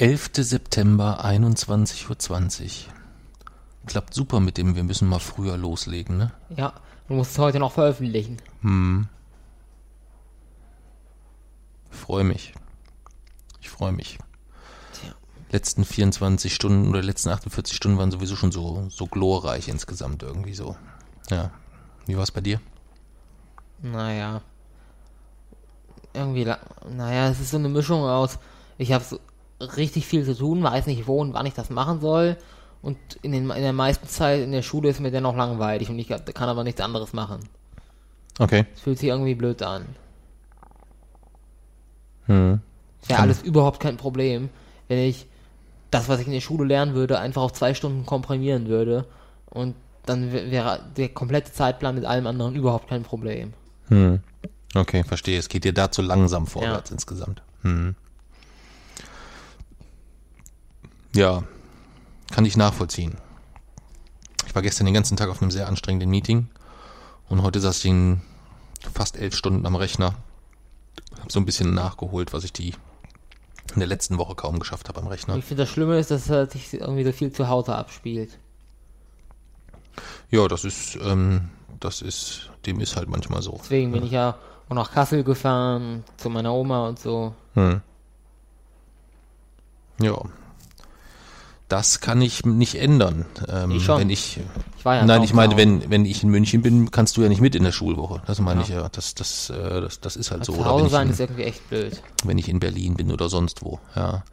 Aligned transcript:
11. 0.00 0.30
September, 0.32 1.22
21.20 1.26 2.86
Uhr. 2.86 2.92
Klappt 3.84 4.14
super 4.14 4.40
mit 4.40 4.56
dem, 4.56 4.74
wir 4.74 4.82
müssen 4.82 5.06
mal 5.06 5.18
früher 5.18 5.58
loslegen, 5.58 6.16
ne? 6.16 6.32
Ja, 6.56 6.72
du 7.06 7.12
musst 7.12 7.32
es 7.32 7.38
heute 7.38 7.58
noch 7.58 7.72
veröffentlichen. 7.72 8.38
Hm. 8.62 9.08
Ich 11.92 11.98
freue 11.98 12.24
mich. 12.24 12.54
Ich 13.60 13.68
freue 13.68 13.92
mich. 13.92 14.18
Tja. 14.94 15.12
Letzten 15.50 15.84
24 15.84 16.54
Stunden 16.54 16.88
oder 16.88 17.02
letzten 17.02 17.28
48 17.28 17.76
Stunden 17.76 17.98
waren 17.98 18.10
sowieso 18.10 18.36
schon 18.36 18.52
so, 18.52 18.88
so 18.88 19.04
glorreich 19.04 19.68
insgesamt 19.68 20.22
irgendwie 20.22 20.54
so. 20.54 20.76
Ja. 21.28 21.50
Wie 22.06 22.16
war 22.16 22.22
es 22.22 22.30
bei 22.30 22.40
dir? 22.40 22.58
Naja. 23.82 24.40
Irgendwie, 26.14 26.50
naja, 26.88 27.28
es 27.28 27.38
ist 27.38 27.50
so 27.50 27.58
eine 27.58 27.68
Mischung 27.68 28.02
aus, 28.04 28.38
ich 28.78 28.92
habe 28.92 29.04
so 29.04 29.20
richtig 29.60 30.06
viel 30.06 30.24
zu 30.24 30.36
tun, 30.36 30.62
weiß 30.62 30.86
nicht 30.86 31.06
wo 31.06 31.20
und 31.20 31.34
wann 31.34 31.46
ich 31.46 31.54
das 31.54 31.70
machen 31.70 32.00
soll. 32.00 32.36
Und 32.82 32.96
in, 33.22 33.32
den, 33.32 33.50
in 33.50 33.62
der 33.62 33.72
meisten 33.74 34.08
Zeit 34.08 34.40
in 34.42 34.52
der 34.52 34.62
Schule 34.62 34.88
ist 34.88 35.00
mir 35.00 35.10
dennoch 35.10 35.36
langweilig 35.36 35.90
und 35.90 35.98
ich 35.98 36.08
kann 36.08 36.48
aber 36.48 36.64
nichts 36.64 36.80
anderes 36.80 37.12
machen. 37.12 37.40
Okay. 38.38 38.64
Es 38.74 38.80
fühlt 38.80 38.98
sich 38.98 39.08
irgendwie 39.10 39.34
blöd 39.34 39.62
an. 39.62 39.84
Hm. 42.26 42.60
Wäre 43.06 43.16
Kann- 43.16 43.22
alles 43.24 43.42
überhaupt 43.42 43.80
kein 43.80 43.96
Problem, 43.96 44.48
wenn 44.88 44.98
ich 44.98 45.26
das, 45.90 46.08
was 46.08 46.20
ich 46.20 46.26
in 46.26 46.32
der 46.32 46.40
Schule 46.40 46.64
lernen 46.66 46.94
würde, 46.94 47.18
einfach 47.18 47.42
auf 47.42 47.52
zwei 47.52 47.74
Stunden 47.74 48.06
komprimieren 48.06 48.66
würde. 48.68 49.06
Und 49.50 49.74
dann 50.06 50.32
wär- 50.32 50.50
wäre 50.50 50.80
der 50.96 51.08
komplette 51.10 51.52
Zeitplan 51.52 51.94
mit 51.96 52.04
allem 52.04 52.26
anderen 52.26 52.54
überhaupt 52.54 52.88
kein 52.88 53.02
Problem. 53.02 53.52
Hm. 53.88 54.20
Okay, 54.74 55.02
verstehe. 55.04 55.38
Es 55.38 55.48
geht 55.48 55.64
dir 55.64 55.74
da 55.74 55.90
zu 55.90 56.00
langsam 56.00 56.46
vorwärts 56.46 56.90
insgesamt. 56.90 57.42
Hm. 57.62 57.94
Ja, 61.12 61.42
kann 62.30 62.44
ich 62.44 62.56
nachvollziehen. 62.56 63.16
Ich 64.46 64.54
war 64.54 64.62
gestern 64.62 64.86
den 64.86 64.94
ganzen 64.94 65.16
Tag 65.16 65.28
auf 65.28 65.42
einem 65.42 65.50
sehr 65.50 65.68
anstrengenden 65.68 66.10
Meeting 66.10 66.48
und 67.28 67.42
heute 67.42 67.60
saß 67.60 67.78
ich 67.78 67.86
in 67.86 68.20
fast 68.94 69.16
elf 69.16 69.34
Stunden 69.34 69.66
am 69.66 69.76
Rechner. 69.76 70.14
Hab 71.20 71.32
so 71.32 71.40
ein 71.40 71.46
bisschen 71.46 71.74
nachgeholt, 71.74 72.32
was 72.32 72.44
ich 72.44 72.52
die 72.52 72.74
in 73.74 73.78
der 73.78 73.88
letzten 73.88 74.18
Woche 74.18 74.34
kaum 74.34 74.58
geschafft 74.58 74.88
habe 74.88 75.00
am 75.00 75.06
Rechner. 75.06 75.36
Ich 75.36 75.44
finde 75.44 75.64
das 75.64 75.70
Schlimme 75.70 75.98
ist, 75.98 76.10
dass 76.10 76.28
er 76.28 76.48
sich 76.48 76.74
irgendwie 76.74 77.04
so 77.04 77.12
viel 77.12 77.32
zu 77.32 77.48
Hause 77.48 77.74
abspielt. 77.74 78.38
Ja, 80.30 80.48
das 80.48 80.64
ist, 80.64 80.96
ähm, 81.02 81.50
das 81.78 82.02
ist, 82.02 82.50
dem 82.66 82.80
ist 82.80 82.96
halt 82.96 83.08
manchmal 83.08 83.42
so. 83.42 83.58
Deswegen 83.60 83.92
bin 83.92 84.04
ich 84.04 84.12
ja 84.12 84.36
auch 84.68 84.74
nach 84.74 84.92
Kassel 84.92 85.24
gefahren, 85.24 86.04
zu 86.16 86.30
meiner 86.30 86.52
Oma 86.52 86.88
und 86.88 86.98
so. 86.98 87.34
Hm. 87.54 87.80
Ja. 90.00 90.20
Das 91.70 92.00
kann 92.00 92.20
ich 92.20 92.44
nicht 92.44 92.74
ändern. 92.74 93.24
Ähm, 93.48 93.70
Ich 93.70 93.84
schon. 93.84 94.00
Wenn 94.00 94.10
ich, 94.10 94.40
Ich 94.76 94.84
war 94.84 94.96
ja 94.96 95.04
nein, 95.06 95.22
ich 95.22 95.32
meine, 95.32 95.56
wenn, 95.56 95.88
wenn 95.88 96.04
ich 96.04 96.22
in 96.24 96.28
München 96.28 96.62
bin, 96.62 96.90
kannst 96.90 97.16
du 97.16 97.22
ja 97.22 97.28
nicht 97.28 97.40
mit 97.40 97.54
in 97.54 97.62
der 97.64 97.70
Schulwoche. 97.72 98.20
Das 98.26 98.40
meine 98.40 98.60
Ja. 98.60 98.66
ich 98.66 98.72
ja. 98.74 98.88
Das, 98.88 99.14
das, 99.14 99.50
äh, 99.50 99.80
das, 99.80 100.00
das 100.00 100.16
ist 100.16 100.32
halt 100.32 100.44
so. 100.44 100.52
zu 100.52 100.64
Hause 100.64 100.80
wenn 100.80 100.86
ich, 100.86 100.92
sein 100.92 101.06
in, 101.06 101.12
ist 101.12 101.20
irgendwie 101.20 101.44
echt 101.44 101.68
blöd. 101.70 102.02
wenn 102.24 102.38
ich 102.38 102.48
in 102.48 102.58
Berlin 102.60 102.94
bin 102.94 103.12
oder 103.12 103.28
sonst 103.28 103.62
wo. 103.62 103.78
Ja. 103.94 104.24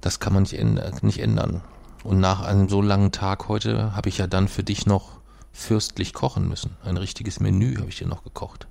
Das 0.00 0.20
kann 0.20 0.32
man 0.32 0.44
nicht, 0.44 0.54
ändern, 0.54 0.94
nicht 1.02 1.18
ändern. 1.18 1.62
Und 2.04 2.20
nach 2.20 2.42
einem 2.42 2.68
so 2.68 2.80
langen 2.80 3.10
Tag 3.10 3.48
heute 3.48 3.96
habe 3.96 4.08
ich 4.08 4.18
ja 4.18 4.28
dann 4.28 4.46
für 4.46 4.62
dich 4.62 4.86
noch 4.86 5.18
fürstlich 5.52 6.14
kochen 6.14 6.48
müssen. 6.48 6.76
Ein 6.84 6.96
richtiges 6.96 7.40
Menü 7.40 7.76
habe 7.78 7.88
ich 7.88 7.98
dir 7.98 8.06
noch 8.06 8.22
gekocht. 8.22 8.68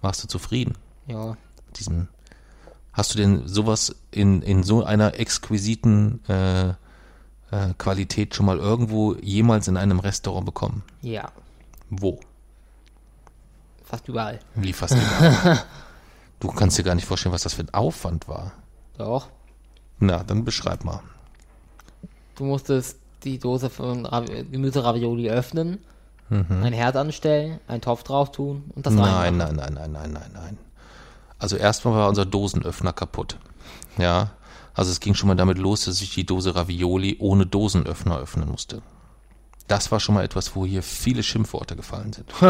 Warst 0.00 0.24
du 0.24 0.28
zufrieden? 0.28 0.74
Ja. 1.06 1.36
diesen. 1.76 2.08
Hast 2.92 3.14
du 3.14 3.18
denn 3.18 3.46
sowas 3.46 3.94
in, 4.10 4.42
in 4.42 4.64
so 4.64 4.82
einer 4.84 5.18
exquisiten 5.20 6.20
äh, 6.28 6.74
äh, 7.52 7.72
Qualität 7.78 8.34
schon 8.34 8.46
mal 8.46 8.58
irgendwo 8.58 9.14
jemals 9.14 9.68
in 9.68 9.76
einem 9.76 10.00
Restaurant 10.00 10.44
bekommen? 10.44 10.82
Ja. 11.02 11.30
Wo? 11.90 12.18
Fast 13.84 14.08
überall. 14.08 14.40
Wie 14.54 14.72
fast 14.72 14.94
überall. 14.96 15.62
du 16.40 16.48
kannst 16.48 16.78
dir 16.78 16.82
gar 16.82 16.94
nicht 16.94 17.06
vorstellen, 17.06 17.34
was 17.34 17.42
das 17.42 17.54
für 17.54 17.62
ein 17.62 17.74
Aufwand 17.74 18.26
war. 18.28 18.52
Doch. 18.98 19.28
Na, 19.98 20.24
dann 20.24 20.44
beschreib 20.44 20.84
mal. 20.84 21.00
Du 22.34 22.44
musstest 22.44 22.98
die 23.24 23.38
Dose 23.38 23.70
von 23.70 24.06
Ravi 24.06 24.44
Gemüseravioli 24.50 25.30
öffnen, 25.30 25.78
Mhm. 26.30 26.62
ein 26.62 26.72
Herd 26.72 26.96
anstellen, 26.96 27.60
einen 27.68 27.82
Topf 27.82 28.04
drauf 28.04 28.32
tun 28.32 28.64
und 28.74 28.86
das 28.86 28.94
Nein, 28.94 29.04
reinmachen. 29.04 29.56
nein, 29.56 29.74
nein, 29.74 29.92
nein, 29.92 29.92
nein, 29.92 30.12
nein, 30.12 30.30
nein. 30.32 30.58
Also 31.38 31.56
erstmal 31.56 31.94
war 31.94 32.08
unser 32.08 32.24
Dosenöffner 32.24 32.94
kaputt. 32.94 33.36
Ja. 33.98 34.30
Also 34.74 34.90
es 34.90 35.00
ging 35.00 35.14
schon 35.14 35.28
mal 35.28 35.34
damit 35.34 35.58
los, 35.58 35.84
dass 35.84 36.00
ich 36.00 36.14
die 36.14 36.24
Dose 36.24 36.54
Ravioli 36.54 37.16
ohne 37.18 37.46
Dosenöffner 37.46 38.18
öffnen 38.18 38.48
musste. 38.48 38.82
Das 39.68 39.92
war 39.92 40.00
schon 40.00 40.14
mal 40.14 40.24
etwas, 40.24 40.56
wo 40.56 40.66
hier 40.66 40.82
viele 40.82 41.22
Schimpfworte 41.22 41.76
gefallen 41.76 42.12
sind. 42.12 42.30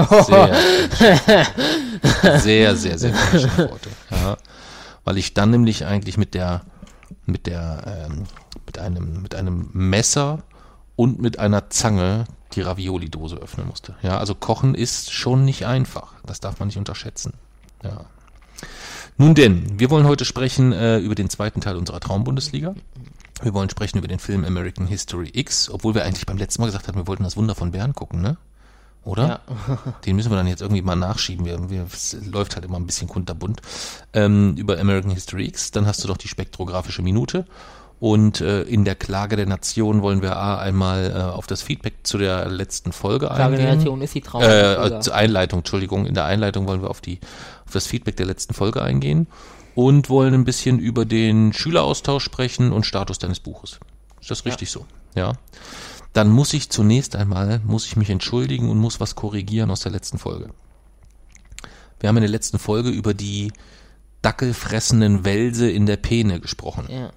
Sehr, 2.22 2.38
sehr, 2.40 2.76
sehr, 2.76 2.98
sehr 2.98 3.14
viele 3.14 3.40
Schimpfworte. 3.42 3.90
Ja. 4.10 4.36
Weil 5.04 5.18
ich 5.18 5.34
dann 5.34 5.50
nämlich 5.50 5.84
eigentlich 5.84 6.16
mit 6.16 6.34
der, 6.34 6.62
mit 7.26 7.46
der, 7.46 8.08
ähm, 8.10 8.24
mit 8.66 8.78
einem, 8.78 9.22
mit 9.22 9.34
einem 9.34 9.68
Messer 9.72 10.42
und 10.96 11.20
mit 11.20 11.38
einer 11.38 11.70
Zange 11.70 12.24
die 12.54 12.62
Ravioli-Dose 12.62 13.36
öffnen 13.36 13.66
musste. 13.66 13.94
Ja, 14.02 14.18
also 14.18 14.34
kochen 14.34 14.74
ist 14.74 15.12
schon 15.12 15.44
nicht 15.44 15.66
einfach. 15.66 16.14
Das 16.24 16.40
darf 16.40 16.58
man 16.58 16.68
nicht 16.68 16.78
unterschätzen. 16.78 17.34
Ja. 17.82 18.04
Nun 19.18 19.34
denn, 19.34 19.78
wir 19.78 19.90
wollen 19.90 20.06
heute 20.06 20.24
sprechen 20.24 20.72
äh, 20.72 20.98
über 20.98 21.14
den 21.14 21.28
zweiten 21.28 21.60
Teil 21.60 21.76
unserer 21.76 22.00
Traumbundesliga. 22.00 22.74
Wir 23.42 23.54
wollen 23.54 23.70
sprechen 23.70 23.98
über 23.98 24.08
den 24.08 24.18
Film 24.18 24.44
American 24.44 24.86
History 24.86 25.30
X, 25.32 25.68
obwohl 25.68 25.94
wir 25.94 26.04
eigentlich 26.04 26.26
beim 26.26 26.38
letzten 26.38 26.62
Mal 26.62 26.66
gesagt 26.66 26.88
hatten, 26.88 26.98
wir 26.98 27.06
wollten 27.06 27.24
das 27.24 27.36
Wunder 27.36 27.54
von 27.54 27.72
Bern 27.72 27.94
gucken, 27.94 28.20
ne? 28.20 28.36
Oder? 29.04 29.40
Ja. 29.48 29.78
Den 30.06 30.16
müssen 30.16 30.30
wir 30.30 30.36
dann 30.36 30.46
jetzt 30.46 30.62
irgendwie 30.62 30.82
mal 30.82 30.94
nachschieben. 30.94 31.44
Wir, 31.44 31.70
wir, 31.70 31.86
es 31.92 32.16
läuft 32.24 32.54
halt 32.54 32.64
immer 32.64 32.78
ein 32.78 32.86
bisschen 32.86 33.08
kunterbunt. 33.08 33.60
Ähm, 34.12 34.54
über 34.56 34.78
American 34.78 35.10
History 35.10 35.46
X, 35.46 35.72
dann 35.72 35.86
hast 35.86 36.04
du 36.04 36.08
doch 36.08 36.16
die 36.16 36.28
spektrographische 36.28 37.02
Minute. 37.02 37.46
Und 38.02 38.40
äh, 38.40 38.62
in 38.62 38.84
der 38.84 38.96
Klage 38.96 39.36
der 39.36 39.46
Nation 39.46 40.02
wollen 40.02 40.22
wir 40.22 40.36
A, 40.36 40.58
einmal 40.58 41.12
äh, 41.12 41.20
auf 41.20 41.46
das 41.46 41.62
Feedback 41.62 41.98
zu 42.02 42.18
der 42.18 42.48
letzten 42.50 42.90
Folge 42.90 43.26
Klage 43.28 43.54
der 43.56 43.66
eingehen. 43.68 43.78
Nation 43.78 44.02
ist 44.02 44.12
die 44.16 44.18
Äh, 44.18 44.22
Traum. 44.22 44.42
äh, 44.42 44.98
zur 45.00 45.14
Einleitung, 45.14 45.60
Entschuldigung. 45.60 46.06
In 46.06 46.14
der 46.14 46.24
Einleitung 46.24 46.66
wollen 46.66 46.82
wir 46.82 46.90
auf 46.90 47.00
die 47.00 47.20
auf 47.64 47.72
das 47.72 47.86
Feedback 47.86 48.16
der 48.16 48.26
letzten 48.26 48.54
Folge 48.54 48.82
eingehen 48.82 49.28
und 49.76 50.10
wollen 50.10 50.34
ein 50.34 50.44
bisschen 50.44 50.80
über 50.80 51.04
den 51.04 51.52
Schüleraustausch 51.52 52.24
sprechen 52.24 52.72
und 52.72 52.86
Status 52.86 53.20
deines 53.20 53.38
Buches. 53.38 53.78
Ist 54.20 54.32
das 54.32 54.44
richtig 54.46 54.72
so? 54.72 54.84
Ja. 55.14 55.34
Dann 56.12 56.28
muss 56.28 56.52
ich 56.54 56.70
zunächst 56.70 57.14
einmal 57.14 57.60
muss 57.64 57.86
ich 57.86 57.94
mich 57.94 58.10
entschuldigen 58.10 58.68
und 58.68 58.78
muss 58.78 58.98
was 58.98 59.14
korrigieren 59.14 59.70
aus 59.70 59.78
der 59.78 59.92
letzten 59.92 60.18
Folge. 60.18 60.48
Wir 62.00 62.08
haben 62.08 62.16
in 62.16 62.22
der 62.22 62.30
letzten 62.32 62.58
Folge 62.58 62.88
über 62.90 63.14
die 63.14 63.52
dackelfressenden 64.22 65.24
Wälse 65.24 65.70
in 65.70 65.86
der 65.86 65.98
Peene 65.98 66.40
gesprochen. 66.40 66.86
ja. 66.90 67.10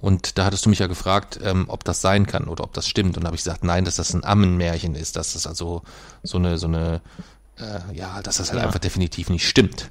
Und 0.00 0.38
da 0.38 0.46
hattest 0.46 0.64
du 0.64 0.70
mich 0.70 0.78
ja 0.78 0.86
gefragt, 0.86 1.38
ähm, 1.42 1.66
ob 1.68 1.84
das 1.84 2.00
sein 2.00 2.26
kann 2.26 2.44
oder 2.44 2.64
ob 2.64 2.72
das 2.72 2.88
stimmt. 2.88 3.16
Und 3.16 3.24
da 3.24 3.26
habe 3.28 3.36
ich 3.36 3.42
gesagt, 3.44 3.64
nein, 3.64 3.84
dass 3.84 3.96
das 3.96 4.14
ein 4.14 4.24
Ammenmärchen 4.24 4.94
ist, 4.94 5.16
dass 5.16 5.34
das 5.34 5.46
also 5.46 5.82
so 6.22 6.38
eine, 6.38 6.56
so 6.58 6.66
eine, 6.68 7.00
äh, 7.58 7.94
ja, 7.94 8.22
dass 8.22 8.38
das 8.38 8.50
halt 8.50 8.60
Ja. 8.60 8.66
einfach 8.66 8.78
definitiv 8.80 9.28
nicht 9.28 9.46
stimmt. 9.46 9.90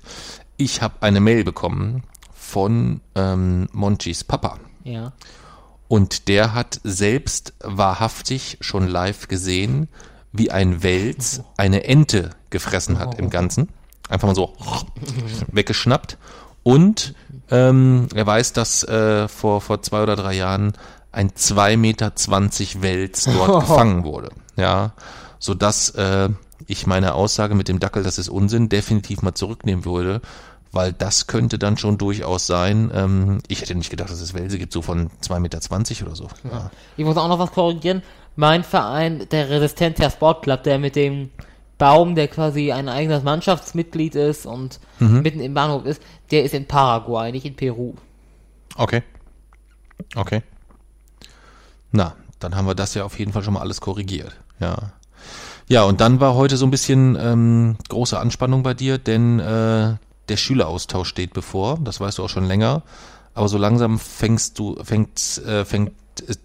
Ich 0.58 0.82
habe 0.82 0.96
eine 1.02 1.20
Mail 1.20 1.44
bekommen 1.44 2.04
von 2.34 3.02
ähm, 3.16 3.68
Monchis 3.72 4.24
Papa. 4.24 4.58
ja. 4.84 5.14
Und 5.88 6.28
der 6.28 6.54
hat 6.54 6.80
selbst 6.84 7.54
wahrhaftig 7.64 8.60
schon 8.62 8.88
live 8.88 9.28
gesehen, 9.28 9.88
wie 10.32 10.52
ein 10.52 10.84
Wels 10.84 11.42
eine 11.58 11.84
Ente 11.86 12.30
gefressen 12.52 13.00
hat 13.00 13.18
im 13.18 13.30
Ganzen. 13.32 13.70
Einfach 14.08 14.28
mal 14.28 14.36
so 14.36 14.54
weggeschnappt. 15.52 16.18
Und 16.64 17.16
ähm, 17.52 18.08
er 18.14 18.26
weiß, 18.26 18.54
dass 18.54 18.84
äh, 18.84 19.28
vor, 19.28 19.62
vor 19.62 19.82
zwei 19.82 20.04
oder 20.04 20.16
drei 20.16 20.34
Jahren 20.34 20.74
ein 21.12 21.32
2,20 21.32 21.78
Meter 21.78 22.12
Wels 22.82 23.24
dort 23.26 23.62
gefangen 23.68 24.04
wurde. 24.04 24.30
Ja, 24.56 24.94
sodass 25.40 25.90
äh, 25.92 26.30
ich 26.68 26.86
meine 26.86 27.14
Aussage 27.14 27.56
mit 27.56 27.68
dem 27.68 27.80
Dackel, 27.80 28.04
das 28.04 28.18
ist 28.18 28.30
Unsinn, 28.30 28.70
definitiv 28.70 29.22
mal 29.22 29.34
zurücknehmen 29.34 29.86
würde, 29.86 30.22
weil 30.72 30.94
das 30.94 31.28
könnte 31.28 31.58
dann 31.58 31.78
schon 31.78 31.98
durchaus 31.98 32.46
sein. 32.46 32.92
Ähm, 32.94 33.40
ich 33.48 33.62
hätte 33.62 33.76
nicht 33.76 33.90
gedacht, 33.90 34.12
dass 34.12 34.22
es 34.22 34.34
Welse 34.34 34.60
gibt, 34.60 34.74
so 34.74 34.82
von 34.82 35.10
2,20 35.24 35.40
Meter 35.40 36.06
oder 36.06 36.16
so. 36.16 36.28
Ja. 36.44 36.70
Ich 36.98 37.06
muss 37.06 37.18
auch 37.18 37.28
noch 37.28 37.40
was 37.40 37.52
korrigieren. 37.52 38.04
Mein 38.36 38.64
Verein, 38.64 39.28
der 39.32 39.50
Resistencia 39.50 40.10
Sportclub, 40.10 40.64
der 40.64 40.80
mit 40.80 40.96
dem 40.96 41.32
Baum, 41.80 42.14
der 42.14 42.28
quasi 42.28 42.72
ein 42.72 42.90
eigenes 42.90 43.24
Mannschaftsmitglied 43.24 44.14
ist 44.14 44.46
und 44.46 44.80
mhm. 45.00 45.22
mitten 45.22 45.40
im 45.40 45.56
Bahnhof 45.56 45.86
ist, 45.86 46.04
der 46.30 46.44
ist 46.44 46.54
in 46.54 46.68
Paraguay, 46.68 47.32
nicht 47.32 47.46
in 47.46 47.56
Peru. 47.56 47.94
Okay. 48.76 49.02
Okay. 50.16 50.44
Na, 51.92 52.16
dann 52.40 52.56
haben 52.56 52.68
wir 52.68 52.76
das 52.76 52.94
ja 52.94 53.04
auf 53.06 53.18
jeden 53.18 53.34
Fall 53.34 53.44
schon 53.44 53.56
mal 53.56 53.62
alles 53.62 53.82
korrigiert. 53.82 54.40
Ja. 54.60 54.92
Ja, 55.68 55.84
und 55.84 56.02
dann 56.02 56.20
war 56.20 56.36
heute 56.36 56.58
so 56.58 56.66
ein 56.66 56.72
bisschen 56.72 57.18
ähm, 57.20 57.78
große 57.88 58.20
Anspannung 58.20 58.62
bei 58.62 58.74
dir, 58.74 58.98
denn 58.98 59.40
äh, 59.40 59.96
der 60.28 60.38
Schüleraustausch 60.38 61.08
steht 61.08 61.34
bevor, 61.34 61.80
das 61.82 62.00
weißt 62.00 62.18
du 62.18 62.24
auch 62.24 62.30
schon 62.30 62.46
länger. 62.46 62.84
Aber 63.34 63.48
so 63.48 63.58
langsam 63.58 64.00
fängst 64.00 64.60
du, 64.60 64.76
fängt, 64.84 65.38
äh, 65.46 65.64
fängt 65.64 65.94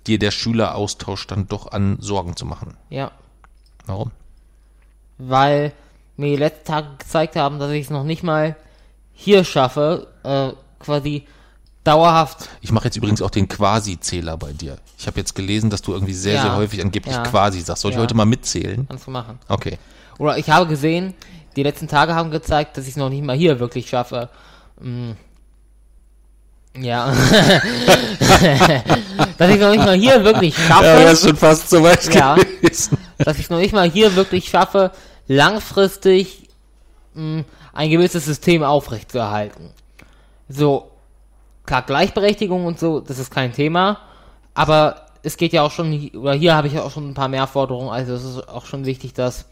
dir 0.07 0.19
der 0.19 0.31
Schüleraustausch 0.31 1.27
dann 1.27 1.49
doch 1.49 1.73
an, 1.73 1.97
Sorgen 2.01 2.37
zu 2.37 2.47
machen. 2.47 2.77
Ja. 2.89 3.11
Warum? 3.87 4.13
Weil 5.19 5.73
mir 6.17 6.31
die 6.31 6.37
letzten 6.37 6.65
Tage 6.65 6.89
gezeigt 6.99 7.37
haben, 7.37 7.59
dass 7.59 7.71
ich 7.71 7.85
es 7.85 7.91
noch 7.91 8.05
nicht 8.05 8.23
mal 8.23 8.57
hier 9.13 9.45
schaffe, 9.45 10.09
äh, 10.23 10.51
quasi 10.79 11.27
dauerhaft. 11.85 12.49
Ich 12.61 12.73
mache 12.73 12.87
jetzt 12.87 12.97
übrigens 12.97 13.23
auch 13.23 13.31
den 13.31 13.49
Quasi-Zähler 13.49 14.37
bei 14.37 14.53
dir. 14.53 14.79
Ich 14.99 15.07
habe 15.07 15.19
jetzt 15.21 15.35
gelesen, 15.35 15.71
dass 15.71 15.83
du 15.83 15.93
irgendwie 15.93 16.15
sehr, 16.15 16.35
ja. 16.35 16.43
sehr 16.43 16.57
häufig 16.57 16.81
angeblich 16.81 17.15
ja. 17.15 17.23
Quasi 17.23 17.61
sagst. 17.61 17.83
Soll 17.83 17.91
ich 17.91 17.97
ja. 17.97 18.03
heute 18.03 18.15
mal 18.15 18.25
mitzählen? 18.25 18.87
Kannst 18.89 19.07
du 19.07 19.11
machen. 19.11 19.39
Okay. 19.49 19.79
Oder 20.19 20.39
ich 20.39 20.49
habe 20.51 20.67
gesehen, 20.67 21.15
die 21.57 21.63
letzten 21.63 21.89
Tage 21.89 22.15
haben 22.15 22.31
gezeigt, 22.31 22.77
dass 22.77 22.85
ich 22.85 22.91
es 22.91 22.97
noch 22.97 23.11
nicht 23.11 23.23
mal 23.23 23.37
hier 23.37 23.61
wirklich 23.61 23.89
schaffe. 23.89 24.31
Hm. 24.81 25.17
Ja. 26.77 27.13
dass 29.39 29.51
ich 29.51 29.61
noch 29.61 29.71
nicht 29.71 29.85
mal 29.85 29.97
hier 29.97 30.25
wirklich 30.25 30.57
schaffe. 30.57 30.85
Ja, 30.85 31.05
das 31.05 31.21
ist 31.21 31.29
schon 31.29 31.37
fast 31.37 31.71
so 31.71 31.83
weit 31.83 32.13
ja, 32.13 32.35
gewesen. 32.35 32.99
Dass 33.19 33.39
ich 33.39 33.49
noch 33.49 33.59
nicht 33.59 33.73
mal 33.73 33.89
hier 33.89 34.17
wirklich 34.17 34.49
schaffe, 34.49 34.91
langfristig 35.29 36.49
mh, 37.15 37.23
hm, 37.23 37.45
ein 37.73 37.91
gewisses 37.91 38.25
System 38.25 38.65
aufrechtzuerhalten. 38.65 39.71
So, 40.49 40.91
klar, 41.65 41.83
Gleichberechtigung 41.83 42.67
und 42.67 42.79
so, 42.79 43.01
das 43.01 43.19
ist 43.19 43.31
kein 43.31 43.53
Thema, 43.53 44.01
aber 44.53 45.07
es 45.23 45.37
geht 45.37 45.53
ja 45.53 45.63
auch 45.63 45.71
schon, 45.71 46.11
oder 46.11 46.35
hier 46.35 46.55
habe 46.55 46.67
ich 46.67 46.75
ja 46.75 46.83
auch 46.83 46.91
schon 46.91 47.11
ein 47.11 47.15
paar 47.15 47.29
mehr 47.29 47.47
Forderungen, 47.47 47.91
also 47.91 48.15
es 48.15 48.25
ist 48.25 48.49
auch 48.49 48.67
schon 48.67 48.85
wichtig, 48.85 49.15
dass 49.15 49.47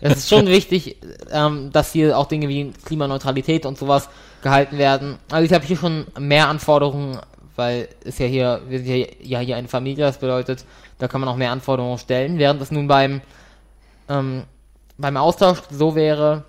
es 0.00 0.16
ist 0.16 0.28
schon 0.28 0.46
wichtig, 0.46 0.96
ähm, 1.30 1.70
dass 1.72 1.92
hier 1.92 2.18
auch 2.18 2.26
Dinge 2.26 2.48
wie 2.48 2.72
Klimaneutralität 2.84 3.66
und 3.66 3.78
sowas 3.78 4.08
gehalten 4.42 4.78
werden. 4.78 5.18
Also 5.30 5.44
ich 5.46 5.52
habe 5.52 5.64
hier 5.64 5.76
schon 5.76 6.06
mehr 6.18 6.48
Anforderungen, 6.48 7.18
weil 7.56 7.88
es 8.04 8.18
ja 8.18 8.26
hier, 8.26 8.62
wir 8.68 8.78
sind 8.80 8.88
ja, 8.88 9.06
ja 9.20 9.38
hier 9.40 9.56
eine 9.56 9.68
Familie, 9.68 10.04
das 10.04 10.18
bedeutet, 10.18 10.64
da 10.98 11.06
kann 11.08 11.20
man 11.20 11.28
auch 11.28 11.36
mehr 11.36 11.52
Anforderungen 11.52 11.98
stellen, 11.98 12.38
während 12.38 12.60
es 12.60 12.70
nun 12.70 12.88
beim 12.88 13.20
ähm, 14.08 14.44
beim 14.98 15.16
Austausch 15.16 15.58
so 15.70 15.94
wäre, 15.94 16.44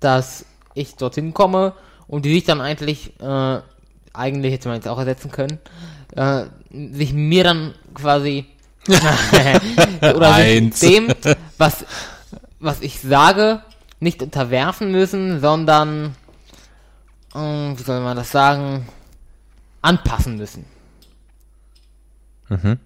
dass 0.00 0.44
ich 0.74 0.94
dorthin 0.96 1.32
komme 1.34 1.74
und 2.06 2.24
die 2.24 2.34
sich 2.34 2.44
dann 2.44 2.60
eigentlich, 2.60 3.18
äh, 3.20 3.60
eigentlich 4.12 4.52
hätte 4.52 4.68
man 4.68 4.76
jetzt 4.76 4.88
auch 4.88 4.98
ersetzen 4.98 5.30
können, 5.30 5.58
äh, 6.14 6.44
sich 6.70 7.12
mir 7.12 7.44
dann 7.44 7.74
quasi 7.94 8.46
oder 10.14 10.34
sich 10.34 10.80
dem, 10.80 11.08
was, 11.58 11.84
was 12.58 12.80
ich 12.80 13.00
sage, 13.00 13.62
nicht 14.00 14.22
unterwerfen 14.22 14.90
müssen, 14.90 15.40
sondern, 15.40 16.16
äh, 17.34 17.38
wie 17.38 17.82
soll 17.82 18.00
man 18.00 18.16
das 18.16 18.30
sagen, 18.30 18.86
anpassen 19.80 20.36
müssen. 20.36 20.64
Mhm. 22.48 22.78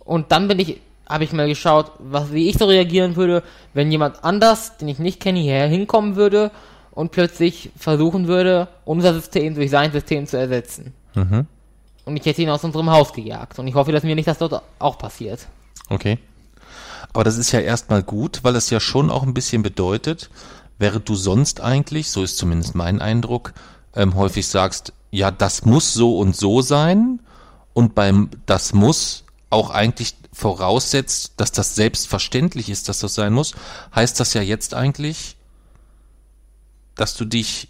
Und 0.00 0.32
dann 0.32 0.48
bin 0.48 0.58
ich, 0.58 0.80
habe 1.08 1.24
ich 1.24 1.32
mal 1.32 1.48
geschaut, 1.48 1.92
was, 1.98 2.32
wie 2.32 2.48
ich 2.48 2.56
so 2.56 2.66
reagieren 2.66 3.16
würde, 3.16 3.42
wenn 3.72 3.90
jemand 3.90 4.22
anders, 4.22 4.76
den 4.76 4.88
ich 4.88 4.98
nicht 4.98 5.20
kenne, 5.20 5.40
hierher 5.40 5.66
hinkommen 5.66 6.16
würde 6.16 6.50
und 6.92 7.10
plötzlich 7.10 7.70
versuchen 7.76 8.28
würde, 8.28 8.68
unser 8.84 9.14
System 9.14 9.54
durch 9.54 9.70
sein 9.70 9.92
System 9.92 10.26
zu 10.26 10.36
ersetzen. 10.36 10.92
Mhm. 11.14 11.46
Und 12.04 12.16
ich 12.16 12.26
hätte 12.26 12.42
ihn 12.42 12.50
aus 12.50 12.64
unserem 12.64 12.90
Haus 12.90 13.12
gejagt. 13.12 13.58
Und 13.58 13.66
ich 13.66 13.74
hoffe, 13.74 13.92
dass 13.92 14.02
mir 14.02 14.14
nicht 14.14 14.28
das 14.28 14.38
dort 14.38 14.62
auch 14.78 14.98
passiert. 14.98 15.46
Okay. 15.88 16.18
Aber 17.12 17.24
das 17.24 17.38
ist 17.38 17.52
ja 17.52 17.60
erstmal 17.60 18.02
gut, 18.02 18.40
weil 18.42 18.56
es 18.56 18.70
ja 18.70 18.80
schon 18.80 19.10
auch 19.10 19.22
ein 19.22 19.34
bisschen 19.34 19.62
bedeutet, 19.62 20.30
während 20.78 21.08
du 21.08 21.14
sonst 21.14 21.60
eigentlich, 21.60 22.10
so 22.10 22.22
ist 22.22 22.36
zumindest 22.36 22.74
mein 22.74 23.00
Eindruck, 23.00 23.54
ähm, 23.94 24.16
häufig 24.16 24.46
sagst, 24.48 24.92
ja, 25.10 25.30
das 25.30 25.64
muss 25.64 25.94
so 25.94 26.18
und 26.18 26.34
so 26.36 26.60
sein 26.60 27.20
und 27.72 27.94
beim 27.94 28.30
das 28.46 28.72
muss 28.72 29.24
auch 29.50 29.70
eigentlich 29.70 30.16
voraussetzt, 30.32 31.34
dass 31.36 31.52
das 31.52 31.76
selbstverständlich 31.76 32.68
ist, 32.68 32.88
dass 32.88 32.98
das 32.98 33.14
sein 33.14 33.32
muss, 33.32 33.54
heißt 33.94 34.18
das 34.18 34.34
ja 34.34 34.42
jetzt 34.42 34.74
eigentlich, 34.74 35.36
dass 36.96 37.16
du 37.16 37.24
dich 37.24 37.68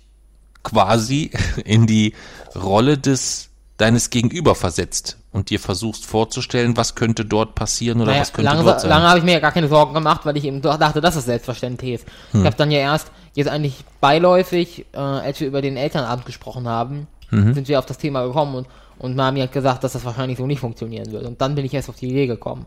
quasi 0.63 1.31
in 1.65 1.87
die 1.87 2.15
Rolle 2.55 2.97
des 2.97 3.51
deines 3.77 4.11
Gegenüber 4.11 4.55
versetzt 4.55 5.19
und 5.33 5.51
dir 5.51 5.59
versuchst 5.59 6.07
vorzustellen, 6.07 6.77
was 6.77 6.95
könnte 6.95 7.25
dort 7.25 7.55
passieren 7.55 8.01
oder 8.01 8.13
naja, 8.13 8.21
was 8.21 8.33
könnte 8.33 8.51
lange, 8.51 8.65
dort 8.65 8.81
sein. 8.81 8.91
Lange 8.91 9.09
habe 9.09 9.19
ich 9.19 9.25
mir 9.25 9.33
ja 9.33 9.41
gar 9.41 9.53
keine 9.53 9.69
Sorgen 9.69 9.95
gemacht, 9.95 10.21
weil 10.25 10.37
ich 10.37 10.45
eben 10.45 10.63
dachte, 10.63 11.01
dass 11.01 11.17
es 11.17 11.25
selbstverständlich 11.25 11.95
ist. 11.95 12.07
Hm. 12.31 12.41
Ich 12.41 12.47
habe 12.47 12.57
dann 12.57 12.71
ja 12.71 12.79
erst 12.79 13.11
jetzt 13.35 13.49
eigentlich 13.49 13.85
beiläufig, 14.01 14.87
äh, 14.93 14.99
als 14.99 15.41
wir 15.41 15.49
über 15.49 15.61
den 15.61 15.77
Elternabend 15.77 16.25
gesprochen 16.25 16.69
haben, 16.69 17.09
mhm. 17.31 17.53
sind 17.53 17.67
wir 17.67 17.81
auf 17.81 17.87
das 17.87 17.99
Thema 17.99 18.25
gekommen 18.25 18.55
und 18.55 18.67
und 18.99 19.17
Mami 19.17 19.41
hat 19.41 19.53
gesagt, 19.53 19.85
dass 19.85 19.93
das 19.93 20.05
wahrscheinlich 20.05 20.39
so 20.39 20.47
nicht 20.47 20.61
funktionieren 20.61 21.11
wird. 21.11 21.25
Und 21.27 21.41
dann 21.41 21.55
bin 21.55 21.65
ich 21.65 21.75
erst 21.75 21.89
auf 21.89 21.97
die 21.97 22.09
Idee 22.09 22.27
gekommen. 22.27 22.67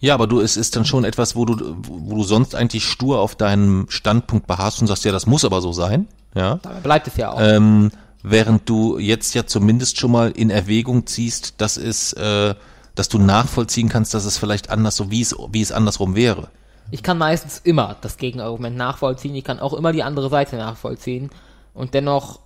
Ja, 0.00 0.14
aber 0.14 0.26
du, 0.26 0.40
es 0.40 0.56
ist 0.56 0.76
dann 0.76 0.84
schon 0.84 1.04
etwas, 1.04 1.34
wo 1.34 1.44
du, 1.44 1.76
wo 1.88 2.14
du 2.16 2.24
sonst 2.24 2.54
eigentlich 2.54 2.84
stur 2.84 3.20
auf 3.20 3.34
deinem 3.34 3.86
Standpunkt 3.88 4.46
beharrst 4.46 4.80
und 4.80 4.86
sagst, 4.86 5.04
ja, 5.04 5.12
das 5.12 5.26
muss 5.26 5.44
aber 5.44 5.60
so 5.60 5.72
sein. 5.72 6.08
Ja. 6.34 6.60
Dabei 6.62 6.80
bleibt 6.80 7.08
es 7.08 7.16
ja 7.16 7.32
auch. 7.32 7.40
Ähm, 7.40 7.90
während 8.22 8.68
du 8.68 8.98
jetzt 8.98 9.34
ja 9.34 9.46
zumindest 9.46 9.98
schon 9.98 10.12
mal 10.12 10.30
in 10.30 10.50
Erwägung 10.50 11.06
ziehst, 11.06 11.60
dass 11.60 11.76
es, 11.76 12.12
äh, 12.12 12.54
dass 12.94 13.08
du 13.08 13.18
nachvollziehen 13.18 13.88
kannst, 13.88 14.14
dass 14.14 14.24
es 14.24 14.38
vielleicht 14.38 14.70
anders 14.70 14.96
so 14.96 15.10
wie 15.10 15.22
es, 15.22 15.34
wie 15.50 15.62
es 15.62 15.72
andersrum 15.72 16.14
wäre. 16.14 16.48
Ich 16.90 17.02
kann 17.02 17.18
meistens 17.18 17.58
immer 17.64 17.96
das 18.00 18.16
Gegenargument 18.16 18.76
nachvollziehen. 18.76 19.34
Ich 19.34 19.44
kann 19.44 19.60
auch 19.60 19.72
immer 19.72 19.92
die 19.92 20.02
andere 20.02 20.28
Seite 20.28 20.56
nachvollziehen. 20.56 21.30
Und 21.74 21.94
dennoch 21.94 22.40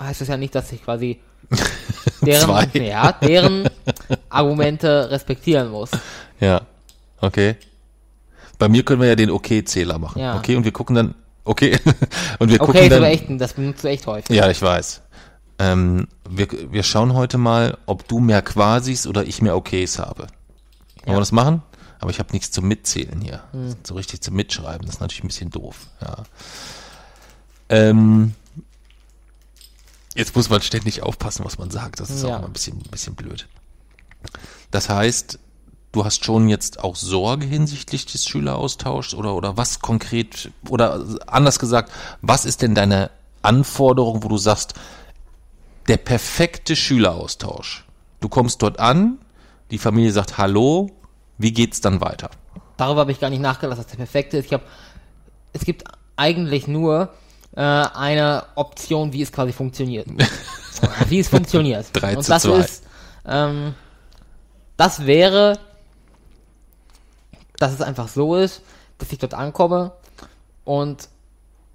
heißt 0.00 0.20
es 0.20 0.28
ja 0.28 0.36
nicht, 0.36 0.54
dass 0.54 0.70
ich 0.72 0.84
quasi 0.84 1.20
deren, 2.20 2.70
ja, 2.74 3.12
deren 3.12 3.68
Argumente 4.28 5.10
respektieren 5.10 5.70
muss. 5.70 5.90
Ja, 6.38 6.62
okay. 7.20 7.56
Bei 8.58 8.68
mir 8.68 8.84
können 8.84 9.00
wir 9.00 9.08
ja 9.08 9.16
den 9.16 9.30
Okay-Zähler 9.30 9.98
machen. 9.98 10.20
Ja. 10.20 10.36
Okay, 10.36 10.56
und 10.56 10.64
wir 10.64 10.72
gucken 10.72 10.96
dann, 10.96 11.14
okay, 11.48 11.78
und 12.38 12.50
wir 12.50 12.60
okay, 12.60 12.72
gucken 12.72 12.90
dann. 12.90 13.04
Echt, 13.04 13.24
das 13.30 13.54
benutzt 13.54 13.84
du 13.84 13.88
echt 13.88 14.06
häufig. 14.06 14.34
Ja, 14.34 14.50
ich 14.50 14.60
weiß. 14.62 15.02
Ähm, 15.58 16.06
wir, 16.28 16.48
wir 16.70 16.82
schauen 16.82 17.14
heute 17.14 17.38
mal, 17.38 17.76
ob 17.86 18.06
du 18.06 18.20
mehr 18.20 18.42
Quasis 18.42 19.06
oder 19.06 19.24
ich 19.24 19.42
mehr 19.42 19.56
Okays 19.56 19.98
habe. 19.98 20.22
Wollen 20.22 20.28
ja. 21.06 21.12
wir 21.14 21.20
das 21.20 21.32
machen? 21.32 21.62
Aber 22.00 22.10
ich 22.10 22.20
habe 22.20 22.32
nichts 22.32 22.52
zum 22.52 22.68
Mitzählen 22.68 23.20
hier. 23.20 23.42
Hm. 23.50 23.74
So 23.82 23.94
richtig 23.94 24.20
zum 24.20 24.34
Mitschreiben. 24.34 24.86
Das 24.86 24.96
ist 24.96 25.00
natürlich 25.00 25.24
ein 25.24 25.28
bisschen 25.28 25.50
doof. 25.50 25.88
Ja. 26.00 26.22
Ähm, 27.70 28.34
Jetzt 30.18 30.34
muss 30.34 30.50
man 30.50 30.60
ständig 30.62 31.02
aufpassen, 31.02 31.44
was 31.44 31.58
man 31.58 31.70
sagt. 31.70 32.00
Das 32.00 32.10
ist 32.10 32.24
ja. 32.24 32.30
auch 32.30 32.38
immer 32.38 32.48
ein 32.48 32.52
bisschen, 32.52 32.78
ein 32.78 32.90
bisschen 32.90 33.14
blöd. 33.14 33.46
Das 34.72 34.88
heißt, 34.88 35.38
du 35.92 36.04
hast 36.04 36.24
schon 36.24 36.48
jetzt 36.48 36.82
auch 36.82 36.96
Sorge 36.96 37.46
hinsichtlich 37.46 38.06
des 38.06 38.26
Schüleraustauschs 38.26 39.14
oder, 39.14 39.34
oder 39.34 39.56
was 39.56 39.80
konkret, 39.80 40.50
oder 40.68 41.04
anders 41.26 41.58
gesagt, 41.58 41.92
was 42.20 42.44
ist 42.44 42.62
denn 42.62 42.74
deine 42.74 43.10
Anforderung, 43.42 44.22
wo 44.22 44.28
du 44.28 44.38
sagst, 44.38 44.74
der 45.86 45.96
perfekte 45.96 46.76
Schüleraustausch? 46.76 47.84
Du 48.20 48.28
kommst 48.28 48.62
dort 48.62 48.78
an, 48.78 49.18
die 49.70 49.78
Familie 49.78 50.12
sagt 50.12 50.38
Hallo, 50.38 50.90
wie 51.38 51.52
geht's 51.52 51.80
dann 51.80 52.00
weiter? 52.00 52.30
Darüber 52.76 53.00
habe 53.00 53.12
ich 53.12 53.20
gar 53.20 53.30
nicht 53.30 53.42
nachgelassen, 53.42 53.84
was 53.84 53.90
der 53.90 53.96
perfekte 53.96 54.38
ist. 54.38 54.46
Ich 54.46 54.52
habe, 54.52 54.64
es 55.52 55.64
gibt 55.64 55.84
eigentlich 56.16 56.66
nur 56.66 57.10
äh, 57.56 57.60
eine 57.60 58.44
Option, 58.56 59.12
wie 59.12 59.22
es 59.22 59.32
quasi 59.32 59.52
funktioniert. 59.52 60.06
wie 61.08 61.18
es 61.18 61.28
funktioniert. 61.28 61.86
3 61.92 62.16
Und 62.16 62.28
das 62.28 62.42
2. 62.42 62.58
ist, 62.58 62.84
ähm, 63.26 63.74
das 64.76 65.06
wäre, 65.06 65.58
dass 67.58 67.72
es 67.72 67.80
einfach 67.80 68.08
so 68.08 68.36
ist, 68.36 68.62
dass 68.98 69.12
ich 69.12 69.18
dort 69.18 69.34
ankomme 69.34 69.92
und 70.64 71.08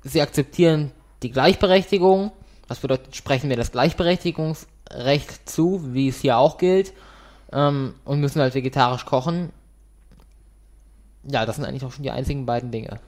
sie 0.03 0.21
akzeptieren 0.21 0.91
die 1.21 1.31
Gleichberechtigung. 1.31 2.31
Das 2.67 2.79
bedeutet, 2.79 3.15
sprechen 3.15 3.49
wir 3.49 3.57
das 3.57 3.71
Gleichberechtigungsrecht 3.71 5.49
zu, 5.49 5.93
wie 5.93 6.09
es 6.09 6.21
hier 6.21 6.37
auch 6.37 6.57
gilt, 6.57 6.93
ähm, 7.51 7.95
und 8.05 8.19
müssen 8.19 8.41
halt 8.41 8.55
vegetarisch 8.55 9.05
kochen. 9.05 9.51
Ja, 11.23 11.45
das 11.45 11.55
sind 11.57 11.65
eigentlich 11.65 11.85
auch 11.85 11.91
schon 11.91 12.03
die 12.03 12.11
einzigen 12.11 12.45
beiden 12.45 12.71
Dinge. 12.71 12.99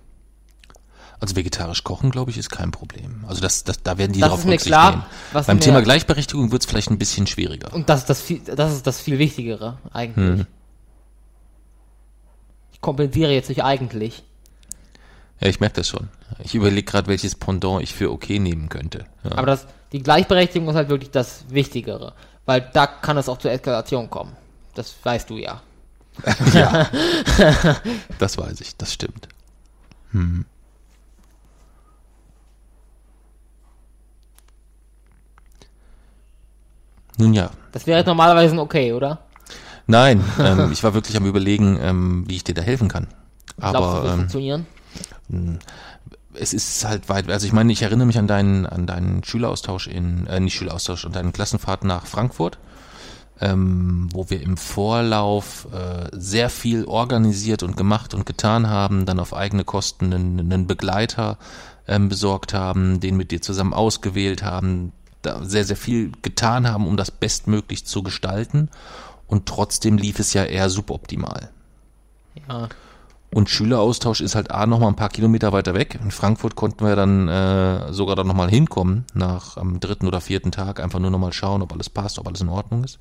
Also 1.20 1.36
vegetarisch 1.36 1.84
kochen, 1.84 2.12
glaube 2.12 2.32
ich, 2.32 2.38
ist 2.38 2.50
kein 2.50 2.72
Problem. 2.72 3.24
Also 3.27 3.41
das, 3.41 3.63
das, 3.63 3.82
da 3.82 3.98
werden 3.98 4.12
die 4.12 4.20
Das 4.20 4.27
darauf 4.27 4.39
ist 4.41 4.46
mir 4.46 4.53
Rücksicht 4.53 4.72
klar, 4.72 4.91
nehmen. 4.91 5.03
was 5.32 5.48
Beim 5.48 5.60
Thema 5.60 5.82
Gleichberechtigung 5.82 6.51
wird 6.51 6.62
es 6.62 6.65
vielleicht 6.67 6.91
ein 6.91 6.98
bisschen 6.98 7.25
schwieriger. 7.25 7.74
Und 7.74 7.89
das 7.89 8.01
ist 8.01 8.10
das 8.10 8.22
viel, 8.22 8.41
das 8.41 8.74
ist 8.74 8.86
das 8.86 9.00
viel 9.00 9.17
Wichtigere, 9.17 9.77
eigentlich. 9.94 10.39
Hm. 10.41 10.48
Kompensiere 12.86 13.34
jetzt 13.34 13.50
nicht 13.50 13.63
eigentlich. 13.63 14.22
Ja, 15.39 15.48
ich 15.48 15.60
merke 15.60 15.77
das 15.77 15.88
schon. 15.88 16.08
Ich 16.44 16.54
überlege 16.54 16.84
gerade, 16.84 17.08
welches 17.08 17.34
Pendant 17.34 17.82
ich 17.82 17.96
für 17.96 18.12
okay 18.12 18.38
nehmen 18.38 18.70
könnte. 18.70 19.06
Ja. 19.24 19.32
Aber 19.32 19.48
das, 19.48 19.65
die 19.92 20.04
Gleichberechtigung 20.04 20.70
ist 20.70 20.75
halt 20.75 20.89
wirklich 20.89 21.10
das 21.10 21.46
Wichtigere. 21.50 22.13
Weil 22.46 22.70
da 22.74 22.86
kann 22.86 23.18
es 23.18 23.27
auch 23.27 23.39
zur 23.39 23.50
Eskalation 23.50 24.12
kommen. 24.12 24.34
Das 24.75 24.94
weißt 25.01 25.27
du 25.32 25.38
ja. 25.38 25.63
ja. 26.54 26.88
das 28.20 28.38
weiß 28.38 28.62
ich, 28.62 28.77
das 28.77 28.94
stimmt. 28.94 29.30
Hm. 30.12 30.46
Nun 37.18 37.34
ja, 37.34 37.50
Das 37.72 37.88
wäre 37.88 37.98
jetzt 37.98 38.08
normalerweise 38.08 38.54
ein 38.54 38.60
okay, 38.60 38.94
oder? 38.94 39.25
Nein, 39.88 40.24
ähm, 40.39 40.72
ich 40.72 40.84
war 40.84 40.94
wirklich 40.94 41.18
am 41.18 41.25
überlegen, 41.25 41.77
ähm, 41.82 42.24
wie 42.27 42.36
ich 42.36 42.44
dir 42.44 42.54
da 42.54 42.62
helfen 42.62 42.88
kann. 42.88 43.08
Glaubst 43.58 43.80
du, 43.80 43.84
Aber 43.84 44.10
ähm, 44.10 44.18
funktionieren? 44.20 44.65
es 46.39 46.54
ist 46.54 46.86
halt 46.86 47.10
weit, 47.10 47.30
also 47.30 47.48
ich 47.48 47.54
meine, 47.54 47.72
ich 47.72 47.82
erinnere 47.82 48.08
mich 48.08 48.18
an 48.18 48.27
deinen, 48.27 48.65
an 48.65 48.86
deinen 48.86 49.24
Schüleraustausch 49.24 49.88
in, 49.88 50.27
äh, 50.27 50.39
nicht 50.39 50.56
Schüleraustausch, 50.56 51.06
an 51.06 51.12
deinen 51.12 51.34
Klassenfahrt 51.34 51.84
nach 51.84 52.06
Frankfurt, 52.06 52.58
ähm, 53.42 54.10
wo 54.13 54.30
wir 54.30 54.42
im 54.42 54.58
Vorlauf 54.58 55.68
äh, 55.74 56.10
sehr 56.12 56.50
viel 56.50 56.86
organisiert 56.86 57.63
und 57.63 57.77
gemacht 57.77 58.13
und 58.13 58.25
getan 58.25 58.70
haben, 58.70 59.06
dann 59.06 59.20
auf 59.20 59.34
eigene 59.34 59.63
Kosten 59.63 60.13
einen, 60.13 60.39
einen 60.39 60.68
Begleiter 60.68 61.38
ähm, 61.88 62.10
besorgt 62.10 62.54
haben, 62.54 63.00
den 63.00 63.18
mit 63.18 63.32
dir 63.32 63.42
zusammen 63.42 63.74
ausgewählt 63.74 64.44
haben, 64.44 64.92
da 65.22 65.44
sehr, 65.44 65.65
sehr 65.65 65.77
viel 65.77 66.12
getan 66.22 66.68
haben, 66.70 66.88
um 66.88 66.98
das 66.98 67.12
bestmöglich 67.12 67.86
zu 67.86 68.04
gestalten 68.04 68.70
und 69.36 69.46
trotzdem 69.48 69.98
lief 69.98 70.20
es 70.20 70.32
ja 70.32 70.46
eher 70.46 70.70
suboptimal. 70.70 71.50
Ja. 72.48 72.70
Und 73.34 73.50
Schüleraustausch 73.50 74.22
ist 74.22 74.34
halt 74.34 74.50
A 74.51 74.65
nochmal 74.65 74.88
ein 74.88 74.96
paar 74.96 75.10
Kilometer 75.10 75.51
weiter 75.51 75.74
weg. 75.74 76.00
In 76.01 76.12
Frankfurt 76.12 76.56
konnten 76.56 76.86
wir 76.86 76.96
dann 76.96 77.27
äh, 77.27 77.92
sogar 77.92 78.15
dann 78.15 78.27
nochmal 78.27 78.50
hinkommen, 78.50 79.04
nach 79.13 79.58
am 79.58 79.82
dritten 79.82 80.08
oder 80.08 80.22
vierten 80.22 80.54
Tag, 80.54 80.80
einfach 80.80 81.00
nur 81.00 81.12
nochmal 81.12 81.34
schauen, 81.34 81.62
ob 81.62 81.74
alles 81.74 81.89
passt, 81.89 82.18
ob 82.18 82.27
alles 82.30 82.39
in 82.39 82.48
Ordnung 82.48 82.86
ist. 82.86 82.98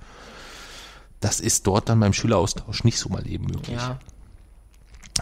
Das 1.20 1.38
ist 1.38 1.68
dort 1.68 1.88
dann 1.88 2.00
beim 2.00 2.12
Schüleraustausch 2.12 2.82
nicht 2.82 2.98
so 2.98 3.10
mal 3.10 3.24
eben 3.28 3.44
möglich. 3.44 3.76
Ja. 3.76 3.98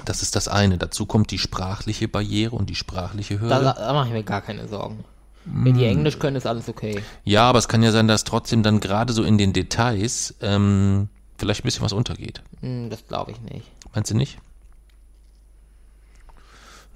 Das 0.07 0.23
ist 0.23 0.35
das 0.35 0.49
eine. 0.49 0.79
Dazu 0.79 1.05
kommt 1.05 1.31
die 1.31 1.39
sprachliche 1.39 2.09
Barriere 2.09 2.57
und 2.57 2.71
die 2.71 2.75
sprachliche 2.75 3.35
Da, 3.37 3.41
Hürde. 3.41 3.75
da 3.77 3.93
mache 3.93 4.07
ich 4.07 4.15
mir 4.15 4.23
gar 4.23 4.41
keine 4.41 4.67
Sorgen. 4.67 5.05
Wenn 5.45 5.75
die 5.77 5.87
Englisch 5.87 6.19
können, 6.19 6.37
ist 6.37 6.47
alles 6.47 6.69
okay. 6.69 7.03
Ja, 7.25 7.49
aber 7.49 7.59
es 7.59 7.69
kann 7.69 7.83
ja 7.83 7.91
sein, 7.91 8.07
dass 8.07 8.25
trotzdem 8.25 8.63
dann 8.63 8.81
gerade 8.81 9.13
so 9.13 9.25
in 9.25 9.39
den 9.39 9.53
Details 9.53 10.35
ähm, 10.41 11.09
vielleicht 11.37 11.63
ein 11.63 11.65
bisschen 11.65 11.83
was 11.85 11.93
untergeht. 11.93 12.43
Hm, 12.61 12.91
das 12.91 13.07
glaube 13.07 13.33
ich 13.33 13.41
nicht. 13.41 13.67
Meinst 13.95 14.11
du 14.11 14.17
nicht? 14.17 14.39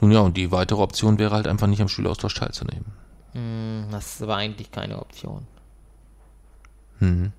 Nun 0.00 0.12
ja, 0.12 0.20
und 0.20 0.36
die 0.36 0.52
weitere 0.52 0.80
Option 0.80 1.18
wäre 1.18 1.34
halt 1.34 1.48
einfach 1.48 1.66
nicht 1.66 1.80
am 1.80 1.88
Schüleraustausch 1.88 2.34
teilzunehmen. 2.34 2.92
Hm, 3.32 3.86
das 3.90 4.14
ist 4.14 4.22
aber 4.22 4.36
eigentlich 4.36 4.70
keine 4.70 4.98
Option. 5.00 5.46
Hm. 6.98 7.32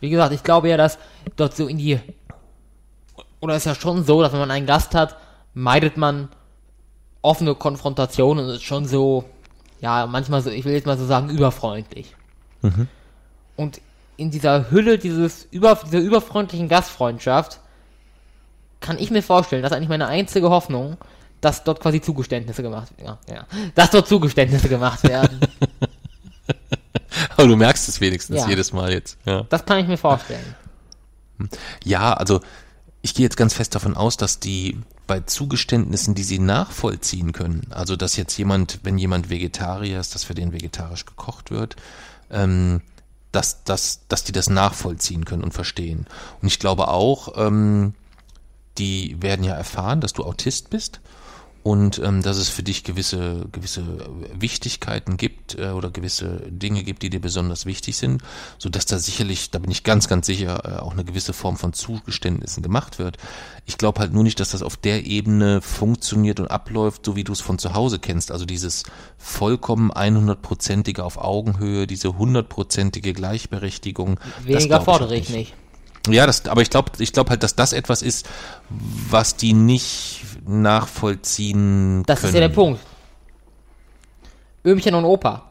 Wie 0.00 0.10
gesagt, 0.10 0.34
ich 0.34 0.42
glaube 0.42 0.68
ja, 0.68 0.76
dass 0.76 0.98
dort 1.36 1.56
so 1.56 1.66
in 1.66 1.78
die. 1.78 1.98
Oder 3.40 3.56
ist 3.56 3.64
ja 3.64 3.74
schon 3.74 4.04
so, 4.04 4.20
dass 4.20 4.32
wenn 4.32 4.40
man 4.40 4.50
einen 4.50 4.66
Gast 4.66 4.94
hat, 4.94 5.16
meidet 5.54 5.96
man 5.96 6.28
offene 7.22 7.54
Konfrontationen 7.54 8.44
und 8.44 8.50
ist 8.50 8.62
schon 8.64 8.86
so, 8.86 9.24
ja, 9.80 10.06
manchmal 10.06 10.42
so, 10.42 10.50
ich 10.50 10.64
will 10.64 10.74
jetzt 10.74 10.86
mal 10.86 10.98
so 10.98 11.06
sagen, 11.06 11.30
überfreundlich. 11.30 12.14
Und 13.56 13.80
in 14.16 14.30
dieser 14.30 14.70
Hülle 14.70 14.98
dieses 14.98 15.46
über, 15.50 15.78
dieser 15.84 15.98
überfreundlichen 16.00 16.68
Gastfreundschaft 16.68 17.60
kann 18.80 18.98
ich 18.98 19.10
mir 19.10 19.22
vorstellen, 19.22 19.62
das 19.62 19.70
ist 19.72 19.76
eigentlich 19.76 19.88
meine 19.88 20.06
einzige 20.06 20.50
Hoffnung, 20.50 20.96
dass 21.40 21.64
dort 21.64 21.80
quasi 21.80 22.00
Zugeständnisse 22.00 22.62
gemacht 22.62 22.96
werden. 22.98 23.18
Ja, 23.28 23.34
ja. 23.34 23.46
Dass 23.74 23.90
dort 23.90 24.08
Zugeständnisse 24.08 24.68
gemacht 24.68 25.02
werden. 25.08 25.40
Aber 27.36 27.46
du 27.46 27.56
merkst 27.56 27.88
es 27.88 28.00
wenigstens 28.00 28.40
Ja. 28.40 28.48
jedes 28.48 28.72
Mal 28.72 28.92
jetzt. 28.92 29.18
Ja. 29.24 29.42
Das 29.48 29.64
kann 29.64 29.78
ich 29.78 29.86
mir 29.86 29.96
vorstellen. 29.98 30.54
ja, 31.84 32.12
also 32.14 32.40
ich 33.02 33.14
gehe 33.14 33.24
jetzt 33.24 33.36
ganz 33.36 33.54
fest 33.54 33.74
davon 33.74 33.96
aus, 33.96 34.16
dass 34.16 34.40
die 34.40 34.78
bei 35.06 35.20
Zugeständnissen, 35.20 36.14
die 36.14 36.22
sie 36.22 36.38
nachvollziehen 36.38 37.32
können, 37.32 37.66
also 37.70 37.96
dass 37.96 38.16
jetzt 38.16 38.36
jemand, 38.36 38.80
wenn 38.82 38.98
jemand 38.98 39.30
Vegetarier 39.30 40.00
ist, 40.00 40.14
dass 40.14 40.24
für 40.24 40.34
den 40.34 40.52
vegetarisch 40.52 41.04
gekocht 41.04 41.50
wird, 41.50 41.76
ähm, 42.30 42.80
dass, 43.32 43.64
dass, 43.64 44.06
dass 44.08 44.24
die 44.24 44.32
das 44.32 44.48
nachvollziehen 44.48 45.24
können 45.24 45.42
und 45.42 45.52
verstehen. 45.52 46.06
Und 46.40 46.48
ich 46.48 46.58
glaube 46.58 46.88
auch, 46.88 47.34
ähm, 47.36 47.94
die 48.78 49.20
werden 49.22 49.44
ja 49.44 49.54
erfahren, 49.54 50.00
dass 50.00 50.12
du 50.12 50.24
Autist 50.24 50.70
bist 50.70 51.00
und 51.64 51.98
ähm, 51.98 52.20
dass 52.20 52.36
es 52.36 52.50
für 52.50 52.62
dich 52.62 52.84
gewisse 52.84 53.46
gewisse 53.50 53.82
Wichtigkeiten 54.38 55.16
gibt 55.16 55.58
äh, 55.58 55.70
oder 55.70 55.90
gewisse 55.90 56.42
Dinge 56.50 56.84
gibt, 56.84 57.02
die 57.02 57.08
dir 57.08 57.22
besonders 57.22 57.64
wichtig 57.64 57.96
sind, 57.96 58.22
so 58.58 58.68
dass 58.68 58.84
da 58.84 58.98
sicherlich, 58.98 59.50
da 59.50 59.60
bin 59.60 59.70
ich 59.70 59.82
ganz 59.82 60.06
ganz 60.06 60.26
sicher, 60.26 60.60
äh, 60.66 60.80
auch 60.80 60.92
eine 60.92 61.06
gewisse 61.06 61.32
Form 61.32 61.56
von 61.56 61.72
Zugeständnissen 61.72 62.62
gemacht 62.62 62.98
wird. 62.98 63.16
Ich 63.64 63.78
glaube 63.78 64.00
halt 64.00 64.12
nur 64.12 64.24
nicht, 64.24 64.40
dass 64.40 64.50
das 64.50 64.62
auf 64.62 64.76
der 64.76 65.06
Ebene 65.06 65.62
funktioniert 65.62 66.38
und 66.38 66.50
abläuft, 66.50 67.06
so 67.06 67.16
wie 67.16 67.24
du 67.24 67.32
es 67.32 67.40
von 67.40 67.58
zu 67.58 67.72
Hause 67.72 67.98
kennst. 67.98 68.30
Also 68.30 68.44
dieses 68.44 68.82
vollkommen 69.16 69.90
100-prozentige 69.90 71.00
auf 71.00 71.16
Augenhöhe, 71.16 71.86
diese 71.86 72.08
100-prozentige 72.08 73.14
Gleichberechtigung. 73.14 74.16
das 74.20 74.46
Weniger 74.46 74.66
glaub 74.66 74.84
fordere 74.84 75.16
ich 75.16 75.30
nicht. 75.30 75.54
Ja, 76.08 76.26
das, 76.26 76.46
aber 76.46 76.62
ich 76.62 76.70
glaube, 76.70 76.92
ich 76.98 77.12
glaube 77.12 77.30
halt, 77.30 77.42
dass 77.42 77.56
das 77.56 77.72
etwas 77.72 78.02
ist, 78.02 78.28
was 78.68 79.36
die 79.36 79.52
nicht 79.52 80.24
nachvollziehen 80.46 82.02
Das 82.06 82.20
können. 82.20 82.30
ist 82.30 82.34
ja 82.34 82.40
der 82.48 82.54
Punkt. 82.54 82.80
Ömchen 84.64 84.94
und 84.94 85.04
Opa 85.04 85.50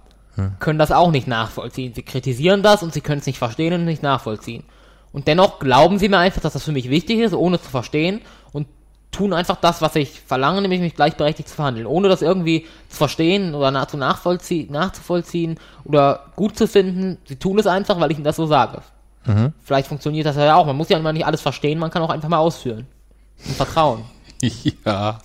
können 0.59 0.79
das 0.79 0.91
auch 0.91 1.11
nicht 1.11 1.27
nachvollziehen. 1.27 1.93
Sie 1.93 2.01
kritisieren 2.01 2.63
das 2.63 2.81
und 2.81 2.91
sie 2.93 3.01
können 3.01 3.19
es 3.19 3.27
nicht 3.27 3.37
verstehen 3.37 3.73
und 3.73 3.85
nicht 3.85 4.01
nachvollziehen. 4.01 4.63
Und 5.11 5.27
dennoch 5.27 5.59
glauben 5.59 5.99
sie 5.99 6.09
mir 6.09 6.17
einfach, 6.17 6.41
dass 6.41 6.53
das 6.53 6.63
für 6.63 6.71
mich 6.71 6.89
wichtig 6.89 7.19
ist, 7.19 7.33
ohne 7.35 7.61
zu 7.61 7.69
verstehen 7.69 8.21
und 8.51 8.67
tun 9.11 9.31
einfach 9.31 9.57
das, 9.57 9.79
was 9.83 9.95
ich 9.95 10.21
verlange, 10.21 10.61
nämlich 10.63 10.81
mich 10.81 10.95
gleichberechtigt 10.95 11.49
zu 11.49 11.55
verhandeln, 11.55 11.85
ohne 11.85 12.09
das 12.09 12.23
irgendwie 12.23 12.65
zu 12.89 12.97
verstehen 12.97 13.53
oder 13.53 13.69
nach, 13.69 13.85
zu 13.85 13.97
nachvollziehen, 13.97 14.71
nachzuvollziehen 14.71 15.59
oder 15.83 16.31
gut 16.35 16.57
zu 16.57 16.67
finden. 16.67 17.19
Sie 17.27 17.35
tun 17.35 17.59
es 17.59 17.67
einfach, 17.67 17.99
weil 17.99 18.09
ich 18.09 18.17
ihnen 18.17 18.25
das 18.25 18.37
so 18.37 18.47
sage. 18.47 18.81
Vielleicht 19.63 19.87
funktioniert 19.87 20.25
das 20.25 20.35
ja 20.35 20.55
auch. 20.55 20.65
Man 20.65 20.75
muss 20.75 20.89
ja 20.89 20.97
immer 20.97 21.13
nicht 21.13 21.25
alles 21.25 21.41
verstehen, 21.41 21.79
man 21.79 21.91
kann 21.91 22.01
auch 22.01 22.09
einfach 22.09 22.29
mal 22.29 22.39
ausführen. 22.39 22.87
Und 23.45 23.55
vertrauen. 23.55 24.03
Ja, 24.85 25.19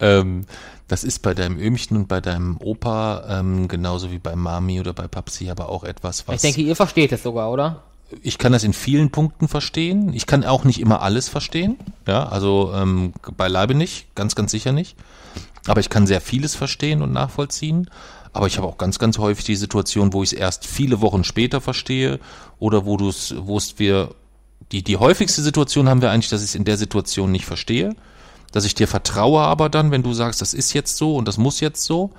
ähm, 0.00 0.44
das 0.88 1.04
ist 1.04 1.20
bei 1.20 1.34
deinem 1.34 1.56
Ömchen 1.56 1.96
und 1.96 2.08
bei 2.08 2.20
deinem 2.20 2.56
Opa 2.56 3.24
ähm, 3.28 3.68
genauso 3.68 4.10
wie 4.10 4.18
bei 4.18 4.34
Mami 4.34 4.80
oder 4.80 4.92
bei 4.92 5.06
Papsi 5.06 5.50
aber 5.50 5.68
auch 5.68 5.84
etwas, 5.84 6.26
was 6.26 6.34
Ich 6.34 6.42
denke, 6.42 6.62
ihr 6.62 6.74
versteht 6.74 7.12
es 7.12 7.22
sogar, 7.22 7.52
oder? 7.52 7.84
ich 8.22 8.38
kann 8.38 8.52
das 8.52 8.64
in 8.64 8.72
vielen 8.72 9.10
Punkten 9.10 9.48
verstehen. 9.48 10.12
Ich 10.12 10.26
kann 10.26 10.44
auch 10.44 10.64
nicht 10.64 10.80
immer 10.80 11.02
alles 11.02 11.28
verstehen. 11.28 11.76
Ja, 12.06 12.28
also 12.28 12.72
ähm, 12.74 13.12
beileibe 13.36 13.74
nicht, 13.74 14.14
ganz, 14.14 14.34
ganz 14.34 14.50
sicher 14.50 14.72
nicht. 14.72 14.96
Aber 15.66 15.80
ich 15.80 15.90
kann 15.90 16.06
sehr 16.06 16.20
vieles 16.20 16.54
verstehen 16.54 17.02
und 17.02 17.12
nachvollziehen. 17.12 17.90
Aber 18.36 18.46
ich 18.46 18.58
habe 18.58 18.66
auch 18.66 18.78
ganz, 18.78 18.98
ganz 18.98 19.18
häufig 19.18 19.44
die 19.44 19.56
Situation, 19.56 20.12
wo 20.12 20.22
ich 20.22 20.32
es 20.32 20.38
erst 20.38 20.66
viele 20.66 21.00
Wochen 21.00 21.24
später 21.24 21.60
verstehe 21.60 22.20
oder 22.58 22.84
wo 22.84 22.96
du 22.96 23.08
es, 23.08 23.34
wo 23.38 23.56
es 23.56 23.78
wir, 23.78 24.14
die, 24.72 24.82
die 24.82 24.96
häufigste 24.96 25.42
Situation 25.42 25.88
haben 25.88 26.02
wir 26.02 26.10
eigentlich, 26.10 26.28
dass 26.28 26.42
ich 26.42 26.50
es 26.50 26.54
in 26.54 26.64
der 26.64 26.76
Situation 26.76 27.32
nicht 27.32 27.46
verstehe. 27.46 27.94
Dass 28.52 28.64
ich 28.64 28.74
dir 28.74 28.88
vertraue 28.88 29.40
aber 29.40 29.68
dann, 29.68 29.90
wenn 29.90 30.02
du 30.02 30.12
sagst, 30.12 30.40
das 30.40 30.54
ist 30.54 30.72
jetzt 30.72 30.96
so 30.96 31.16
und 31.16 31.26
das 31.26 31.36
muss 31.38 31.60
jetzt 31.60 31.82
so. 31.84 32.12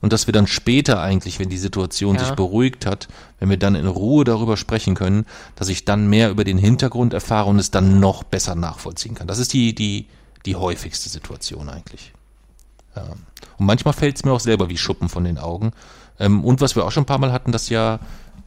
Und 0.00 0.12
dass 0.12 0.26
wir 0.26 0.32
dann 0.32 0.46
später 0.46 1.00
eigentlich, 1.00 1.38
wenn 1.38 1.48
die 1.48 1.58
Situation 1.58 2.14
Ja. 2.16 2.24
sich 2.24 2.34
beruhigt 2.34 2.86
hat, 2.86 3.08
wenn 3.40 3.50
wir 3.50 3.56
dann 3.56 3.74
in 3.74 3.86
Ruhe 3.86 4.24
darüber 4.24 4.56
sprechen 4.56 4.94
können, 4.94 5.26
dass 5.56 5.68
ich 5.68 5.84
dann 5.84 6.08
mehr 6.08 6.30
über 6.30 6.44
den 6.44 6.58
Hintergrund 6.58 7.14
erfahre 7.14 7.48
und 7.50 7.58
es 7.58 7.70
dann 7.70 7.98
noch 8.00 8.22
besser 8.22 8.54
nachvollziehen 8.54 9.14
kann. 9.14 9.26
Das 9.26 9.38
ist 9.38 9.52
die, 9.52 9.74
die, 9.74 10.06
die 10.46 10.56
häufigste 10.56 11.08
Situation 11.08 11.68
eigentlich. 11.68 12.12
Ja. 12.96 13.02
Und 13.58 13.66
manchmal 13.66 13.94
fällt 13.94 14.16
es 14.16 14.24
mir 14.24 14.32
auch 14.32 14.40
selber 14.40 14.68
wie 14.68 14.76
Schuppen 14.78 15.08
von 15.08 15.24
den 15.24 15.38
Augen. 15.38 15.72
Ähm, 16.18 16.44
und 16.44 16.60
was 16.60 16.74
wir 16.76 16.84
auch 16.84 16.90
schon 16.90 17.04
ein 17.04 17.06
paar 17.06 17.18
Mal 17.18 17.32
hatten, 17.32 17.52
dass 17.52 17.68
ja, 17.68 17.98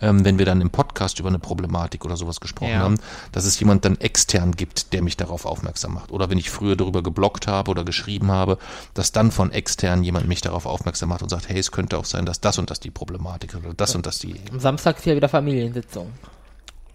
ähm, 0.01 0.25
wenn 0.25 0.39
wir 0.39 0.45
dann 0.45 0.61
im 0.61 0.71
Podcast 0.71 1.19
über 1.19 1.29
eine 1.29 1.39
Problematik 1.39 2.03
oder 2.05 2.17
sowas 2.17 2.39
gesprochen 2.41 2.71
Ja. 2.71 2.79
haben, 2.79 2.97
dass 3.31 3.45
es 3.45 3.59
jemand 3.59 3.85
dann 3.85 3.97
extern 3.99 4.51
gibt, 4.53 4.93
der 4.93 5.03
mich 5.03 5.15
darauf 5.15 5.45
aufmerksam 5.45 5.93
macht. 5.93 6.11
Oder 6.11 6.29
wenn 6.29 6.37
ich 6.37 6.49
früher 6.49 6.75
darüber 6.75 7.03
geblockt 7.03 7.47
habe 7.47 7.69
oder 7.71 7.83
geschrieben 7.85 8.31
habe, 8.31 8.57
dass 8.93 9.11
dann 9.11 9.31
von 9.31 9.51
extern 9.51 10.03
jemand 10.03 10.27
mich 10.27 10.41
darauf 10.41 10.65
aufmerksam 10.65 11.09
macht 11.09 11.21
und 11.21 11.29
sagt, 11.29 11.47
hey, 11.49 11.59
es 11.59 11.71
könnte 11.71 11.97
auch 11.97 12.05
sein, 12.05 12.25
dass 12.25 12.41
das 12.41 12.57
und 12.57 12.69
das 12.71 12.79
die 12.79 12.89
Problematik 12.91 13.53
ist 13.53 13.59
oder 13.63 13.73
das 13.73 13.93
und 13.95 14.05
das 14.05 14.19
die, 14.19 14.35
Am 14.51 14.59
Samstag 14.59 14.97
ist 14.97 15.05
ja 15.05 15.15
wieder 15.15 15.29
Familiensitzung. 15.29 16.11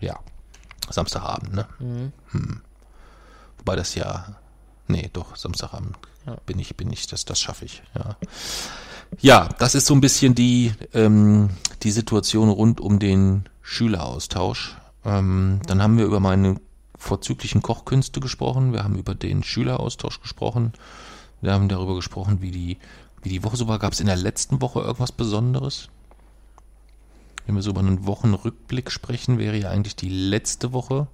ja. 0.00 0.18
Samstagabend, 0.88 1.52
ne? 1.52 1.66
Mhm. 1.80 2.12
Hm. 2.30 2.60
Wobei 3.58 3.74
das 3.74 3.96
ja, 3.96 4.36
nee, 4.86 5.10
doch, 5.12 5.34
Samstagabend 5.34 5.96
Ja. 6.26 6.36
bin 6.46 6.58
ich, 6.58 6.76
bin 6.76 6.92
ich, 6.92 7.06
das, 7.06 7.24
das 7.24 7.40
schaffe 7.40 7.64
ich, 7.64 7.82
ja. 7.94 8.16
Ja, 9.20 9.48
das 9.58 9.74
ist 9.74 9.86
so 9.86 9.94
ein 9.94 10.00
bisschen 10.00 10.34
die, 10.34 10.72
ähm, 10.92 11.50
die 11.82 11.92
Situation 11.92 12.48
rund 12.48 12.80
um 12.80 12.98
den 12.98 13.44
Schüleraustausch. 13.62 14.76
Ähm, 15.04 15.60
dann 15.66 15.82
haben 15.82 15.96
wir 15.96 16.04
über 16.04 16.20
meine 16.20 16.60
vorzüglichen 16.98 17.62
Kochkünste 17.62 18.20
gesprochen, 18.20 18.72
wir 18.72 18.82
haben 18.82 18.96
über 18.96 19.14
den 19.14 19.44
Schüleraustausch 19.44 20.20
gesprochen, 20.20 20.72
wir 21.40 21.52
haben 21.52 21.68
darüber 21.68 21.94
gesprochen, 21.94 22.40
wie 22.40 22.50
die, 22.50 22.78
wie 23.22 23.28
die 23.28 23.44
Woche 23.44 23.56
so 23.56 23.68
war. 23.68 23.78
Gab 23.78 23.92
es 23.92 24.00
in 24.00 24.06
der 24.06 24.16
letzten 24.16 24.60
Woche 24.60 24.80
irgendwas 24.80 25.12
Besonderes? 25.12 25.88
Wenn 27.46 27.54
wir 27.54 27.62
so 27.62 27.70
über 27.70 27.80
einen 27.80 28.06
Wochenrückblick 28.06 28.90
sprechen, 28.90 29.38
wäre 29.38 29.56
ja 29.56 29.70
eigentlich 29.70 29.94
die 29.94 30.08
letzte 30.08 30.72
Woche. 30.72 31.06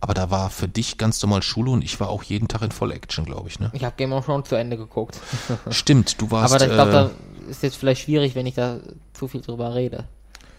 Aber 0.00 0.14
da 0.14 0.30
war 0.30 0.50
für 0.50 0.68
dich 0.68 0.98
ganz 0.98 1.22
normal 1.22 1.42
Schule 1.42 1.70
und 1.70 1.82
ich 1.82 1.98
war 2.00 2.08
auch 2.10 2.22
jeden 2.22 2.48
Tag 2.48 2.62
in 2.62 2.70
Voll-Action, 2.70 3.24
glaube 3.24 3.48
ich, 3.48 3.58
ne? 3.58 3.70
Ich 3.72 3.82
habe 3.84 3.94
Game 3.96 4.12
of 4.12 4.26
Thrones 4.26 4.48
zu 4.48 4.54
Ende 4.56 4.76
geguckt. 4.76 5.18
Stimmt, 5.70 6.20
du 6.20 6.30
warst. 6.30 6.54
Aber 6.54 6.64
ich 6.64 6.70
glaube, 6.72 6.90
äh, 6.90 6.94
da 6.94 7.10
ist 7.48 7.62
jetzt 7.62 7.76
vielleicht 7.76 8.02
schwierig, 8.02 8.34
wenn 8.34 8.46
ich 8.46 8.54
da 8.54 8.78
zu 9.14 9.28
viel 9.28 9.40
drüber 9.40 9.74
rede. 9.74 10.04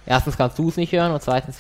Erstens 0.06 0.38
kannst 0.38 0.58
du 0.58 0.70
es 0.70 0.78
nicht 0.78 0.92
hören 0.94 1.12
und 1.12 1.22
zweitens 1.22 1.58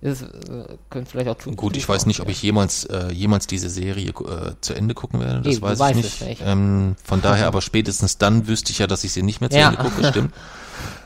ist 0.00 0.22
es, 0.22 0.48
äh, 0.48 0.64
könnte 0.88 1.10
vielleicht 1.10 1.28
auch 1.28 1.36
zu 1.38 1.50
Gut, 1.52 1.76
ich 1.76 1.86
weiß 1.88 2.06
nicht, 2.06 2.20
ob 2.20 2.28
ich 2.30 2.42
jemals, 2.42 2.84
äh, 2.86 3.12
jemals 3.12 3.46
diese 3.46 3.68
Serie 3.68 4.08
äh, 4.08 4.54
zu 4.60 4.72
Ende 4.74 4.94
gucken 4.94 5.20
werde. 5.20 5.42
Das 5.42 5.56
Eben, 5.56 5.62
weiß 5.62 5.80
ich 5.90 5.96
nicht. 5.96 6.22
nicht. 6.22 6.42
Ähm, 6.44 6.96
von 7.04 7.20
daher, 7.22 7.46
aber 7.46 7.60
spätestens 7.60 8.16
dann 8.18 8.48
wüsste 8.48 8.72
ich 8.72 8.78
ja, 8.78 8.86
dass 8.86 9.04
ich 9.04 9.12
sie 9.12 9.22
nicht 9.22 9.40
mehr 9.40 9.50
zu 9.50 9.58
Ja. 9.58 9.68
Ende 9.68 9.82
gucke, 9.82 10.06
stimmt. 10.08 10.34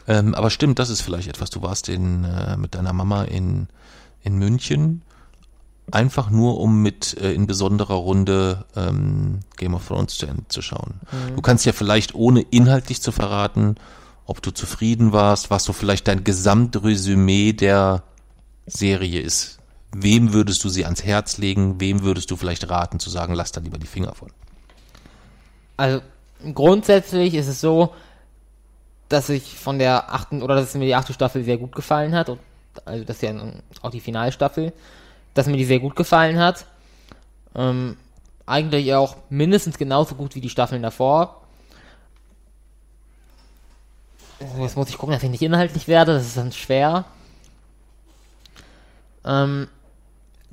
ähm, 0.06 0.34
aber 0.34 0.48
stimmt, 0.50 0.78
das 0.78 0.90
ist 0.90 1.00
vielleicht 1.00 1.28
etwas. 1.28 1.50
Du 1.50 1.60
warst 1.62 1.88
in, 1.88 2.22
äh, 2.24 2.56
mit 2.56 2.76
deiner 2.76 2.92
Mama 2.92 3.24
in, 3.24 3.66
in 4.22 4.38
München, 4.38 5.02
einfach 5.90 6.30
nur 6.30 6.58
um 6.60 6.82
mit 6.82 7.16
äh, 7.20 7.32
in 7.32 7.46
besonderer 7.46 7.94
Runde 7.94 8.64
ähm, 8.74 9.40
Game 9.56 9.74
of 9.74 9.86
Thrones 9.86 10.16
zu 10.16 10.26
Ende 10.26 10.44
zu 10.48 10.62
schauen. 10.62 11.00
Mhm. 11.10 11.36
Du 11.36 11.42
kannst 11.42 11.66
ja 11.66 11.72
vielleicht, 11.72 12.14
ohne 12.14 12.40
inhaltlich 12.40 13.02
zu 13.02 13.12
verraten, 13.12 13.76
ob 14.26 14.42
du 14.42 14.50
zufrieden 14.50 15.12
warst, 15.12 15.50
was 15.50 15.64
so 15.64 15.72
vielleicht 15.72 16.08
dein 16.08 16.24
Gesamtresümee 16.24 17.52
der 17.52 18.02
Serie 18.66 19.20
ist. 19.20 19.58
Wem 19.94 20.32
würdest 20.32 20.64
du 20.64 20.68
sie 20.68 20.84
ans 20.84 21.04
Herz 21.04 21.38
legen? 21.38 21.80
Wem 21.80 22.02
würdest 22.02 22.30
du 22.30 22.36
vielleicht 22.36 22.68
raten, 22.68 22.98
zu 22.98 23.10
sagen, 23.10 23.34
lass 23.34 23.52
da 23.52 23.60
lieber 23.60 23.78
die 23.78 23.86
Finger 23.86 24.14
von? 24.14 24.30
Also 25.76 26.00
grundsätzlich 26.54 27.34
ist 27.34 27.48
es 27.48 27.60
so, 27.60 27.92
dass 29.08 29.28
ich 29.28 29.54
von 29.58 29.78
der 29.78 30.12
achten 30.12 30.42
oder 30.42 30.56
dass 30.56 30.74
mir 30.74 30.86
die 30.86 30.94
achte 30.94 31.12
Staffel 31.12 31.44
sehr 31.44 31.58
gut 31.58 31.74
gefallen 31.74 32.14
hat. 32.14 32.28
Und, 32.30 32.40
also 32.84 33.04
das 33.04 33.16
ist 33.16 33.22
ja 33.22 33.34
auch 33.82 33.90
die 33.90 34.00
Finalstaffel, 34.00 34.72
dass 35.34 35.46
mir 35.46 35.56
die 35.56 35.64
sehr 35.64 35.80
gut 35.80 35.96
gefallen 35.96 36.38
hat. 36.38 36.66
Ähm, 37.54 37.96
eigentlich 38.46 38.94
auch 38.94 39.16
mindestens 39.30 39.78
genauso 39.78 40.14
gut 40.14 40.34
wie 40.34 40.40
die 40.40 40.50
Staffeln 40.50 40.82
davor. 40.82 41.42
Jetzt 44.58 44.76
muss 44.76 44.88
ich 44.88 44.98
gucken, 44.98 45.14
dass 45.14 45.22
ich 45.22 45.30
nicht 45.30 45.42
inhaltlich 45.42 45.88
werde, 45.88 46.14
das 46.14 46.26
ist 46.26 46.36
dann 46.36 46.52
schwer. 46.52 47.04
Ähm, 49.24 49.68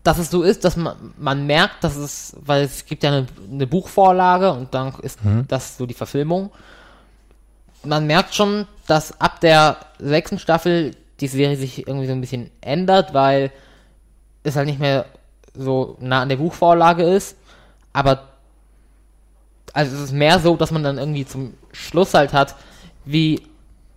dass 0.04 0.18
es 0.18 0.32
so 0.32 0.44
ist, 0.44 0.64
dass 0.64 0.78
man, 0.78 0.96
man 1.18 1.46
merkt, 1.46 1.84
dass 1.84 1.96
es, 1.96 2.36
weil 2.40 2.64
es 2.64 2.86
gibt 2.86 3.04
ja 3.04 3.12
eine, 3.12 3.28
eine 3.52 3.68
Buchvorlage 3.68 4.52
und 4.52 4.74
dann 4.74 4.94
ist 5.02 5.20
das 5.48 5.78
so 5.78 5.86
die 5.86 5.94
Verfilmung. 5.94 6.52
Man 7.84 8.08
merkt 8.08 8.34
schon, 8.34 8.68
dass 8.88 9.20
ab 9.20 9.42
der 9.42 9.78
sechsten 10.00 10.40
Staffel 10.40 10.96
die 11.20 11.28
Serie 11.28 11.58
sich 11.58 11.88
irgendwie 11.88 12.08
so 12.08 12.14
ein 12.14 12.22
bisschen 12.22 12.50
ändert, 12.62 13.14
weil 13.14 13.52
es 14.44 14.56
halt 14.56 14.68
nicht 14.68 14.80
mehr 14.80 15.06
so 15.54 15.98
nah 16.00 16.22
an 16.22 16.30
der 16.30 16.38
Buchvorlage 16.38 17.04
ist. 17.04 17.38
Aber 17.94 18.30
also 19.74 19.96
es 19.96 20.02
ist 20.02 20.12
mehr 20.12 20.40
so, 20.40 20.56
dass 20.56 20.72
man 20.72 20.84
dann 20.84 20.98
irgendwie 20.98 21.26
zum 21.26 21.54
Schluss 21.72 22.14
halt 22.14 22.34
hat, 22.34 22.56
wie, 23.06 23.42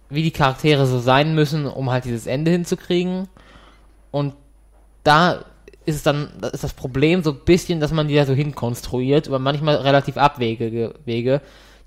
wie 0.09 0.23
die 0.23 0.31
Charaktere 0.31 0.87
so 0.87 0.99
sein 0.99 1.35
müssen, 1.35 1.67
um 1.67 1.91
halt 1.91 2.05
dieses 2.05 2.27
Ende 2.27 2.51
hinzukriegen. 2.51 3.29
Und 4.11 4.35
da 5.03 5.45
ist 5.85 5.97
es 5.97 6.03
dann, 6.03 6.31
da 6.41 6.49
ist 6.49 6.65
das 6.65 6.73
Problem 6.73 7.23
so 7.23 7.33
ein 7.33 7.41
bisschen, 7.45 7.81
dass 7.81 7.93
man 7.93 8.09
die 8.09 8.15
da 8.15 8.25
so 8.25 8.33
hinkonstruiert, 8.33 9.27
über 9.27 9.39
manchmal 9.39 9.77
relativ 9.77 10.17
abwegige 10.17 10.95
Wege, 11.05 11.41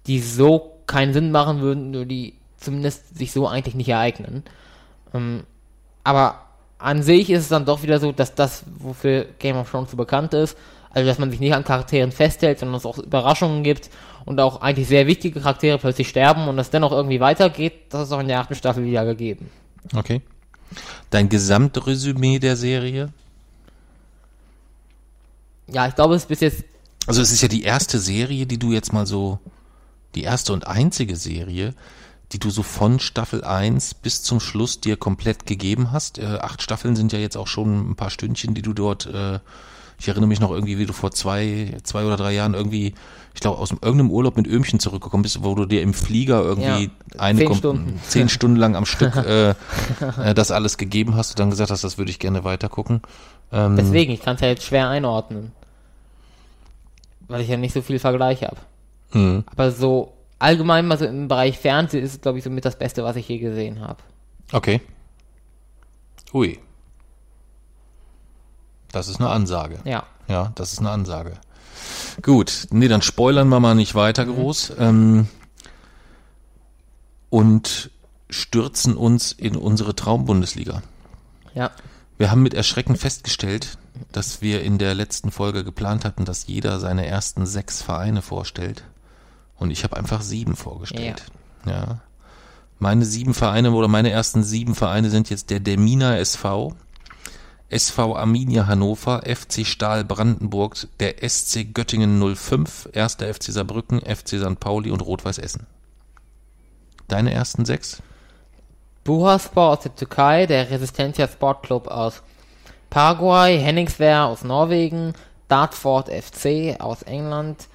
die 0.06 0.20
so 0.20 0.78
keinen 0.86 1.14
Sinn 1.14 1.32
machen 1.32 1.62
würden, 1.62 1.92
nur 1.92 2.06
die 2.06 2.36
zumindest 2.58 3.18
sich 3.18 3.32
so 3.32 3.48
eigentlich 3.48 3.76
nicht 3.76 3.90
ereignen. 3.90 4.44
Ähm, 5.14 5.44
aber 6.04 6.47
an 6.80 7.02
sich 7.04 7.30
ist 7.30 7.44
es 7.44 7.48
dann 7.50 7.66
doch 7.66 7.84
wieder 7.84 8.00
so, 8.00 8.12
dass 8.12 8.36
das, 8.36 8.64
wofür 8.78 9.26
Game 9.40 9.58
of 9.58 9.70
Thrones 9.70 9.92
so 9.92 9.98
bekannt 9.98 10.34
ist, 10.34 10.58
also 10.90 11.08
dass 11.08 11.18
man 11.18 11.32
sich 11.32 11.40
nicht 11.40 11.54
an 11.54 11.64
Charakteren 11.64 12.12
festhält, 12.12 12.60
sondern 12.60 12.78
es 12.78 12.86
auch 12.86 12.98
Überraschungen 12.98 13.64
gibt 13.64 13.90
und 14.26 14.40
auch 14.40 14.62
eigentlich 14.62 14.88
sehr 14.88 15.08
wichtige 15.08 15.40
Charaktere 15.40 15.78
plötzlich 15.78 16.10
sterben 16.10 16.48
und 16.48 16.60
es 16.60 16.70
dennoch 16.70 16.92
irgendwie 16.92 17.20
weitergeht, 17.20 17.74
das 17.90 18.04
ist 18.08 18.12
auch 18.12 18.20
in 18.20 18.28
der 18.28 18.40
achten 18.40 18.56
Staffel 18.56 18.84
wieder 18.86 19.06
gegeben. 19.06 19.50
Okay. 19.96 20.22
Dein 21.10 21.30
Gesamtresümee 21.30 22.40
der 22.40 22.58
Serie? 22.58 23.10
Ja, 25.68 25.88
ich 25.88 25.96
glaube, 25.96 26.16
es 26.16 26.24
ist 26.24 26.30
bis 26.30 26.40
jetzt 26.42 26.64
Also 27.08 27.22
es 27.22 27.32
ist 27.32 27.42
ja 27.42 27.48
die 27.48 27.64
erste 27.64 28.00
Serie, 28.00 28.46
die 28.46 28.58
du 28.58 28.72
jetzt 28.72 28.94
mal 28.94 29.06
so, 29.06 29.40
die 30.16 30.24
erste 30.24 30.54
und 30.54 30.68
einzige 30.68 31.16
Serie, 31.16 31.74
die 32.34 32.40
du 32.40 32.50
so 32.50 32.62
von 32.64 33.00
Staffel 33.00 33.44
1 33.44 33.94
bis 33.96 34.22
zum 34.24 34.40
Schluss 34.40 34.82
dir 34.82 34.98
komplett 34.98 35.46
gegeben 35.46 35.92
hast. 35.92 36.20
Äh, 36.20 36.40
acht 36.42 36.62
Staffeln 36.62 36.96
sind 36.96 37.14
ja 37.14 37.20
jetzt 37.20 37.38
auch 37.38 37.48
schon 37.48 37.92
ein 37.92 37.96
paar 37.96 38.10
Stündchen, 38.10 38.54
die 38.54 38.62
du 38.62 38.74
dort, 38.74 39.06
äh, 39.06 39.40
ich 40.00 40.08
erinnere 40.08 40.28
mich 40.28 40.40
noch 40.40 40.52
irgendwie, 40.52 40.78
wie 40.78 40.86
du 40.86 40.94
vor 40.94 41.12
zwei, 41.12 41.78
zwei 41.84 42.06
oder 42.06 42.18
drei 42.18 42.34
Jahren 42.34 42.54
irgendwie, 42.54 42.94
ich 43.34 43.40
glaube, 43.40 43.60
aus 43.60 43.72
irgendeinem 43.72 44.12
Urlaub 44.12 44.36
mit 44.36 44.46
Öhmchen 44.46 44.80
zurückgekommen 44.80 45.24
bist, 45.24 45.42
wo 45.44 45.56
du 45.56 45.66
dir 45.66 45.82
im 45.82 45.94
Flieger 45.94 46.42
irgendwie 46.42 46.84
Ja, 47.16 47.20
eine 47.20 47.40
zehn 47.40 47.56
Stunden. 47.56 48.00
zehn 48.08 48.30
Stunden 48.30 48.58
lang 48.58 48.76
am 48.76 48.86
Stück 48.86 49.16
äh, 49.26 49.52
äh, 49.52 50.34
das 50.36 50.52
alles 50.52 50.78
gegeben 50.78 51.16
hast 51.16 51.32
und 51.32 51.40
dann 51.40 51.50
gesagt 51.50 51.72
hast, 51.72 51.84
das 51.84 51.98
würde 51.98 52.12
ich 52.12 52.20
gerne 52.20 52.44
weitergucken. 52.44 53.02
Ähm, 53.54 53.78
Deswegen, 53.78 54.12
ich 54.12 54.22
kann 54.22 54.36
es 54.36 54.42
ja 54.42 54.50
jetzt 54.50 54.64
schwer 54.64 54.90
einordnen. 54.90 55.54
Weil 57.30 57.42
ich 57.42 57.48
ja 57.48 57.58
nicht 57.58 57.74
so 57.74 57.82
viel 57.82 58.00
Vergleich 58.00 58.44
habe. 58.44 58.58
mh. 59.12 59.44
Aber 59.48 59.72
so 59.72 60.14
allgemein 60.40 60.88
mal 60.88 60.98
so 60.98 61.06
im 61.06 61.28
Bereich 61.28 61.58
Fernsehen 61.58 62.04
ist 62.04 62.14
es, 62.14 62.22
glaube 62.22 62.38
ich, 62.38 62.44
so 62.44 62.50
mit 62.50 62.66
das 62.66 62.78
Beste, 62.78 63.04
was 63.04 63.16
ich 63.16 63.28
je 63.28 63.40
gesehen 63.40 63.82
habe. 63.82 64.02
Okay. 64.52 64.82
Ui. 66.34 66.60
Das 68.92 69.08
ist 69.08 69.20
eine 69.20 69.30
Ansage. 69.30 69.80
Ja. 69.84 70.04
Ja, 70.28 70.52
das 70.56 70.74
ist 70.74 70.80
eine 70.80 70.90
Ansage. 70.90 71.34
Gut, 72.22 72.68
nee, 72.72 72.88
dann 72.88 73.02
spoilern 73.02 73.50
wir 73.50 73.60
mal 73.60 73.76
nicht 73.76 73.96
weiter 73.96 74.26
groß 74.26 74.74
ähm, 74.80 75.28
und 77.30 77.92
stürzen 78.30 78.98
uns 78.98 79.32
in 79.32 79.56
unsere 79.56 79.96
Traumbundesliga. 79.96 80.82
Ja. 81.54 81.72
Wir 82.18 82.32
haben 82.32 82.42
mit 82.42 82.54
Erschrecken 82.54 82.96
festgestellt, 82.96 83.78
dass 84.12 84.42
wir 84.42 84.64
in 84.64 84.78
der 84.78 84.96
letzten 84.96 85.32
Folge 85.32 85.64
geplant 85.64 86.04
hatten, 86.04 86.26
dass 86.26 86.48
jeder 86.48 86.80
seine 86.80 87.06
ersten 87.06 87.46
sechs 87.46 87.82
Vereine 87.82 88.22
vorstellt. 88.22 88.84
Und 89.58 89.72
ich 89.72 89.84
habe 89.84 89.98
einfach 89.98 90.22
sieben 90.22 90.56
vorgestellt. 90.56 91.24
Ja. 91.66 92.00
Meine 92.80 93.06
sieben 93.06 93.34
Vereine 93.34 93.72
oder 93.72 93.88
meine 93.88 94.12
ersten 94.12 94.44
sieben 94.44 94.76
Vereine 94.76 95.10
sind 95.10 95.30
jetzt 95.30 95.50
der 95.50 95.60
Demina 95.60 96.18
SV, 96.18 96.76
SV 97.70 98.16
Arminia 98.16 98.68
Hannover, 98.68 99.24
FC 99.26 99.66
Stahl 99.66 100.06
Brandenburg, 100.06 100.78
der 101.00 101.28
SC 101.28 101.74
Göttingen 101.74 102.36
05, 102.36 102.90
1. 102.94 103.16
FC 103.16 103.52
Saarbrücken, 103.52 104.00
FC 104.02 104.40
St. 104.40 104.60
Pauli 104.60 104.92
und 104.92 105.02
Rot-Weiß 105.02 105.40
Essen. 105.40 105.66
Deine 107.08 107.34
ersten 107.34 107.66
sechs? 107.66 108.02
Buhaspor 109.04 109.72
aus 109.72 109.80
der 109.80 109.96
Türkei, 109.96 110.46
der 110.46 110.70
Resistencia 110.70 111.28
Sportclub 111.28 111.88
aus 111.88 112.22
Paraguay, 112.90 113.58
Henningswehr 113.58 114.26
aus 114.26 114.44
Norwegen, 114.44 115.14
Dartford 115.48 116.10
FC 116.10 116.80
aus 116.80 117.02
England, 117.04 117.68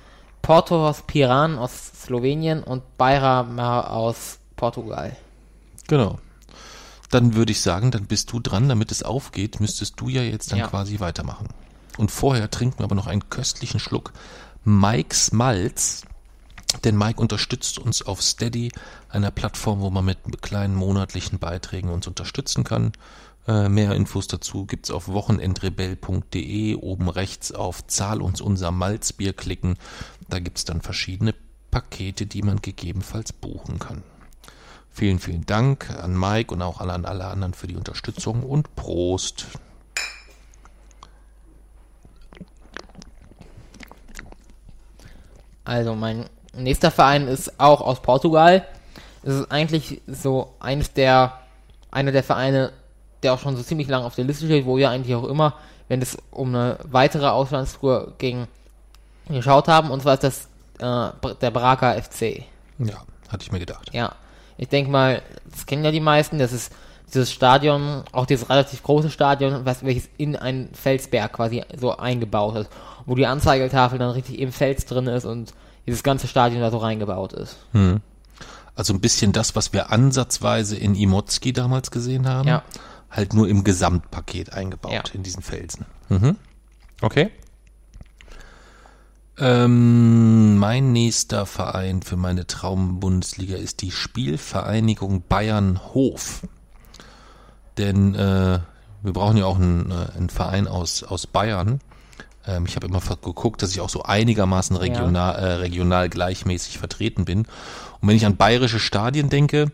Porto 0.43 0.93
Piran 1.07 1.59
aus 1.59 1.93
Slowenien 2.03 2.63
und 2.63 2.83
Bayramar 2.99 3.91
aus 3.93 4.39
Portugal. 4.57 5.17
Genau. 5.89 6.19
Dann 7.11 7.35
würde 7.35 7.53
ich 7.53 7.61
sagen, 7.61 7.91
dann 7.91 8.07
bist 8.07 8.33
du 8.33 8.41
dran, 8.41 8.69
damit 8.69 8.91
es 8.91 9.03
aufgeht, 9.03 9.61
müsstest 9.61 10.01
du 10.01 10.09
ja 10.09 10.23
jetzt 10.23 10.51
dann 10.51 10.59
Ja. 10.59 10.67
quasi 10.67 10.99
weitermachen. 11.01 11.49
Und 11.99 12.11
vorher 12.11 12.51
trinken 12.51 12.79
wir 12.79 12.85
aber 12.85 12.95
noch 12.95 13.07
einen 13.07 13.29
köstlichen 13.29 13.81
Schluck 13.81 14.13
Mike's 14.65 15.33
Malz, 15.33 16.03
denn 16.85 16.97
Mike 16.97 17.21
unterstützt 17.21 17.79
uns 17.79 18.03
auf 18.03 18.23
Steady, 18.23 18.73
einer 19.09 19.31
Plattform, 19.31 19.81
wo 19.81 19.91
man 19.91 20.05
mit 20.05 20.19
kleinen 20.41 20.75
monatlichen 20.75 21.39
Beiträgen 21.39 21.91
uns 21.91 22.07
unterstützen 22.07 22.65
kann. 22.65 22.93
Äh, 23.47 23.69
mehr 23.69 23.93
Infos 23.95 24.29
dazu 24.29 24.67
gibt's 24.67 24.91
auf 24.93 25.09
wochenendrebell.de, 25.09 26.77
oben 26.77 27.09
rechts 27.09 27.53
auf 27.53 27.87
Zahl 27.89 28.23
uns 28.23 28.41
unser 28.41 28.71
Malzbier 28.71 29.33
klicken. 29.33 29.77
Da 30.33 30.39
gibt 30.39 30.57
es 30.57 30.65
dann 30.65 30.81
verschiedene 30.81 31.35
Pakete, 31.71 32.25
die 32.25 32.41
man 32.41 32.63
gegebenenfalls 32.63 33.35
buchen 33.35 33.79
kann. 33.79 34.03
Vielen, 34.89 35.19
vielen 35.19 35.45
Dank 35.45 35.91
an 35.91 36.19
Mike 36.19 36.55
und 36.55 36.63
auch 36.63 36.81
an 36.81 37.05
alle 37.05 37.27
anderen 37.27 37.53
für 37.53 37.67
die 37.67 37.77
Unterstützung 37.77 38.43
und 38.43 38.75
Prost. 38.75 39.45
Also 45.65 45.95
mein 45.95 46.25
nächster 46.55 46.91
Verein 46.91 47.29
ist 47.29 47.61
auch 47.61 47.83
aus 47.83 48.01
Portugal. 48.01 48.67
Es 49.23 49.35
ist 49.35 49.53
eigentlich 49.53 50.01
so 50.07 50.55
eines 50.61 50.95
der, 50.95 51.41
einer 51.91 52.11
der 52.11 52.23
Vereine, 52.23 52.73
der 53.23 53.35
auch 53.35 53.39
schon 53.39 53.55
so 53.55 53.63
ziemlich 53.63 53.89
lange 53.89 54.07
auf 54.07 54.15
der 54.15 54.25
Liste 54.25 54.47
steht, 54.47 54.65
wo 54.65 54.79
ja 54.79 54.89
eigentlich 54.89 55.15
auch 55.15 55.29
immer, 55.29 55.59
wenn 55.89 56.01
es 56.01 56.17
um 56.31 56.55
eine 56.55 56.79
weitere 56.85 57.27
Auslandstour 57.27 58.15
ging, 58.17 58.47
geschaut 59.29 59.69
haben. 59.69 59.91
Und 59.91 60.03
zwar 60.03 60.15
ist 60.15 60.25
das 60.25 60.49
äh, 60.79 61.35
der 61.41 61.51
Braga 61.51 62.01
FC. 62.01 62.45
Ja, 62.79 62.97
hatte 63.29 63.43
ich 63.43 63.53
mir 63.53 63.59
gedacht. 63.61 63.91
Ja, 63.93 64.15
ich 64.59 64.69
denke 64.69 64.91
mal, 64.91 65.23
das 65.51 65.67
kennen 65.67 65.85
ja 65.85 65.91
die 65.91 66.01
meisten. 66.01 66.39
Das 66.39 66.53
ist 66.53 66.73
dieses 67.09 67.33
Stadion, 67.33 68.05
auch 68.13 68.27
dieses 68.27 68.49
relativ 68.49 68.83
große 68.83 69.11
Stadion, 69.11 69.65
was, 69.65 69.85
welches 69.85 70.09
in 70.17 70.35
einen 70.37 70.73
Felsberg 70.75 71.33
quasi 71.33 71.63
so 71.79 71.97
eingebaut 71.97 72.57
ist, 72.57 72.71
wo 73.07 73.15
die 73.15 73.27
Anzeigetafel 73.27 73.99
dann 73.99 74.11
richtig 74.11 74.39
im 74.39 74.51
Fels 74.53 74.87
drin 74.87 75.07
ist 75.07 75.25
und 75.25 75.53
dieses 75.87 76.03
ganze 76.03 76.27
Stadion 76.27 76.61
da 76.63 76.71
so 76.71 76.79
reingebaut 76.79 77.33
ist. 77.35 77.57
Hm. 77.73 78.01
Also 78.75 78.95
ein 78.95 79.01
bisschen 79.01 79.33
das, 79.33 79.55
was 79.55 79.73
wir 79.75 79.91
ansatzweise 79.91 80.77
in 80.77 80.95
Imotski 80.95 81.53
damals 81.53 81.91
gesehen 81.91 82.27
haben. 82.27 82.49
Ja. 82.49 82.63
Halt 83.11 83.35
nur 83.35 83.47
im 83.47 83.65
Gesamtpaket 83.65 84.55
eingebaut 84.55 84.93
Ja. 84.93 85.03
in 85.13 85.23
diesen 85.23 85.43
Felsen. 85.43 85.85
Mhm. 86.09 86.37
Okay. 87.03 87.31
Ähm, 89.43 90.57
mein 90.59 90.93
nächster 90.93 91.47
Verein 91.47 92.03
für 92.03 92.17
meine 92.17 92.47
Traumbundesliga 92.47 93.57
ist 93.57 93.83
die 93.83 93.91
Spielvereinigung 93.91 95.25
Bayern 95.29 95.81
Hof. 95.95 96.47
Denn 97.77 98.15
äh, 98.15 98.61
wir 99.03 99.13
brauchen 99.13 99.37
ja 99.37 99.47
auch 99.47 99.57
einen, 99.57 99.91
äh, 99.91 100.17
einen 100.17 100.31
Verein 100.31 100.69
aus, 100.69 101.03
aus 101.03 101.27
Bayern. 101.27 101.81
Ähm, 102.47 102.67
ich 102.69 102.77
habe 102.77 102.87
immer 102.87 103.01
geguckt, 103.01 103.63
dass 103.63 103.73
ich 103.73 103.81
auch 103.81 103.89
so 103.89 104.05
einigermaßen 104.05 104.77
regional, 104.77 105.35
äh, 105.35 105.53
regional 105.55 106.09
gleichmäßig 106.09 106.79
vertreten 106.79 107.25
bin. 107.25 107.41
Und 108.01 108.09
wenn 108.09 108.15
ich 108.15 108.27
an 108.27 108.37
bayerische 108.37 108.79
Stadien 108.79 109.29
denke, 109.29 109.73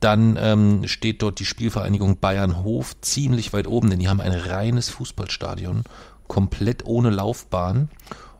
dann 0.00 0.36
ähm, 0.40 0.88
steht 0.88 1.22
dort 1.22 1.38
die 1.38 1.44
Spielvereinigung 1.44 2.18
Bayern 2.18 2.64
Hof 2.64 3.00
ziemlich 3.00 3.52
weit 3.52 3.68
oben, 3.68 3.90
denn 3.90 4.00
die 4.00 4.08
haben 4.08 4.20
ein 4.20 4.32
reines 4.32 4.88
Fußballstadion, 4.88 5.84
komplett 6.26 6.84
ohne 6.84 7.10
Laufbahn. 7.10 7.90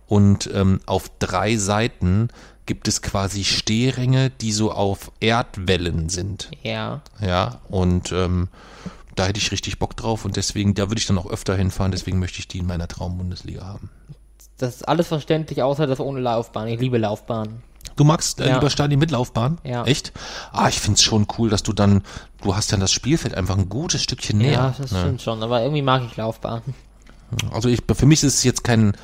Und 0.06 0.50
ähm, 0.52 0.80
auf 0.86 1.10
drei 1.18 1.56
Seiten 1.56 2.28
gibt 2.66 2.88
es 2.88 3.02
quasi 3.02 3.44
Stehränge, 3.44 4.30
die 4.30 4.52
so 4.52 4.72
auf 4.72 5.10
Erdwellen 5.20 6.08
sind. 6.08 6.50
Ja. 6.62 7.02
Ja, 7.20 7.60
und 7.68 8.12
ähm, 8.12 8.48
da 9.16 9.26
hätte 9.26 9.38
ich 9.38 9.52
richtig 9.52 9.78
Bock 9.78 9.96
drauf 9.96 10.24
und 10.24 10.36
deswegen, 10.36 10.74
da 10.74 10.88
würde 10.88 10.98
ich 10.98 11.06
dann 11.06 11.18
auch 11.18 11.30
öfter 11.30 11.56
hinfahren, 11.56 11.92
deswegen 11.92 12.18
möchte 12.18 12.38
ich 12.38 12.48
die 12.48 12.58
in 12.58 12.66
meiner 12.66 12.88
Traumbundesliga 12.88 13.64
haben. 13.64 13.90
Das 14.58 14.76
ist 14.76 14.88
alles 14.88 15.08
verständlich, 15.08 15.62
außer 15.62 15.86
das 15.86 16.00
ohne 16.00 16.20
Laufbahn. 16.20 16.68
Ich 16.68 16.80
liebe 16.80 16.98
Laufbahn. 16.98 17.62
Du 17.96 18.04
magst 18.04 18.40
äh, 18.40 18.48
Ja. 18.48 18.54
lieber 18.54 18.70
Stadien 18.70 18.98
mit 18.98 19.10
Laufbahn? 19.10 19.58
Ja. 19.62 19.84
Echt? 19.84 20.12
Ah, 20.52 20.68
ich 20.68 20.80
find's 20.80 21.02
schon 21.02 21.26
cool, 21.38 21.50
dass 21.50 21.62
du 21.62 21.72
dann, 21.72 22.02
du 22.42 22.56
hast 22.56 22.72
dann 22.72 22.80
das 22.80 22.92
Spielfeld 22.92 23.34
einfach 23.34 23.56
ein 23.56 23.68
gutes 23.68 24.02
Stückchen 24.02 24.38
näher. 24.38 24.52
Ja, 24.52 24.74
das 24.78 24.90
ne? 24.90 25.00
stimmt 25.00 25.22
schon, 25.22 25.42
aber 25.42 25.60
irgendwie 25.62 25.82
mag 25.82 26.02
ich 26.06 26.16
Laufbahn. 26.16 26.62
Also 27.52 27.68
ich, 27.68 27.82
für 27.94 28.06
mich 28.06 28.22
ist 28.22 28.34
es 28.34 28.44
jetzt 28.44 28.64
kein 28.64 28.96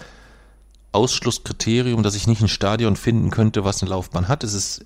Ausschlusskriterium, 0.93 2.03
dass 2.03 2.15
ich 2.15 2.27
nicht 2.27 2.43
ein 2.43 2.49
Stadion 2.49 2.97
finden 2.97 3.31
könnte, 3.31 3.65
was 3.65 3.83
eine 3.83 3.91
Laufbahn 3.91 4.29
hat. 4.29 4.45
Es 4.45 4.55
ist, 4.55 4.85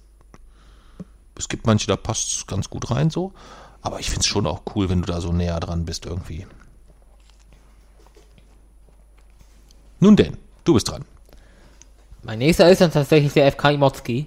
es 1.38 1.48
gibt 1.48 1.66
manche, 1.66 1.86
da 1.86 1.96
passt 1.96 2.36
es 2.36 2.46
ganz 2.46 2.68
gut 2.68 2.90
rein 2.90 3.10
so. 3.10 3.32
Aber 3.80 4.00
ich 4.00 4.10
find's 4.10 4.26
schon 4.26 4.46
auch 4.46 4.62
cool, 4.74 4.88
wenn 4.88 5.02
du 5.02 5.06
da 5.06 5.20
so 5.20 5.32
näher 5.32 5.60
dran 5.60 5.84
bist 5.84 6.06
irgendwie. 6.06 6.46
Nun 10.00 10.16
denn, 10.16 10.36
du 10.64 10.74
bist 10.74 10.88
dran. 10.88 11.04
Mein 12.22 12.38
nächster 12.38 12.68
ist 12.70 12.80
dann 12.80 12.90
tatsächlich 12.92 13.32
der 13.34 13.50
FK 13.52 13.70
Imotski. 13.72 14.26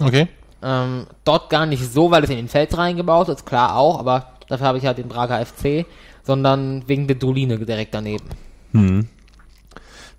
Okay. 0.00 0.28
Ähm, 0.62 1.06
dort 1.24 1.48
gar 1.48 1.64
nicht 1.64 1.90
so, 1.90 2.10
weil 2.10 2.24
es 2.24 2.30
in 2.30 2.36
den 2.36 2.48
Feld 2.48 2.76
reingebaut 2.76 3.30
ist, 3.30 3.46
klar 3.46 3.76
auch, 3.76 3.98
aber 3.98 4.32
dafür 4.48 4.66
habe 4.66 4.78
ich 4.78 4.84
halt 4.84 4.98
den 4.98 5.08
Braga 5.08 5.42
FC, 5.42 5.86
sondern 6.22 6.86
wegen 6.86 7.06
der 7.06 7.16
Doline 7.16 7.58
direkt 7.58 7.94
daneben. 7.94 8.28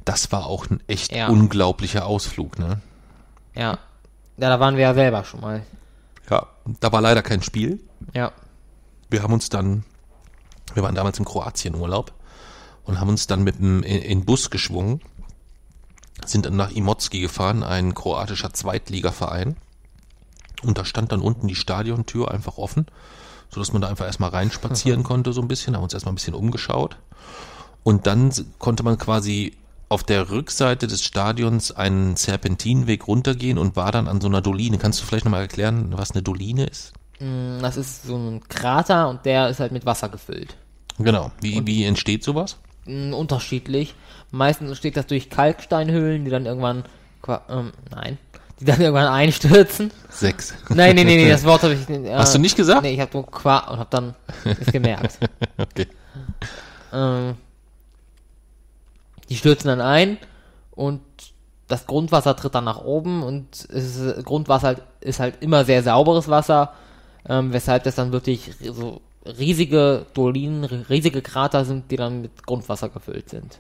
Das 0.06 0.32
war 0.32 0.46
auch 0.48 0.70
ein 0.70 0.82
echt 0.88 1.12
Ja. 1.14 1.28
unglaublicher 1.30 2.06
Ausflug, 2.06 2.58
ne? 2.60 2.82
Ja. 3.56 3.78
Ja, 4.38 4.50
da 4.50 4.60
waren 4.60 4.76
wir 4.76 4.84
ja 4.84 4.94
selber 4.94 5.24
schon 5.24 5.42
mal. 5.42 5.64
Ja, 6.30 6.48
da 6.80 6.92
war 6.92 7.02
leider 7.02 7.22
kein 7.22 7.44
Spiel. 7.44 7.80
Ja. 8.14 8.32
Wir 9.10 9.22
haben 9.24 9.34
uns 9.34 9.50
dann, 9.50 9.84
wir 10.74 10.82
waren 10.84 10.96
damals 10.96 11.20
im 11.20 11.26
Kroatien-Urlaub 11.26 12.14
und 12.86 13.00
haben 13.00 13.10
uns 13.10 13.28
dann 13.28 13.44
mit 13.44 13.60
dem 13.60 13.84
in, 13.84 14.02
in 14.02 14.26
Bus 14.26 14.50
geschwungen, 14.50 15.02
sind 16.26 16.46
dann 16.46 16.56
nach 16.56 16.72
Imotski 16.72 17.20
gefahren, 17.20 17.64
ein 17.64 17.94
kroatischer 17.94 18.54
Zweitligaverein. 18.54 19.58
Und 20.64 20.78
da 20.78 20.86
stand 20.86 21.12
dann 21.12 21.22
unten 21.22 21.48
die 21.48 21.56
Stadiontür 21.56 22.32
einfach 22.32 22.58
offen, 22.58 22.86
so 23.50 23.60
dass 23.60 23.74
man 23.74 23.82
da 23.82 23.90
einfach 23.90 24.06
erstmal 24.06 24.30
reinspazieren 24.30 25.04
konnte 25.04 25.34
so 25.34 25.42
ein 25.42 25.48
bisschen, 25.48 25.76
haben 25.76 25.84
uns 25.84 25.94
erstmal 25.94 26.14
ein 26.14 26.16
bisschen 26.16 26.36
umgeschaut. 26.36 26.98
Und 27.84 28.08
dann 28.08 28.32
konnte 28.60 28.84
man 28.84 28.98
quasi 28.98 29.58
auf 29.92 30.04
der 30.04 30.30
Rückseite 30.30 30.88
des 30.88 31.04
Stadions 31.04 31.72
einen 31.72 32.16
Serpentinweg 32.16 33.08
runtergehen 33.08 33.58
und 33.58 33.76
war 33.76 33.92
dann 33.92 34.08
an 34.08 34.22
so 34.22 34.28
einer 34.28 34.42
Doline. 34.42 34.78
Kannst 34.78 35.02
du 35.02 35.06
vielleicht 35.06 35.26
nochmal 35.26 35.42
erklären, 35.42 35.90
was 35.98 36.12
eine 36.12 36.24
Doline 36.24 36.66
ist? 36.66 36.94
Mm, 37.20 37.60
Das 37.62 37.76
ist 37.76 38.04
so 38.04 38.16
ein 38.16 38.42
Krater 38.48 39.10
und 39.10 39.26
der 39.26 39.50
ist 39.50 39.60
halt 39.60 39.74
mit 39.74 39.86
Wasser 39.86 40.08
gefüllt. 40.08 40.56
Genau. 40.98 41.32
Wie, 41.42 41.66
wie 41.68 41.84
entsteht 41.84 42.24
sowas? 42.24 42.58
Mm, 42.86 43.14
Unterschiedlich. 43.14 43.94
Meistens 44.32 44.70
entsteht 44.70 44.96
das 44.96 45.08
durch 45.08 45.30
Kalksteinhöhlen, 45.30 46.24
die 46.24 46.32
dann 46.32 46.46
irgendwann, 46.46 46.86
ähm, 47.50 47.74
nein, 47.94 48.18
die 48.62 48.66
dann 48.66 48.80
irgendwann 48.80 49.08
einstürzen. 49.14 49.92
Sechs. 50.10 50.54
Nein, 50.70 50.96
nee, 50.96 51.04
nee, 51.04 51.18
nee, 51.18 51.30
das 51.30 51.44
Wort 51.44 51.64
habe 51.64 51.74
ich 51.74 51.90
nicht. 51.90 52.06
Äh, 52.06 52.16
Hast 52.16 52.34
du 52.34 52.40
nicht 52.40 52.56
gesagt? 52.56 52.84
Nee, 52.84 52.94
ich 52.94 53.00
habe 53.02 53.12
nur 53.14 53.26
qua 53.30 53.58
und 53.70 53.78
habe 53.80 53.90
dann 53.90 54.16
es 54.46 54.72
gemerkt. 54.72 55.20
Okay. 55.58 55.88
ähm, 56.94 57.36
die 59.32 59.38
stürzen 59.38 59.70
dann 59.70 59.80
ein 59.80 60.18
und 60.72 61.00
das 61.70 61.88
Grundwasser 61.88 62.36
tritt 62.36 62.54
dann 62.54 62.66
nach 62.66 62.82
oben 62.82 63.24
und 63.24 63.48
es 63.70 63.96
ist, 63.96 64.26
Grundwasser 64.26 64.76
ist 65.00 65.22
halt 65.22 65.36
immer 65.40 65.64
sehr 65.64 65.84
sauberes 65.84 66.28
Wasser, 66.28 66.74
ähm, 67.30 67.54
weshalb 67.54 67.86
das 67.86 67.96
dann 67.96 68.12
wirklich 68.12 68.52
so 68.62 69.00
riesige 69.26 70.06
Dolinen, 70.14 70.66
ri- 70.66 70.90
riesige 70.90 71.22
Krater 71.22 71.64
sind, 71.64 71.90
die 71.90 71.96
dann 71.96 72.22
mit 72.24 72.46
Grundwasser 72.46 72.90
gefüllt 72.90 73.30
sind. 73.30 73.60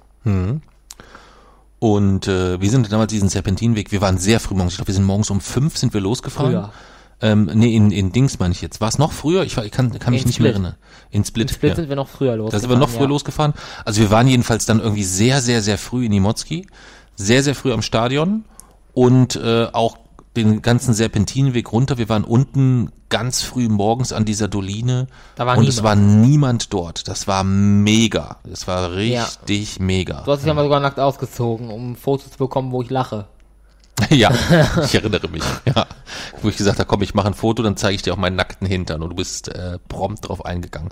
Und 1.79 2.27
äh, 2.27 2.60
wir 2.60 2.69
sind 2.69 2.91
damals 2.91 3.12
diesen 3.12 3.29
Serpentinweg, 3.29 3.93
wir 3.93 4.01
waren 4.01 4.17
sehr 4.17 4.41
früh 4.41 4.55
morgens, 4.55 4.73
ich 4.73 4.77
glaube, 4.77 4.89
wir 4.89 4.95
sind 4.95 5.05
morgens 5.05 5.29
um 5.29 5.39
fünf 5.39 5.77
sind 5.77 5.93
wir 5.93 6.01
losgefahren. 6.01 6.51
Früher. 6.51 6.73
Ähm, 7.21 7.49
nee, 7.53 7.75
in, 7.75 7.91
in 7.91 8.12
Dings 8.12 8.39
meine 8.39 8.51
ich 8.53 8.62
jetzt. 8.62 8.81
War 8.81 8.88
es 8.89 8.97
noch 8.97 9.12
früher? 9.12 9.43
Ich, 9.43 9.55
ich 9.57 9.71
kann, 9.71 9.97
kann 9.99 10.12
mich 10.13 10.23
In 10.23 10.27
nicht 10.27 10.39
mehr 10.39 10.51
erinnern. 10.51 10.75
In 11.12 11.23
Split. 11.23 11.49
In 11.51 11.55
Split 11.55 11.69
ja. 11.71 11.75
sind 11.75 11.89
wir 11.89 11.95
noch 11.95 12.07
früher 12.10 12.31
Da 12.31 12.36
losgefahren. 12.38 12.62
sind 12.62 12.69
wir 12.71 12.77
noch 12.77 12.89
früher 12.89 13.01
ja. 13.01 13.07
losgefahren. 13.07 13.53
Also 13.86 14.01
wir 14.01 14.10
waren 14.12 14.27
jedenfalls 14.27 14.65
dann 14.65 14.79
irgendwie 14.79 15.03
sehr, 15.03 15.41
sehr, 15.41 15.62
sehr 15.62 15.77
früh 15.77 16.05
in 16.05 16.13
Imotski. 16.13 16.67
Sehr, 17.15 17.43
sehr 17.43 17.53
früh 17.55 17.71
am 17.73 17.81
Stadion. 17.84 18.45
Und 18.93 19.36
äh, 19.36 19.67
auch 19.71 19.97
den 20.36 20.62
ganzen 20.62 20.93
Serpentinweg 20.93 21.71
runter. 21.71 21.97
Wir 21.97 22.07
waren 22.10 22.23
unten 22.23 22.91
ganz 23.10 23.41
früh 23.41 23.67
morgens 23.67 24.13
an 24.13 24.23
dieser 24.25 24.47
Doline. 24.47 25.07
Da 25.36 25.43
und 25.53 25.67
es 25.67 25.75
niemand. 25.77 25.84
war 25.84 25.95
niemand 25.95 26.73
dort. 26.73 27.07
Das 27.07 27.27
war 27.27 27.43
mega. 27.43 28.38
Das 28.45 28.67
war 28.67 28.93
Ja. 28.99 29.23
richtig 29.25 29.79
mega. 29.79 30.21
Du 30.23 30.31
hast 30.31 30.39
dich 30.39 30.47
ja 30.47 30.53
mal 30.53 30.63
sogar 30.63 30.79
nackt 30.79 30.99
ausgezogen, 30.99 31.69
um 31.69 31.95
Fotos 31.95 32.31
zu 32.31 32.38
bekommen, 32.38 32.71
wo 32.71 32.81
ich 32.81 32.89
lache. 32.89 33.25
Ja, 34.09 34.31
ich 34.83 34.95
erinnere 34.95 35.27
mich. 35.29 35.43
Ja, 35.65 35.87
wo 36.41 36.49
ich 36.49 36.57
gesagt 36.57 36.79
habe, 36.79 36.87
komm, 36.87 37.01
ich 37.01 37.13
mache 37.13 37.27
ein 37.27 37.33
Foto, 37.33 37.63
dann 37.63 37.77
zeige 37.77 37.95
ich 37.95 38.01
dir 38.01 38.13
auch 38.13 38.17
meinen 38.17 38.35
nackten 38.35 38.67
Hintern 38.67 39.01
und 39.01 39.09
du 39.09 39.15
bist 39.15 39.47
äh, 39.49 39.79
prompt 39.87 40.27
drauf 40.27 40.45
eingegangen. 40.45 40.89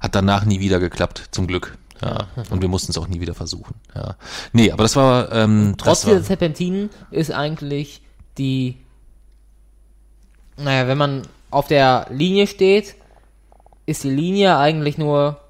Hat 0.00 0.14
danach 0.14 0.44
nie 0.44 0.60
wieder 0.60 0.80
geklappt, 0.80 1.28
zum 1.30 1.46
Glück. 1.46 1.76
Ja, 2.02 2.26
und 2.50 2.60
wir 2.60 2.68
mussten 2.68 2.90
es 2.90 2.98
auch 2.98 3.08
nie 3.08 3.20
wieder 3.20 3.34
versuchen. 3.34 3.74
Ja, 3.94 4.16
nee, 4.52 4.70
aber 4.70 4.82
das 4.82 4.96
war 4.96 5.32
ähm, 5.32 5.74
Trotz 5.78 6.02
dieser 6.02 6.22
Serpentinen 6.22 6.90
ist 7.10 7.30
eigentlich 7.30 8.02
die, 8.36 8.76
naja, 10.56 10.88
wenn 10.88 10.98
man 10.98 11.22
auf 11.50 11.68
der 11.68 12.06
Linie 12.10 12.46
steht, 12.46 12.96
ist 13.86 14.04
die 14.04 14.10
Linie 14.10 14.58
eigentlich 14.58 14.98
nur 14.98 15.40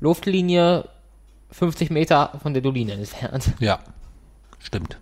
Luftlinie 0.00 0.88
50 1.52 1.90
Meter 1.90 2.38
von 2.42 2.52
der 2.52 2.62
Doline 2.62 2.92
entfernt. 2.92 3.52
ja, 3.60 3.78
stimmt. 4.58 4.98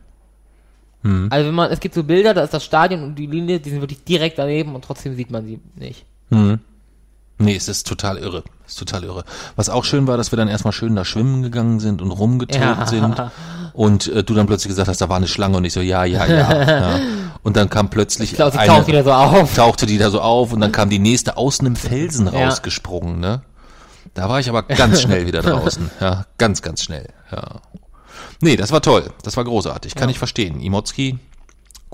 Also 1.30 1.48
wenn 1.48 1.54
man, 1.54 1.70
es 1.70 1.80
gibt 1.80 1.94
so 1.94 2.02
Bilder, 2.02 2.32
da 2.32 2.42
ist 2.42 2.54
das 2.54 2.64
Stadion 2.64 3.02
und 3.02 3.14
die 3.16 3.26
Linie, 3.26 3.60
die 3.60 3.68
sind 3.70 3.80
wirklich 3.82 4.04
direkt 4.04 4.38
daneben 4.38 4.74
und 4.74 4.82
trotzdem 4.84 5.14
sieht 5.16 5.30
man 5.30 5.44
sie 5.46 5.60
nicht. 5.76 6.06
Nee, 6.30 7.56
es 7.56 7.68
ist 7.68 7.86
total 7.86 8.16
irre. 8.18 8.42
Es 8.64 8.72
ist 8.72 8.78
total 8.78 9.04
irre. 9.04 9.24
Was 9.56 9.68
auch 9.68 9.84
schön 9.84 10.06
war, 10.06 10.16
dass 10.16 10.32
wir 10.32 10.36
dann 10.36 10.48
erstmal 10.48 10.72
schön 10.72 10.94
da 10.96 11.04
schwimmen 11.04 11.42
gegangen 11.42 11.78
sind 11.80 12.00
und 12.00 12.10
rumgetobt 12.10 12.58
Ja. 12.62 12.86
sind. 12.86 13.16
Und 13.72 14.06
äh, 14.06 14.22
du 14.22 14.34
dann 14.34 14.46
plötzlich 14.46 14.68
gesagt 14.68 14.88
hast, 14.88 15.00
da 15.00 15.08
war 15.08 15.16
eine 15.16 15.26
Schlange 15.26 15.56
und 15.56 15.64
ich 15.64 15.72
so, 15.72 15.80
ja, 15.80 16.04
ja, 16.04 16.26
ja. 16.26 16.62
ja. 16.68 17.00
Und 17.42 17.58
dann 17.58 17.68
kam 17.68 17.90
plötzlich 17.90 18.30
Ich 18.30 18.36
glaube, 18.36 18.52
sie 18.52 18.58
eine, 18.58 18.72
taucht 18.72 18.86
wieder 18.86 19.04
so 19.04 19.12
auf. 19.12 19.54
tauchte 19.54 19.84
die 19.84 19.98
da 19.98 20.08
so 20.08 20.22
auf 20.22 20.54
und 20.54 20.60
dann 20.60 20.72
kam 20.72 20.88
die 20.88 20.98
nächste 20.98 21.36
aus 21.36 21.60
einem 21.60 21.76
Felsen 21.76 22.26
rausgesprungen, 22.26 23.20
ne? 23.20 23.42
Da 24.14 24.30
war 24.30 24.40
ich 24.40 24.48
aber 24.48 24.62
ganz 24.62 25.02
schnell 25.02 25.26
wieder 25.26 25.42
draußen. 25.42 25.90
Ja, 26.00 26.24
ganz, 26.38 26.62
ganz 26.62 26.82
schnell. 26.82 27.08
Ja. 27.30 27.60
Nee, 28.40 28.56
das 28.56 28.72
war 28.72 28.82
toll. 28.82 29.10
Das 29.22 29.36
war 29.36 29.44
großartig. 29.44 29.94
Kann 29.94 30.08
ich 30.08 30.18
verstehen. 30.18 30.60
Imotski, 30.60 31.18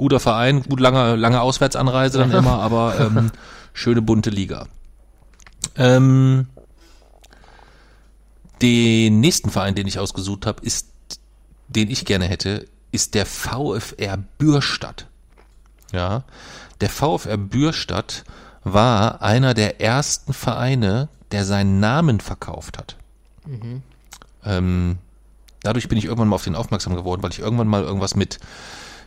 Guter 0.00 0.18
Verein, 0.18 0.62
gut 0.62 0.81
lange, 0.81 1.14
lange 1.16 1.42
Auswärtsanreise 1.42 2.18
dann 2.18 2.33
immer, 2.33 2.59
aber 2.61 2.98
ähm, 2.98 3.31
schöne 3.74 4.00
bunte 4.00 4.31
Liga. 4.31 4.66
Ähm, 5.76 6.46
den 8.62 9.20
nächsten 9.20 9.50
Verein, 9.50 9.74
den 9.74 9.87
ich 9.87 9.98
ausgesucht 9.98 10.46
habe, 10.46 10.64
ist, 10.64 10.88
den 11.68 11.90
ich 11.90 12.07
gerne 12.07 12.24
hätte, 12.26 12.66
ist 12.92 13.14
der 13.14 13.26
VfR 13.26 14.16
Bürstadt. 14.38 15.07
Ja, 15.92 16.24
der 16.81 16.88
VfR 16.88 17.37
Bürstadt 17.37 18.24
war 18.64 19.20
einer 19.20 19.53
der 19.53 19.83
ersten 19.83 20.33
Vereine, 20.33 21.09
der 21.31 21.44
seinen 21.44 21.79
Namen 21.79 22.20
verkauft 22.20 22.79
hat. 22.79 22.96
Ähm, 24.44 24.98
dadurch 25.62 25.88
bin 25.88 25.99
ich 25.99 26.05
irgendwann 26.05 26.29
mal 26.29 26.37
auf 26.37 26.44
den 26.44 26.55
aufmerksam 26.55 26.94
geworden, 26.96 27.23
weil 27.23 27.31
ich 27.31 27.38
irgendwann 27.40 27.68
mal 27.68 27.83
irgendwas 27.83 28.14
mit 28.14 28.38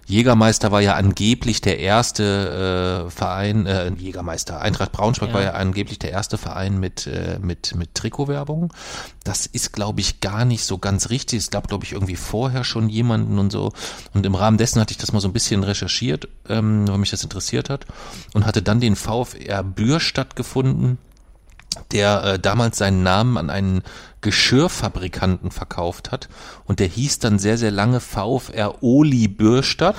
Jägermeister 0.06 0.72
war 0.72 0.82
ja 0.82 0.96
angeblich 0.96 1.62
der 1.62 1.80
erste 1.80 3.06
äh, 3.08 3.10
Verein, 3.10 3.66
äh, 3.66 3.90
Jägermeister, 3.94 4.60
Eintracht 4.60 4.92
Braunschweig 4.92 5.30
Ja. 5.30 5.36
war 5.36 5.42
ja 5.44 5.52
angeblich 5.54 5.98
der 5.98 6.12
erste 6.12 6.38
Verein 6.38 6.78
mit, 6.80 7.08
äh, 7.08 7.40
mit, 7.42 7.74
mit 7.76 7.96
Trikotwerbung. 7.96 8.74
Das 9.24 9.46
ist, 9.46 9.72
glaube 9.72 10.02
ich, 10.02 10.20
gar 10.20 10.44
nicht 10.44 10.66
so 10.66 10.78
ganz 10.78 11.10
richtig. 11.10 11.40
Es 11.40 11.52
gab, 11.52 11.70
glaube 11.70 11.86
ich, 11.86 11.94
irgendwie 11.94 12.18
vorher 12.18 12.66
schon 12.66 12.90
jemanden 12.90 13.40
und 13.40 13.52
so. 13.52 13.72
Und 14.14 14.26
im 14.26 14.36
Rahmen 14.36 14.58
dessen 14.58 14.82
hatte 14.82 14.92
ich 14.92 14.98
das 14.98 15.14
mal 15.14 15.22
so 15.22 15.30
ein 15.30 15.34
bisschen 15.34 15.64
recherchiert, 15.64 16.28
ähm, 16.50 16.86
weil 16.88 16.98
mich 16.98 17.12
das 17.12 17.24
interessiert 17.24 17.70
hat. 17.70 17.86
Und 18.34 18.46
hatte 18.46 18.62
dann 18.62 18.82
den 18.82 18.98
VfR 18.98 19.64
Bürstadt 19.64 20.36
gefunden, 20.36 20.98
der 21.92 22.24
äh, 22.24 22.40
damals 22.40 22.78
seinen 22.78 23.04
Namen 23.04 23.38
an 23.38 23.50
einen 23.50 23.82
Geschirrfabrikanten 24.22 25.52
verkauft 25.52 26.12
hat 26.12 26.30
und 26.66 26.80
der 26.80 26.88
hieß 26.88 27.20
dann 27.20 27.40
sehr, 27.40 27.58
sehr 27.58 27.72
lange 27.72 28.00
VfR 28.00 28.82
Oli 28.84 29.28
Bürstadt, 29.28 29.96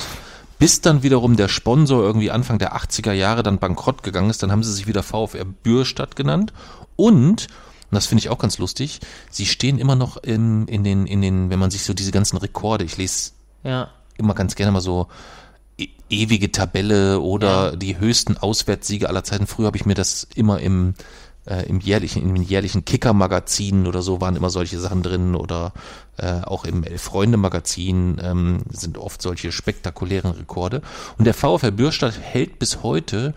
bis 0.59 0.81
dann 0.81 1.03
wiederum 1.03 1.37
der 1.37 1.49
Sponsor 1.49 2.03
irgendwie 2.03 2.31
Anfang 2.31 2.59
der 2.59 2.77
80er 2.77 3.13
Jahre 3.13 3.43
dann 3.43 3.59
bankrott 3.59 4.03
gegangen 4.03 4.31
ist, 4.31 4.43
dann 4.43 4.53
haben 4.53 4.63
sie 4.63 4.73
sich 4.73 4.87
wieder 4.87 5.03
VfR 5.03 5.45
Bürstadt 5.45 6.17
genannt 6.17 6.53
und 6.97 7.49
und 7.91 7.97
das 7.97 8.07
finde 8.07 8.21
ich 8.21 8.29
auch 8.31 8.39
ganz 8.39 8.59
lustig. 8.59 8.99
Sie 9.31 9.47
stehen 9.47 9.79
immer 9.79 9.95
noch 9.95 10.17
in, 10.17 10.67
in 10.67 10.83
den, 10.83 11.07
in 11.07 11.23
den, 11.23 11.49
wenn 11.51 11.61
man 11.61 11.71
sich 11.71 11.85
so 11.85 11.95
diese 11.95 12.11
ganzen 12.11 12.37
Rekorde, 12.39 12.83
ich 12.85 12.97
lese 12.97 13.33
Ja. 13.63 13.89
immer 14.17 14.35
ganz 14.35 14.57
gerne 14.57 14.73
mal 14.73 14.81
so 14.81 15.07
e 15.79 15.87
ewige 16.11 16.51
Tabelle 16.51 17.21
oder 17.21 17.71
Ja. 17.71 17.77
die 17.77 17.99
höchsten 17.99 18.37
Auswärtssiege 18.37 19.09
aller 19.09 19.23
Zeiten. 19.23 19.47
Früher 19.47 19.67
habe 19.67 19.77
ich 19.77 19.87
mir 19.87 19.95
das 19.95 20.27
immer 20.35 20.59
im 20.61 20.95
äh, 21.46 21.66
im 21.68 21.80
jährlichen, 21.80 22.22
im 22.22 22.37
jährlichen 22.37 22.85
Kicker-Magazin 22.85 23.87
oder 23.87 24.02
so 24.02 24.20
waren 24.20 24.37
immer 24.37 24.50
solche 24.50 24.78
Sachen 24.78 25.02
drin 25.02 25.35
oder 25.35 25.72
äh, 26.16 26.40
auch 26.42 26.64
im 26.64 26.85
Elf-Freunde-Magazin 26.85 28.20
ähm, 28.22 28.62
sind 28.70 28.98
oft 28.98 29.20
solche 29.20 29.52
spektakulären 29.52 30.33
Rekorde. 30.33 30.83
Und 31.18 31.24
der 31.24 31.35
VfL 31.35 31.72
Bürstadt 31.72 32.18
hält 32.20 32.59
bis 32.59 32.83
heute 32.83 33.35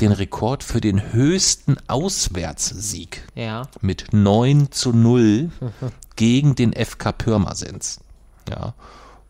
den 0.00 0.12
Rekord 0.12 0.62
für 0.62 0.80
den 0.80 1.12
höchsten 1.12 1.76
Auswärtssieg 1.88 3.22
Ja. 3.34 3.62
mit 3.80 4.06
9 4.12 4.70
zu 4.70 4.92
0 4.92 5.50
gegen 6.16 6.54
den 6.54 6.72
FK 6.72 7.12
Pirmasens. 7.12 8.00
Ja. 8.48 8.74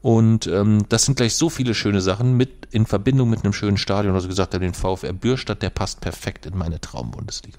Und 0.03 0.47
ähm, 0.47 0.85
das 0.89 1.05
sind 1.05 1.17
gleich 1.17 1.35
so 1.35 1.51
viele 1.51 1.75
schöne 1.75 2.01
Sachen 2.01 2.37
mit 2.37 2.69
in 2.71 2.87
Verbindung 2.87 3.31
mit 3.31 3.45
einem 3.45 3.53
schönen 3.53 3.79
Stadion. 3.79 4.15
Also 4.15 4.29
gesagt, 4.29 4.53
den 4.53 4.75
VfR 4.75 5.13
Bürstadt, 5.13 5.63
der 5.63 5.71
passt 5.71 6.01
perfekt 6.01 6.47
in 6.47 6.57
meine 6.57 6.81
Traumbundesliga. 6.81 7.59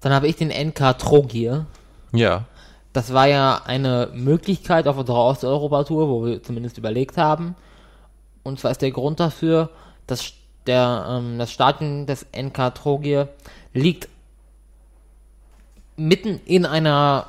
Dann 0.00 0.12
habe 0.12 0.28
ich 0.28 0.36
den 0.36 0.50
NK 0.50 0.98
Trogir. 0.98 1.66
Ja. 2.12 2.44
Das 2.92 3.12
war 3.12 3.26
ja 3.26 3.60
eine 3.64 4.10
Möglichkeit 4.14 4.88
auf 4.88 4.96
unserer 4.96 5.24
Osteuropa-Tour, 5.24 6.08
wo 6.08 6.24
wir 6.24 6.42
zumindest 6.42 6.78
überlegt 6.78 7.16
haben. 7.16 7.54
Und 8.42 8.60
zwar 8.60 8.70
ist 8.70 8.82
der 8.82 8.90
Grund 8.90 9.20
dafür, 9.20 9.70
dass 10.06 10.32
der, 10.66 11.06
ähm, 11.08 11.38
das 11.38 11.52
Stadion 11.52 12.06
des 12.06 12.26
NK 12.32 12.74
Trogir 12.74 13.28
liegt 13.72 14.08
mitten 15.96 16.40
in 16.44 16.66
einer, 16.66 17.26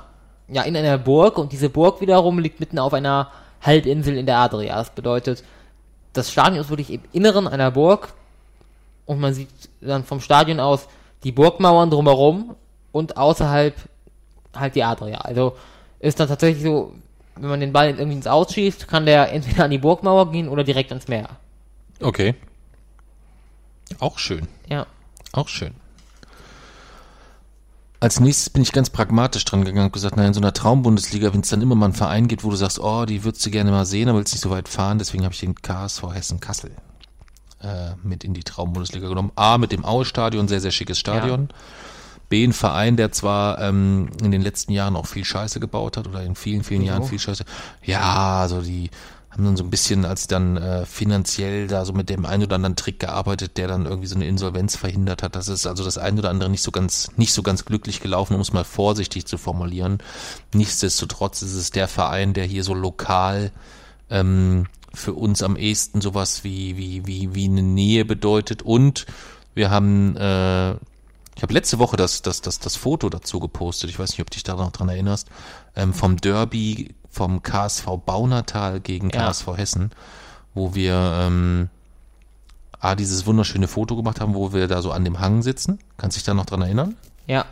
ja, 0.48 0.64
in 0.64 0.76
einer 0.76 0.98
Burg 0.98 1.38
und 1.38 1.52
diese 1.52 1.70
Burg 1.70 2.02
wiederum 2.02 2.40
liegt 2.40 2.60
mitten 2.60 2.80
auf 2.80 2.94
einer 2.94 3.32
Halbinsel 3.62 4.18
in 4.18 4.26
der 4.26 4.38
Adria. 4.38 4.76
Das 4.76 4.92
bedeutet, 4.92 5.44
das 6.14 6.32
Stadion 6.32 6.62
ist 6.62 6.70
wirklich 6.70 6.92
im 6.92 7.02
Inneren 7.14 7.48
einer 7.48 7.72
Burg 7.72 8.14
und 9.06 9.20
man 9.20 9.34
sieht 9.34 9.50
dann 9.82 10.04
vom 10.04 10.20
Stadion 10.20 10.60
aus 10.60 10.88
die 11.24 11.32
Burgmauern 11.32 11.90
drumherum 11.90 12.56
und 12.92 13.18
außerhalb 13.18 13.76
halt 14.56 14.76
die 14.76 14.84
Adria. 14.84 15.20
Also 15.20 15.56
ist 16.00 16.20
dann 16.20 16.28
tatsächlich 16.28 16.64
so, 16.64 16.94
wenn 17.36 17.50
man 17.50 17.60
den 17.60 17.74
Ball 17.74 17.90
irgendwie 17.90 18.18
ins 18.18 18.28
Ausschießt, 18.28 18.88
kann 18.88 19.06
der 19.06 19.32
entweder 19.32 19.66
an 19.66 19.72
die 19.72 19.78
Burgmauer 19.78 20.32
gehen 20.32 20.50
oder 20.50 20.64
direkt 20.64 20.92
ans 20.92 21.08
Meer. 21.08 21.30
Okay. 22.02 22.36
Auch 24.00 24.20
schön. 24.20 24.48
Ja. 24.68 24.86
Auch 25.34 25.48
schön. 25.48 25.74
Als 28.00 28.20
nächstes 28.20 28.52
bin 28.52 28.62
ich 28.62 28.74
ganz 28.74 28.92
pragmatisch 28.92 29.44
dran 29.46 29.66
gegangen 29.66 29.88
und 29.88 29.94
gesagt, 29.94 30.18
naja, 30.18 30.28
in 30.28 30.34
so 30.36 30.40
einer 30.40 30.54
Traumbundesliga, 30.54 31.34
wenn 31.34 31.42
es 31.42 31.50
dann 31.50 31.64
immer 31.64 31.74
mal 31.74 31.86
einen 31.86 31.94
Verein 31.96 32.28
gibt, 32.28 32.44
wo 32.44 32.52
du 32.52 32.56
sagst, 32.56 32.80
oh, 32.80 33.06
die 33.06 33.24
würdest 33.24 33.44
du 33.44 33.50
gerne 33.50 33.72
mal 33.72 33.86
sehen, 33.86 34.08
aber 34.08 34.20
willst 34.20 34.34
nicht 34.34 34.44
so 34.44 34.52
weit 34.52 34.70
fahren, 34.70 35.00
deswegen 35.00 35.24
habe 35.24 35.34
ich 35.34 35.40
den 35.40 35.56
KSV 35.56 36.04
Hessen 36.14 36.40
Kassel 36.40 36.72
äh, 37.62 37.92
mit 38.04 38.24
in 38.24 38.34
die 38.34 38.44
Traumbundesliga 38.44 39.08
genommen. 39.08 39.32
A, 39.36 39.58
mit 39.58 39.72
dem 39.72 39.86
Aue-Stadion, 39.86 40.48
sehr, 40.48 40.62
sehr 40.62 40.72
schickes 40.72 41.00
Stadion. 41.00 41.50
B, 42.30 42.44
ein 42.44 42.54
Verein, 42.54 42.98
der 42.98 43.12
zwar 43.12 43.60
ähm, 43.60 44.10
in 44.22 44.32
den 44.32 44.42
letzten 44.42 44.74
Jahren 44.74 44.96
auch 44.96 45.08
viel 45.08 45.24
Scheiße 45.24 45.60
gebaut 45.60 45.98
hat 45.98 46.08
oder 46.08 46.24
in 46.24 46.36
vielen, 46.36 46.64
vielen? 46.64 46.82
Jahren 46.82 47.04
viel 47.04 47.20
Scheiße. 47.20 47.46
Ja, 47.84 48.42
also 48.42 48.62
die 48.62 48.90
haben 49.38 49.46
dann 49.46 49.58
so 49.58 49.64
ein 49.64 49.70
bisschen, 49.70 50.04
als 50.04 50.28
dann 50.28 50.58
äh, 50.58 50.86
finanziell 50.86 51.68
da 51.68 51.86
so 51.86 51.94
mit 51.94 52.10
dem 52.10 52.26
einen 52.26 52.44
oder 52.44 52.56
anderen 52.56 52.76
Trick 52.76 53.00
gearbeitet, 53.00 53.58
der 53.58 53.68
dann 53.68 53.86
irgendwie 53.86 54.08
so 54.08 54.16
eine 54.16 54.28
Insolvenz 54.28 54.76
verhindert 54.76 55.24
hat. 55.24 55.36
Das 55.36 55.48
ist 55.48 55.68
also 55.68 55.84
das 55.84 55.98
ein 55.98 56.18
oder 56.18 56.30
andere 56.30 56.50
nicht 56.50 56.64
so 56.64 56.72
ganz, 56.72 57.12
nicht 57.18 57.34
so 57.34 57.44
ganz 57.44 57.64
glücklich 57.64 58.02
gelaufen, 58.02 58.34
um 58.34 58.42
es 58.42 58.52
mal 58.52 58.64
vorsichtig 58.64 59.26
zu 59.26 59.38
formulieren. 59.38 60.00
Nichtsdestotrotz 60.54 61.44
ist 61.44 61.54
es 61.54 61.72
der 61.72 61.88
Verein, 61.88 62.34
der 62.34 62.46
hier 62.46 62.64
so 62.64 62.74
lokal 62.74 63.52
ähm, 64.10 64.66
für 64.98 65.14
uns 65.14 65.44
am 65.44 65.56
ehesten 65.56 66.02
sowas 66.02 66.44
wie, 66.44 66.78
wie, 66.78 67.06
wie, 67.06 67.34
wie 67.36 67.46
eine 67.46 67.62
Nähe 67.64 68.04
bedeutet. 68.06 68.62
Und 68.62 69.06
wir 69.54 69.70
haben, 69.70 70.16
äh, 70.18 70.72
ich 71.36 71.44
habe 71.44 71.54
letzte 71.54 71.80
Woche 71.80 71.98
das, 71.98 72.22
das, 72.22 72.42
das, 72.42 72.60
das 72.60 72.76
Foto 72.76 73.10
dazu 73.10 73.40
gepostet, 73.40 73.90
ich 73.90 74.00
weiß 74.00 74.12
nicht, 74.12 74.22
ob 74.22 74.30
du 74.30 74.36
dich 74.36 74.44
da 74.44 74.56
noch 74.56 74.72
dran 74.72 74.90
erinnerst, 74.90 75.30
ähm, 75.76 75.94
vom 75.94 76.18
Derby 76.18 76.96
vom 77.10 77.42
KSV 77.42 77.86
Baunatal 78.06 78.80
gegen 78.80 79.10
Ja. 79.10 79.28
KSV 79.28 79.48
Hessen, 79.58 79.92
wo 80.54 80.76
wir 80.76 80.94
ähm, 81.22 81.70
A, 82.80 82.96
dieses 82.96 83.26
wunderschöne 83.26 83.68
Foto 83.68 83.96
gemacht 83.96 84.22
haben, 84.22 84.36
wo 84.36 84.54
wir 84.54 84.68
da 84.68 84.82
so 84.82 84.92
an 84.92 85.04
dem 85.04 85.20
Hang 85.20 85.42
sitzen. 85.42 85.80
Kannst 85.98 86.16
dich 86.18 86.24
da 86.24 86.34
noch 86.34 86.46
dran 86.46 86.62
erinnern? 86.62 86.96
Ja. 87.26 87.46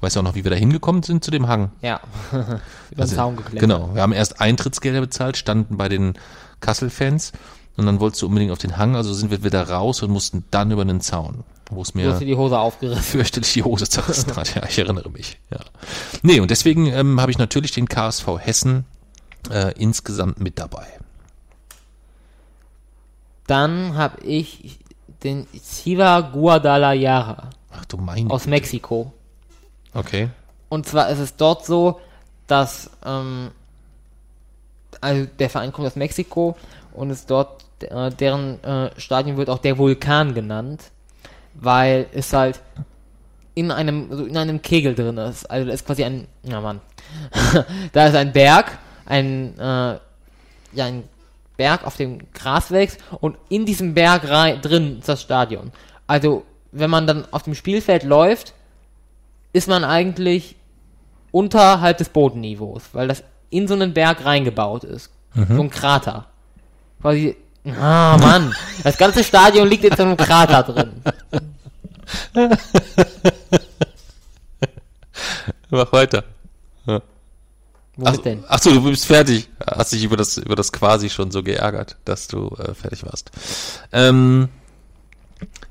Weißt 0.00 0.14
du 0.14 0.20
auch 0.20 0.24
noch, 0.24 0.34
wie 0.34 0.44
wir 0.44 0.50
da 0.50 0.56
hingekommen 0.56 1.02
sind 1.02 1.24
zu 1.24 1.30
dem 1.30 1.48
Hang? 1.48 1.70
Ja. 1.80 2.00
Über 2.32 2.44
den 2.44 3.00
Also, 3.00 3.16
Zaun 3.16 3.36
geklettert. 3.36 3.60
Genau, 3.60 3.94
wir 3.94 4.02
haben 4.02 4.12
erst 4.12 4.40
Eintrittsgelder 4.40 5.00
bezahlt, 5.00 5.36
standen 5.36 5.76
bei 5.76 5.88
den 5.88 6.14
Kassel-Fans 6.60 7.32
und 7.76 7.86
dann 7.86 8.00
wolltest 8.00 8.22
du 8.22 8.26
unbedingt 8.26 8.50
auf 8.52 8.58
den 8.58 8.76
Hang, 8.76 8.96
also 8.96 9.12
sind 9.14 9.30
wir 9.30 9.44
wieder 9.44 9.68
raus 9.68 10.02
und 10.02 10.10
mussten 10.10 10.44
dann 10.50 10.70
über 10.70 10.84
den 10.84 11.00
Zaun, 11.00 11.44
wo 11.70 11.82
es 11.82 11.92
Du 11.92 11.94
hast 11.94 11.94
mir 11.94 12.12
dir 12.18 12.26
die 12.26 12.36
Hose 12.36 12.58
aufgerissen. 12.58 13.02
fürchterlich 13.02 13.52
die 13.52 13.62
Hose 13.62 13.88
zerrissen 13.88 14.34
hat. 14.36 14.54
Ja, 14.54 14.62
ich 14.68 14.78
erinnere 14.78 15.10
mich. 15.10 15.38
Ja. 15.50 15.60
Nee, 16.22 16.40
und 16.40 16.50
deswegen 16.50 16.86
ähm, 16.86 17.20
habe 17.20 17.30
ich 17.30 17.38
natürlich 17.38 17.70
den 17.72 17.88
KSV 17.88 18.26
Hessen 18.38 18.84
äh, 19.50 19.72
insgesamt 19.78 20.40
mit 20.40 20.58
dabei. 20.58 20.86
Dann 23.46 23.96
habe 23.96 24.20
ich 24.22 24.80
den 25.22 25.46
Chiva 25.52 26.20
Guadalajara 26.20 27.50
Ach 27.70 27.84
du 27.86 27.96
mein. 27.96 28.30
aus 28.30 28.46
Mexiko. 28.46 29.12
Okay. 29.94 30.28
Und 30.68 30.86
zwar 30.86 31.08
ist 31.08 31.18
es 31.18 31.36
dort 31.36 31.64
so, 31.64 32.00
dass 32.46 32.90
ähm, 33.04 33.50
also 35.00 35.26
der 35.38 35.50
Verein 35.50 35.72
kommt 35.72 35.86
aus 35.86 35.96
Mexiko 35.96 36.56
und 36.92 37.10
ist 37.10 37.30
dort 37.30 37.64
äh, 37.82 38.10
deren 38.10 38.62
äh, 38.64 38.90
Stadion 38.98 39.36
wird 39.36 39.50
auch 39.50 39.58
der 39.58 39.78
Vulkan 39.78 40.34
genannt, 40.34 40.84
weil 41.54 42.06
es 42.12 42.32
halt 42.32 42.60
in 43.54 43.70
einem 43.70 44.08
so 44.10 44.24
in 44.24 44.36
einem 44.36 44.62
Kegel 44.62 44.94
drin 44.94 45.18
ist. 45.18 45.46
Also 45.50 45.66
da 45.66 45.72
ist 45.72 45.86
quasi 45.86 46.04
ein 46.04 46.26
ja 46.42 46.60
Mann. 46.60 46.80
da 47.92 48.06
ist 48.06 48.14
ein 48.14 48.32
Berg, 48.32 48.78
ein 49.06 49.58
äh, 49.58 49.98
ja 50.72 50.84
ein 50.84 51.04
Berg, 51.56 51.84
auf 51.84 51.96
dem 51.96 52.32
Gras 52.32 52.70
wächst 52.70 53.00
und 53.20 53.36
in 53.48 53.66
diesem 53.66 53.94
Berg 53.94 54.28
rein, 54.28 54.60
drin 54.60 54.98
ist 55.00 55.08
das 55.08 55.22
Stadion. 55.22 55.72
Also 56.06 56.44
wenn 56.70 56.90
man 56.90 57.06
dann 57.06 57.24
auf 57.32 57.42
dem 57.42 57.54
Spielfeld 57.54 58.04
läuft, 58.04 58.54
ist 59.52 59.68
man 59.68 59.84
eigentlich 59.84 60.56
unterhalb 61.32 61.98
des 61.98 62.10
Bodenniveaus, 62.10 62.82
weil 62.92 63.08
das 63.08 63.24
in 63.50 63.68
so 63.68 63.74
einen 63.74 63.94
Berg 63.94 64.24
reingebaut 64.24 64.84
ist. 64.84 65.10
So 65.34 65.62
ein 65.62 65.70
Krater. 65.70 66.26
Quasi, 67.00 67.36
ah 67.66 68.16
Mann, 68.18 68.54
das 68.82 68.98
ganze 68.98 69.22
Stadion 69.22 69.68
liegt 69.68 69.84
in 69.84 69.96
so 69.96 70.02
einem 70.02 70.16
Krater 70.16 70.62
drin. 70.62 71.02
Mach 75.70 75.92
weiter. 75.92 76.24
Wo 77.98 78.06
Womit 78.06 78.24
denn? 78.24 78.44
Ach 78.46 78.60
so, 78.60 78.70
du 78.70 78.80
bist 78.82 79.06
fertig. 79.06 79.48
Hast 79.66 79.92
dich 79.92 80.04
über 80.04 80.16
das, 80.16 80.36
über 80.36 80.54
das 80.54 80.72
quasi 80.72 81.10
schon 81.10 81.32
so 81.32 81.42
geärgert, 81.42 81.96
dass 82.04 82.28
du 82.28 82.46
äh, 82.56 82.72
fertig 82.72 83.04
warst. 83.04 83.32
Ähm, 83.92 84.48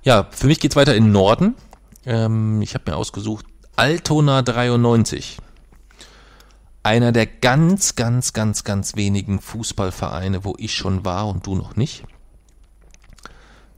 ja, 0.04 0.28
für 0.32 0.48
mich 0.48 0.60
geht's 0.60 0.76
weiter 0.76 0.94
in 0.94 1.06
den 1.06 1.12
Norden. 1.13 1.56
Ähm, 2.06 2.62
ich 2.62 2.74
habe 2.74 2.92
mir 2.92 2.98
ausgesucht 2.98 3.46
Altona 3.78 4.42
93. 4.42 5.38
Einer 6.88 7.12
der 7.12 7.26
ganz, 7.26 7.95
ganz, 7.95 8.32
ganz, 8.32 8.63
ganz 8.63 8.95
wenigen 8.95 9.41
Fußballvereine, 9.41 10.45
wo 10.45 10.56
ich 10.58 10.73
schon 10.73 11.04
war 11.04 11.28
und 11.28 11.45
du 11.45 11.54
noch 11.54 11.76
nicht. 11.76 12.06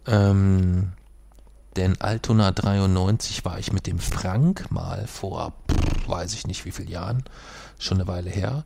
Ähm, 0.05 0.91
denn 1.75 1.99
Altona 1.99 2.51
93 2.51 3.43
war 3.45 3.57
ich 3.57 3.73
mit 3.73 3.87
dem 3.87 3.97
Frank 3.97 4.69
mal 4.69 5.07
vor, 5.07 5.53
weiß 6.05 6.35
ich 6.35 6.45
nicht 6.45 6.65
wie 6.65 6.71
viel 6.71 6.87
Jahren, 6.87 7.23
schon 7.79 7.97
eine 7.97 8.07
Weile 8.07 8.29
her. 8.29 8.63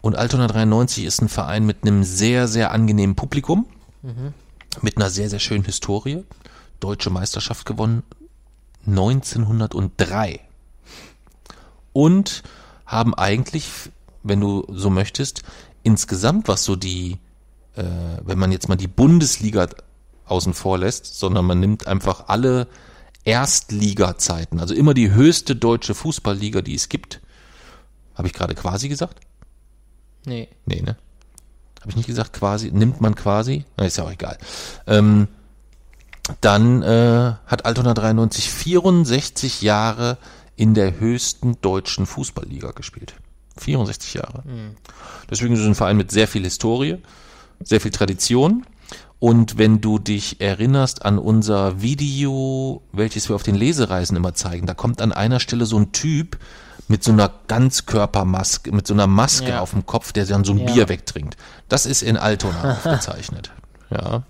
Und 0.00 0.14
Altona 0.14 0.46
93 0.46 1.04
ist 1.04 1.20
ein 1.20 1.28
Verein 1.28 1.66
mit 1.66 1.82
einem 1.82 2.04
sehr, 2.04 2.46
sehr 2.46 2.70
angenehmen 2.70 3.16
Publikum, 3.16 3.66
mit 4.82 4.98
einer 4.98 5.10
sehr, 5.10 5.28
sehr 5.28 5.40
schönen 5.40 5.64
Historie. 5.64 6.22
Deutsche 6.78 7.10
Meisterschaft 7.10 7.66
gewonnen 7.66 8.04
1903. 8.86 10.38
Und 11.92 12.44
haben 12.90 13.14
eigentlich, 13.14 13.70
wenn 14.24 14.40
du 14.40 14.66
so 14.68 14.90
möchtest, 14.90 15.42
insgesamt, 15.84 16.48
was 16.48 16.64
so 16.64 16.74
die, 16.74 17.18
äh, 17.76 17.84
wenn 18.24 18.38
man 18.38 18.50
jetzt 18.50 18.68
mal 18.68 18.76
die 18.76 18.88
Bundesliga 18.88 19.68
außen 20.26 20.54
vor 20.54 20.78
lässt, 20.78 21.18
sondern 21.18 21.44
man 21.44 21.60
nimmt 21.60 21.86
einfach 21.86 22.24
alle 22.26 22.66
Erstliga-Zeiten, 23.24 24.58
also 24.60 24.74
immer 24.74 24.92
die 24.92 25.12
höchste 25.12 25.54
deutsche 25.54 25.94
Fußballliga, 25.94 26.62
die 26.62 26.74
es 26.74 26.88
gibt. 26.88 27.20
Habe 28.16 28.26
ich 28.26 28.34
gerade 28.34 28.56
quasi 28.56 28.88
gesagt? 28.88 29.20
Nee. 30.24 30.48
Nee, 30.66 30.82
ne? 30.82 30.96
Habe 31.80 31.90
ich 31.90 31.96
nicht 31.96 32.06
gesagt 32.06 32.32
quasi? 32.32 32.72
Nimmt 32.72 33.00
man 33.00 33.14
quasi? 33.14 33.64
Na, 33.76 33.84
ist 33.86 33.98
ja 33.98 34.04
auch 34.04 34.12
egal. 34.12 34.36
Ähm, 34.86 35.28
dann 36.40 36.82
äh, 36.82 37.34
hat 37.46 37.64
Altona 37.64 37.94
93 37.94 38.50
64 38.50 39.62
Jahre 39.62 40.18
in 40.60 40.74
der 40.74 41.00
höchsten 41.00 41.58
deutschen 41.62 42.04
Fußballliga 42.04 42.72
gespielt. 42.72 43.14
64 43.56 44.14
Jahre. 44.14 44.42
Deswegen 45.30 45.54
ist 45.54 45.60
es 45.60 45.66
ein 45.66 45.74
Verein 45.74 45.96
mit 45.96 46.10
sehr 46.10 46.28
viel 46.28 46.44
Historie, 46.44 46.98
sehr 47.62 47.80
viel 47.80 47.90
Tradition. 47.90 48.66
Und 49.18 49.56
wenn 49.58 49.80
du 49.80 49.98
dich 49.98 50.40
erinnerst 50.40 51.04
an 51.04 51.18
unser 51.18 51.80
Video, 51.80 52.82
welches 52.92 53.28
wir 53.30 53.36
auf 53.36 53.42
den 53.42 53.54
Lesereisen 53.54 54.16
immer 54.18 54.34
zeigen, 54.34 54.66
da 54.66 54.74
kommt 54.74 55.00
an 55.00 55.12
einer 55.12 55.40
Stelle 55.40 55.64
so 55.66 55.78
ein 55.78 55.92
Typ 55.92 56.38
mit 56.88 57.04
so 57.04 57.12
einer 57.12 57.30
Ganzkörpermaske, 57.48 58.72
mit 58.72 58.86
so 58.86 58.92
einer 58.94 59.06
Maske 59.06 59.48
Ja. 59.50 59.60
auf 59.60 59.70
dem 59.70 59.86
Kopf, 59.86 60.12
der 60.12 60.26
dann 60.26 60.44
so 60.44 60.52
ein 60.52 60.58
Ja. 60.58 60.72
Bier 60.72 60.88
wegtrinkt. 60.90 61.36
Das 61.68 61.86
ist 61.86 62.02
in 62.02 62.16
Altona 62.18 62.72
aufgezeichnet. 62.84 63.50
Ja. 63.90 64.24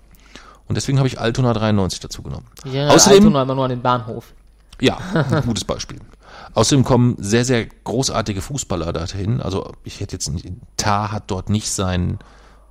Und 0.67 0.75
deswegen 0.75 0.97
habe 0.97 1.07
ich 1.07 1.19
Altona 1.19 1.53
93 1.53 1.99
dazu 1.99 2.21
genommen. 2.21 2.45
Ich 2.65 2.73
erinnere 2.73 2.95
Außerdem- 2.95 3.15
Altona 3.15 3.41
immer 3.43 3.55
nur 3.55 3.63
an 3.65 3.69
den 3.71 3.81
Bahnhof. 3.81 4.33
Ja, 4.79 4.97
ein 5.13 5.43
gutes 5.45 5.63
Beispiel. 5.63 5.99
Außerdem 6.53 6.83
kommen 6.83 7.15
sehr, 7.17 7.45
sehr 7.45 7.65
großartige 7.65 8.41
Fußballer 8.41 8.91
dorthin. 8.93 9.41
Also 9.41 9.71
ich 9.83 9.99
hätte 9.99 10.15
jetzt 10.15 10.31
Tar 10.77 11.11
hat 11.11 11.31
dort 11.31 11.49
nicht 11.49 11.69
sein, 11.69 12.19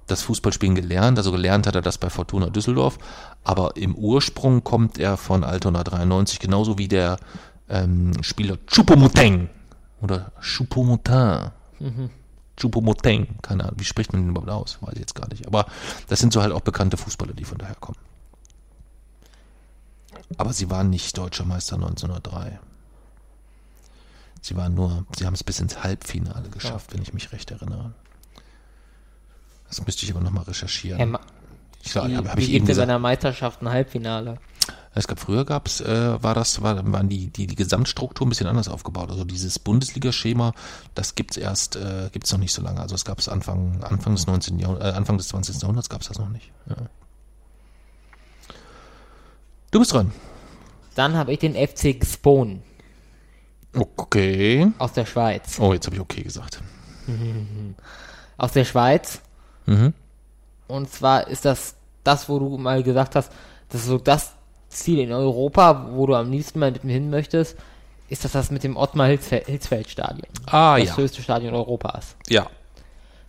das 0.06 0.22
Fußballspielen 0.22 0.74
gelernt. 0.74 1.18
Also 1.18 1.32
gelernt 1.32 1.66
hat 1.66 1.74
er 1.74 1.82
das 1.82 1.98
bei 1.98 2.10
Fortuna 2.10 2.50
Düsseldorf. 2.50 2.98
Aber 3.44 3.76
im 3.76 3.94
Ursprung 3.94 4.64
kommt 4.64 4.98
er 4.98 5.16
von 5.16 5.44
Altona 5.44 5.82
93, 5.82 6.38
genauso 6.38 6.78
wie 6.78 6.88
der 6.88 7.18
ähm, 7.68 8.12
Spieler 8.22 8.58
Choupo-Moting 8.66 9.48
oder 10.02 10.32
Choupo-Motin. 10.40 11.50
Choupo-Moting, 12.58 13.40
keine 13.40 13.64
Ahnung, 13.64 13.76
wie 13.78 13.84
spricht 13.84 14.12
man 14.12 14.22
den 14.22 14.30
überhaupt 14.30 14.50
aus? 14.50 14.78
Weiß 14.82 14.92
ich 14.94 15.00
jetzt 15.00 15.14
gar 15.14 15.28
nicht. 15.28 15.46
Aber 15.46 15.66
das 16.08 16.20
sind 16.20 16.32
so 16.32 16.42
halt 16.42 16.52
auch 16.52 16.60
bekannte 16.60 16.96
Fußballer, 16.96 17.32
die 17.32 17.44
von 17.44 17.58
daher 17.58 17.76
kommen. 17.76 17.98
Aber 20.36 20.52
sie 20.52 20.70
waren 20.70 20.90
nicht 20.90 21.16
deutscher 21.16 21.44
Meister 21.44 21.76
1903. 21.76 22.60
Sie 24.40 24.56
waren 24.56 24.74
nur, 24.74 25.06
sie 25.16 25.26
haben 25.26 25.34
es 25.34 25.44
bis 25.44 25.60
ins 25.60 25.82
Halbfinale 25.82 26.48
geschafft, 26.48 26.94
wenn 26.94 27.02
ich 27.02 27.12
mich 27.12 27.32
recht 27.32 27.50
erinnere. 27.50 27.92
Das 29.68 29.84
müsste 29.84 30.04
ich 30.04 30.12
aber 30.12 30.20
nochmal 30.20 30.44
recherchieren. 30.44 30.98
Herr 30.98 31.06
Ma 31.06 31.20
ich 31.82 31.92
glaube, 31.92 32.10
wie 32.10 32.16
habe 32.16 32.28
hab 32.28 32.38
ich 32.38 32.46
gibt 32.46 32.56
eben 32.56 32.64
es 32.64 32.68
gesagt. 32.68 32.88
einer 32.88 32.98
Meisterschaft 32.98 33.62
ein 33.62 33.68
Halbfinale? 33.68 34.38
Es 34.92 35.06
gab 35.06 35.20
früher 35.20 35.44
gab's, 35.44 35.80
äh, 35.80 36.22
war 36.22 36.34
das, 36.34 36.62
war, 36.62 36.92
waren 36.92 37.08
die, 37.08 37.28
die, 37.28 37.46
die 37.46 37.54
Gesamtstruktur 37.54 38.26
ein 38.26 38.28
bisschen 38.28 38.48
anders 38.48 38.68
aufgebaut. 38.68 39.10
Also 39.10 39.24
dieses 39.24 39.58
Bundesliga-Schema, 39.58 40.52
das 40.94 41.14
gibt's 41.14 41.36
erst, 41.36 41.76
äh, 41.76 42.10
gibt's 42.12 42.32
noch 42.32 42.40
nicht 42.40 42.52
so 42.52 42.60
lange. 42.60 42.80
Also 42.80 42.96
es 42.96 43.04
gab 43.04 43.18
es 43.18 43.28
Anfang, 43.28 43.82
Anfang 43.84 44.16
des 44.16 44.26
19. 44.26 44.58
Jahrhunderts, 44.58 44.92
äh, 44.92 44.96
Anfang 44.96 45.16
des 45.16 45.28
20. 45.28 45.62
Jahrhunderts 45.62 45.88
gab's 45.88 46.08
das 46.08 46.18
noch 46.18 46.28
nicht. 46.28 46.50
Ja. 46.68 46.76
Du 49.70 49.78
bist 49.78 49.92
dran. 49.92 50.12
Dann 50.96 51.16
habe 51.16 51.32
ich 51.32 51.38
den 51.38 51.54
FC 51.54 51.98
Gspon 51.98 52.62
Okay. 53.74 54.70
aus 54.78 54.92
der 54.92 55.06
Schweiz. 55.06 55.58
Oh, 55.60 55.72
jetzt 55.72 55.86
habe 55.86 55.96
ich 55.96 56.02
okay 56.02 56.22
gesagt. 56.22 56.60
Aus 58.36 58.52
der 58.52 58.64
Schweiz. 58.64 59.20
Mhm. 59.66 59.92
Und 60.66 60.90
zwar 60.90 61.28
ist 61.28 61.44
das 61.44 61.74
das, 62.04 62.28
wo 62.28 62.38
du 62.38 62.56
mal 62.56 62.82
gesagt 62.82 63.14
hast, 63.14 63.30
das 63.68 63.82
ist 63.82 63.86
so 63.86 63.98
das 63.98 64.34
Ziel 64.68 65.00
in 65.00 65.12
Europa, 65.12 65.90
wo 65.92 66.06
du 66.06 66.14
am 66.14 66.30
liebsten 66.30 66.58
mal 66.58 66.70
mit 66.70 66.84
mir 66.84 66.94
hin 66.94 67.10
möchtest, 67.10 67.56
ist 68.08 68.24
das 68.24 68.32
das 68.32 68.50
mit 68.50 68.64
dem 68.64 68.76
Ottmar 68.76 69.08
Hitzfeld, 69.08 69.90
Stadion. 69.90 70.26
Ah, 70.46 70.78
das 70.78 70.88
ja. 70.88 70.96
höchste 70.96 71.22
Stadion 71.22 71.54
Europas. 71.54 72.16
Ja. 72.28 72.46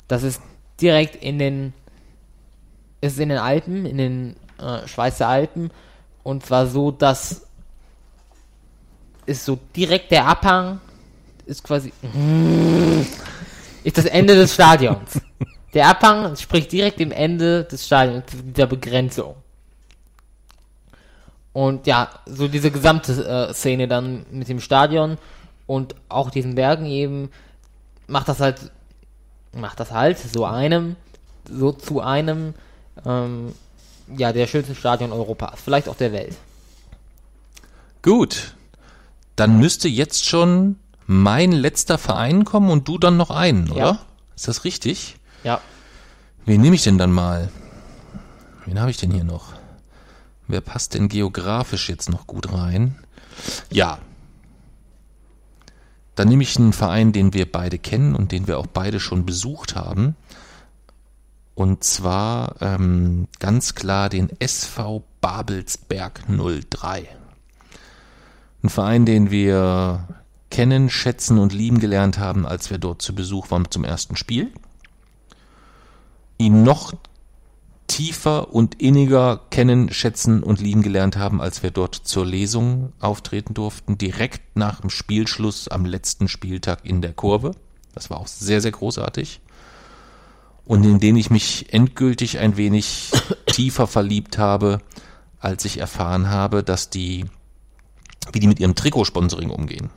Das 0.08 0.24
ist 0.24 0.42
direkt 0.80 1.16
in 1.16 1.38
den, 1.40 1.74
ist 3.02 3.20
in 3.20 3.30
den 3.30 3.38
Alpen, 3.38 3.86
in 3.86 3.98
den 3.98 4.36
äh, 4.60 4.88
Schweizer 4.88 5.28
Alpen. 5.28 5.72
Und 6.24 6.46
zwar 6.46 6.68
so, 6.68 6.92
dass 6.92 7.48
ist 9.26 9.46
so 9.46 9.60
direkt 9.76 10.12
der 10.12 10.26
Abhang, 10.26 10.80
ist 11.46 11.64
quasi, 11.64 11.92
ist 13.84 13.98
das 13.98 14.06
Ende 14.06 14.36
des 14.36 14.54
Stadions. 14.54 15.20
Der 15.74 15.88
Abhang 15.88 16.36
spricht 16.36 16.72
direkt 16.72 17.00
im 17.00 17.12
Ende 17.12 17.64
des 17.64 17.86
Stadions, 17.86 18.26
der 18.44 18.66
Begrenzung. 18.66 19.36
Und 21.54 21.88
ja, 21.88 22.10
so 22.26 22.48
diese 22.48 22.72
gesamte 22.72 23.12
äh, 23.26 23.54
Szene 23.54 23.88
dann 23.88 24.26
mit 24.32 24.48
dem 24.50 24.60
Stadion 24.60 25.18
und 25.68 25.96
auch 26.10 26.30
diesen 26.30 26.56
Bergen 26.56 26.86
eben 26.86 27.30
macht 28.08 28.28
das 28.28 28.40
halt 28.40 28.72
macht 29.54 29.80
das 29.80 29.92
halt 29.92 30.18
so 30.18 30.46
einem, 30.46 30.96
so 31.50 31.72
zu 31.72 32.02
einem, 32.02 32.54
ähm, 33.06 33.54
ja, 34.16 34.32
der 34.32 34.48
schönsten 34.48 34.76
Stadion 34.76 35.12
Europas, 35.12 35.60
vielleicht 35.62 35.90
auch 35.90 35.96
der 35.96 36.12
Welt. 36.12 36.36
Gut. 38.02 38.56
Dann 39.42 39.58
müsste 39.58 39.88
jetzt 39.88 40.28
schon 40.28 40.76
mein 41.08 41.52
letzter 41.52 41.98
Verein 41.98 42.46
kommen 42.46 42.70
und 42.70 42.88
du 42.88 43.00
dann 43.00 43.18
noch 43.18 43.32
einen, 43.32 43.72
oder? 43.72 43.80
Ja. 43.80 44.00
Ist 44.36 44.48
das 44.48 44.66
richtig? 44.66 45.16
Ja. 45.44 45.62
Wen 46.46 46.62
nehme 46.62 46.76
ich 46.76 46.84
denn 46.84 47.00
dann 47.00 47.12
mal? 47.12 47.50
Wen 48.68 48.80
habe 48.80 48.92
ich 48.92 48.98
denn 48.98 49.10
hier 49.10 49.24
noch? 49.24 49.54
Wer 50.48 50.62
passt 50.62 50.94
denn 50.94 51.10
geografisch 51.10 51.90
jetzt 51.90 52.08
noch 52.12 52.28
gut 52.28 52.54
rein? 52.54 53.00
Ja. 53.72 53.98
Dann 56.14 56.28
nehme 56.28 56.44
ich 56.44 56.56
einen 56.60 56.72
Verein, 56.72 57.12
den 57.12 57.34
wir 57.34 57.52
beide 57.52 57.80
kennen 57.80 58.14
und 58.14 58.32
den 58.32 58.46
wir 58.46 58.60
auch 58.60 58.68
beide 58.68 59.00
schon 59.00 59.26
besucht 59.26 59.76
haben. 59.76 60.16
Und 61.56 61.84
zwar 61.84 62.58
ähm, 62.62 63.28
ganz 63.40 63.74
klar 63.74 64.10
den 64.10 64.30
SV 64.40 65.04
Babelsberg 65.20 66.26
03. 66.28 67.10
Ein 68.64 68.70
Verein, 68.70 69.06
den 69.06 69.32
wir 69.32 70.08
kennen, 70.50 70.90
schätzen 70.90 71.40
und 71.40 71.54
lieben 71.54 71.80
gelernt 71.80 72.20
haben, 72.20 72.46
als 72.46 72.70
wir 72.70 72.78
dort 72.78 73.02
zu 73.02 73.16
Besuch 73.16 73.50
waren 73.52 73.70
zum 73.72 73.84
ersten 73.84 74.16
Spiel. 74.16 74.52
Ihn 76.38 76.64
noch 76.64 76.94
tiefer 77.92 78.54
und 78.54 78.82
inniger 78.82 79.42
kennen, 79.50 79.92
schätzen 79.92 80.44
und 80.44 80.62
lieben 80.62 80.82
gelernt 80.82 81.18
haben, 81.18 81.42
als 81.42 81.62
wir 81.62 81.72
dort 81.72 81.96
zur 81.96 82.26
Lesung 82.26 82.94
auftreten 83.00 83.54
durften, 83.54 83.98
direkt 83.98 84.56
nach 84.56 84.80
dem 84.80 84.90
Spielschluss 84.90 85.68
am 85.68 85.86
letzten 85.86 86.30
Spieltag 86.30 86.86
in 86.86 87.02
der 87.02 87.12
Kurve. 87.12 87.52
Das 87.94 88.10
war 88.10 88.20
auch 88.20 88.28
sehr, 88.28 88.62
sehr 88.62 88.72
großartig. 88.72 89.42
Und 90.64 90.86
in 90.86 91.00
den 91.02 91.18
ich 91.18 91.30
mich 91.30 91.74
endgültig 91.74 92.40
ein 92.40 92.56
wenig 92.56 93.12
tiefer 93.48 93.88
verliebt 93.88 94.38
habe, 94.38 94.80
als 95.40 95.66
ich 95.66 95.80
erfahren 95.80 96.30
habe, 96.30 96.64
dass 96.64 96.90
die, 96.90 97.26
wie 98.32 98.40
die 98.40 98.48
mit 98.48 98.60
ihrem 98.60 98.76
Trikotsponsoring 98.76 99.50
umgehen. 99.50 99.90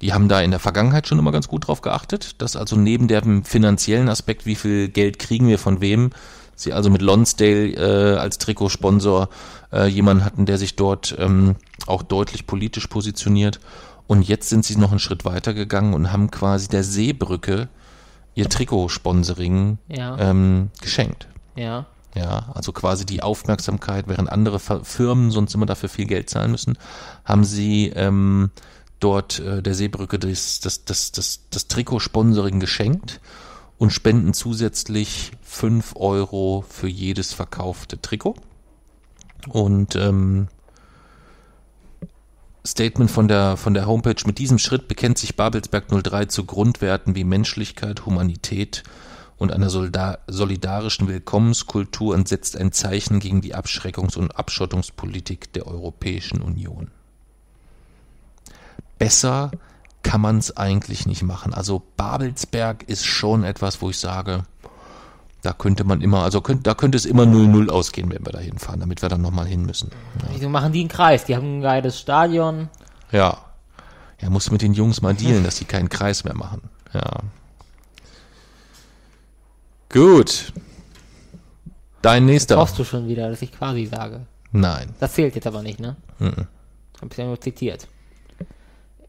Die 0.00 0.12
haben 0.12 0.28
da 0.28 0.40
in 0.40 0.50
der 0.50 0.60
Vergangenheit 0.60 1.06
schon 1.06 1.18
immer 1.18 1.32
ganz 1.32 1.48
gut 1.48 1.66
drauf 1.68 1.80
geachtet, 1.80 2.40
dass 2.42 2.56
also 2.56 2.76
neben 2.76 3.08
dem 3.08 3.44
finanziellen 3.44 4.08
Aspekt, 4.08 4.44
wie 4.44 4.56
viel 4.56 4.88
Geld 4.88 5.18
kriegen 5.18 5.48
wir 5.48 5.58
von 5.58 5.80
wem, 5.80 6.10
sie 6.56 6.72
also 6.72 6.90
mit 6.90 7.00
Lonsdale 7.00 7.70
äh, 7.72 8.16
als 8.18 8.38
Trikotsponsor 8.38 9.28
äh, 9.72 9.86
jemanden 9.86 10.24
hatten, 10.24 10.46
der 10.46 10.58
sich 10.58 10.76
dort 10.76 11.14
ähm, 11.18 11.56
auch 11.86 12.02
deutlich 12.02 12.46
politisch 12.46 12.86
positioniert. 12.88 13.60
Und 14.06 14.22
jetzt 14.22 14.50
sind 14.50 14.64
sie 14.64 14.76
noch 14.76 14.90
einen 14.90 14.98
Schritt 15.00 15.24
weiter 15.24 15.54
gegangen 15.54 15.94
und 15.94 16.12
haben 16.12 16.30
quasi 16.30 16.68
der 16.68 16.84
Seebrücke 16.84 17.68
ihr 18.34 18.48
Trikotsponsoring 18.48 19.78
Ja. 19.88 20.18
ähm, 20.18 20.70
geschenkt. 20.82 21.28
Ja. 21.56 21.86
Ja, 22.14 22.52
also 22.54 22.72
quasi 22.72 23.04
die 23.04 23.22
Aufmerksamkeit, 23.22 24.06
während 24.06 24.30
andere 24.30 24.60
Firmen 24.60 25.32
sonst 25.32 25.54
immer 25.54 25.66
dafür 25.66 25.88
viel 25.88 26.06
Geld 26.06 26.30
zahlen 26.30 26.52
müssen, 26.52 26.78
haben 27.24 27.44
sie 27.44 27.88
ähm, 27.88 28.50
dort 29.00 29.40
äh, 29.40 29.62
der 29.62 29.74
Seebrücke 29.74 30.20
das, 30.20 30.60
das, 30.60 30.84
das, 30.84 31.10
das, 31.10 31.40
das 31.50 31.66
Trikotsponsoring 31.66 32.60
geschenkt 32.60 33.20
und 33.78 33.90
spenden 33.90 34.32
zusätzlich 34.32 35.32
5 35.42 35.96
Euro 35.96 36.64
für 36.68 36.88
jedes 36.88 37.32
verkaufte 37.32 38.00
Trikot. 38.00 38.36
Und 39.48 39.96
ähm, 39.96 40.48
Statement 42.66 43.10
von 43.10 43.28
der, 43.28 43.56
von 43.56 43.74
der 43.74 43.86
Homepage. 43.86 44.22
Mit 44.24 44.38
diesem 44.38 44.58
Schritt 44.58 44.88
bekennt 44.88 45.18
sich 45.18 45.36
Babelsberg 45.36 45.88
03 45.88 46.26
zu 46.26 46.44
Grundwerten 46.44 47.14
wie 47.14 47.24
Menschlichkeit, 47.24 48.06
Humanität 48.06 48.84
und 49.36 49.52
einer 49.52 49.68
solidarischen 49.68 51.08
Willkommenskultur 51.08 52.14
und 52.14 52.28
setzt 52.28 52.56
ein 52.56 52.72
Zeichen 52.72 53.20
gegen 53.20 53.40
die 53.40 53.54
Abschreckungs- 53.54 54.16
und 54.16 54.36
Abschottungspolitik 54.36 55.52
der 55.52 55.66
Europäischen 55.66 56.40
Union. 56.40 56.90
Besser 58.98 59.50
kann 60.02 60.20
man 60.20 60.38
es 60.38 60.56
eigentlich 60.56 61.06
nicht 61.06 61.22
machen. 61.22 61.52
Also 61.52 61.82
Babelsberg 61.96 62.84
ist 62.84 63.06
schon 63.06 63.42
etwas, 63.42 63.82
wo 63.82 63.90
ich 63.90 63.98
sage, 63.98 64.44
da 65.42 65.52
könnte 65.52 65.84
man 65.84 66.00
immer, 66.00 66.22
also 66.22 66.40
könnt, 66.40 66.66
da 66.66 66.74
könnte 66.74 66.96
es 66.96 67.04
immer 67.04 67.24
0-0 67.24 67.68
ausgehen, 67.68 68.10
wenn 68.10 68.24
wir 68.24 68.32
da 68.32 68.38
hinfahren, 68.38 68.80
damit 68.80 69.02
wir 69.02 69.08
dann 69.08 69.20
nochmal 69.20 69.46
hin 69.46 69.66
müssen. 69.66 69.90
Wieso 70.32 70.48
machen 70.48 70.72
die 70.72 70.80
einen 70.80 70.88
Kreis? 70.88 71.24
Die 71.24 71.36
haben 71.36 71.58
ein 71.58 71.60
geiles 71.60 71.98
Stadion. 71.98 72.68
Ja. 73.12 73.38
Er 74.18 74.30
muss 74.30 74.50
mit 74.50 74.62
den 74.62 74.72
Jungs 74.72 75.02
mal 75.02 75.12
dealen, 75.12 75.44
dass 75.44 75.56
die 75.56 75.66
keinen 75.66 75.90
Kreis 75.90 76.24
mehr 76.24 76.34
machen. 76.34 76.62
Ja. 76.94 77.20
Gut. 79.94 80.52
Dein 82.02 82.26
nächster. 82.26 82.56
Brauchst 82.56 82.76
du 82.80 82.82
schon 82.82 83.06
wieder, 83.06 83.30
dass 83.30 83.42
ich 83.42 83.52
quasi 83.52 83.86
sage. 83.86 84.26
Nein. 84.50 84.92
Das 84.98 85.14
zählt 85.14 85.36
jetzt 85.36 85.46
aber 85.46 85.62
nicht, 85.62 85.78
ne? 85.78 85.94
Mhm. 86.18 86.48
Hab 87.00 87.12
ich 87.12 87.16
ja 87.16 87.24
nur 87.26 87.40
zitiert. 87.40 87.86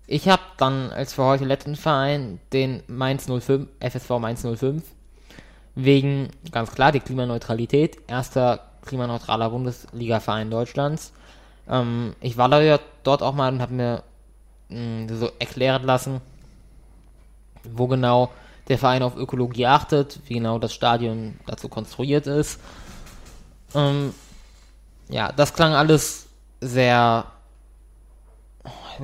Ich 0.05 0.29
habe 0.29 0.43
dann 0.57 0.91
als 0.91 1.13
für 1.13 1.23
heute 1.23 1.43
letzten 1.43 1.75
Verein 1.75 2.39
den 2.53 2.83
Mainz 2.85 3.25
05, 3.25 3.67
FSV 3.79 4.09
Mainz 4.19 4.45
05, 4.45 4.83
wegen, 5.73 6.29
ganz 6.51 6.71
klar, 6.71 6.91
die 6.91 6.99
Klimaneutralität, 6.99 7.97
erster 8.05 8.59
klimaneutraler 8.85 9.49
Bundesliga-Verein 9.49 10.51
Deutschlands. 10.51 11.13
Ähm, 11.67 12.15
ich 12.21 12.37
war 12.37 12.47
da 12.47 12.61
ja 12.61 12.79
dort 13.01 13.23
auch 13.23 13.33
mal 13.33 13.51
und 13.51 13.59
habe 13.59 13.73
mir 13.73 14.03
mh, 14.69 15.15
so 15.15 15.31
erklären 15.39 15.81
lassen, 15.81 16.21
wo 17.63 17.87
genau 17.87 18.29
der 18.67 18.77
Verein 18.77 19.03
auf 19.03 19.15
Ökologie 19.15 19.67
achtet, 19.67 20.19
wie 20.27 20.35
genau 20.35 20.57
das 20.59 20.73
Stadion 20.73 21.35
dazu 21.45 21.69
konstruiert 21.69 22.27
ist. 22.27 22.59
Ähm, 23.73 24.13
ja, 25.09 25.31
das 25.31 25.53
klang 25.53 25.73
alles 25.73 26.25
sehr. 26.61 27.25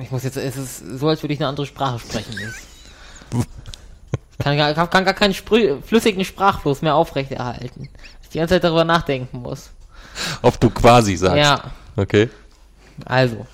Ich 0.00 0.10
muss 0.10 0.24
jetzt, 0.24 0.36
es 0.36 0.56
ist 0.56 0.78
so, 0.98 1.08
als 1.08 1.22
würde 1.22 1.34
ich 1.34 1.40
eine 1.40 1.48
andere 1.48 1.66
Sprache 1.66 1.98
sprechen. 1.98 2.34
Ich 4.32 4.38
kann, 4.38 4.56
gar- 4.56 4.74
kann, 4.88 5.04
gar 5.04 5.14
keinen 5.14 5.34
Sprü 5.34 5.80
flüssigen 5.82 6.24
Sprachfluss 6.24 6.82
mehr 6.82 6.94
aufrechterhalten. 6.96 7.88
Ich 8.22 8.28
die 8.30 8.38
ganze 8.38 8.54
Zeit 8.54 8.64
darüber 8.64 8.84
nachdenken 8.84 9.38
muss. 9.42 9.70
Ob 10.42 10.58
du 10.58 10.70
quasi 10.70 11.16
sagst. 11.16 11.36
Ja, 11.38 11.70
Okay. 11.96 12.28
also. 13.04 13.46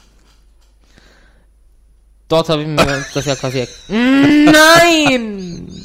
Dort 2.28 2.48
habe 2.50 2.62
ich 2.62 2.68
mir 2.68 3.04
das 3.14 3.24
ja 3.24 3.34
quasi. 3.34 3.66
Nein! 3.88 5.77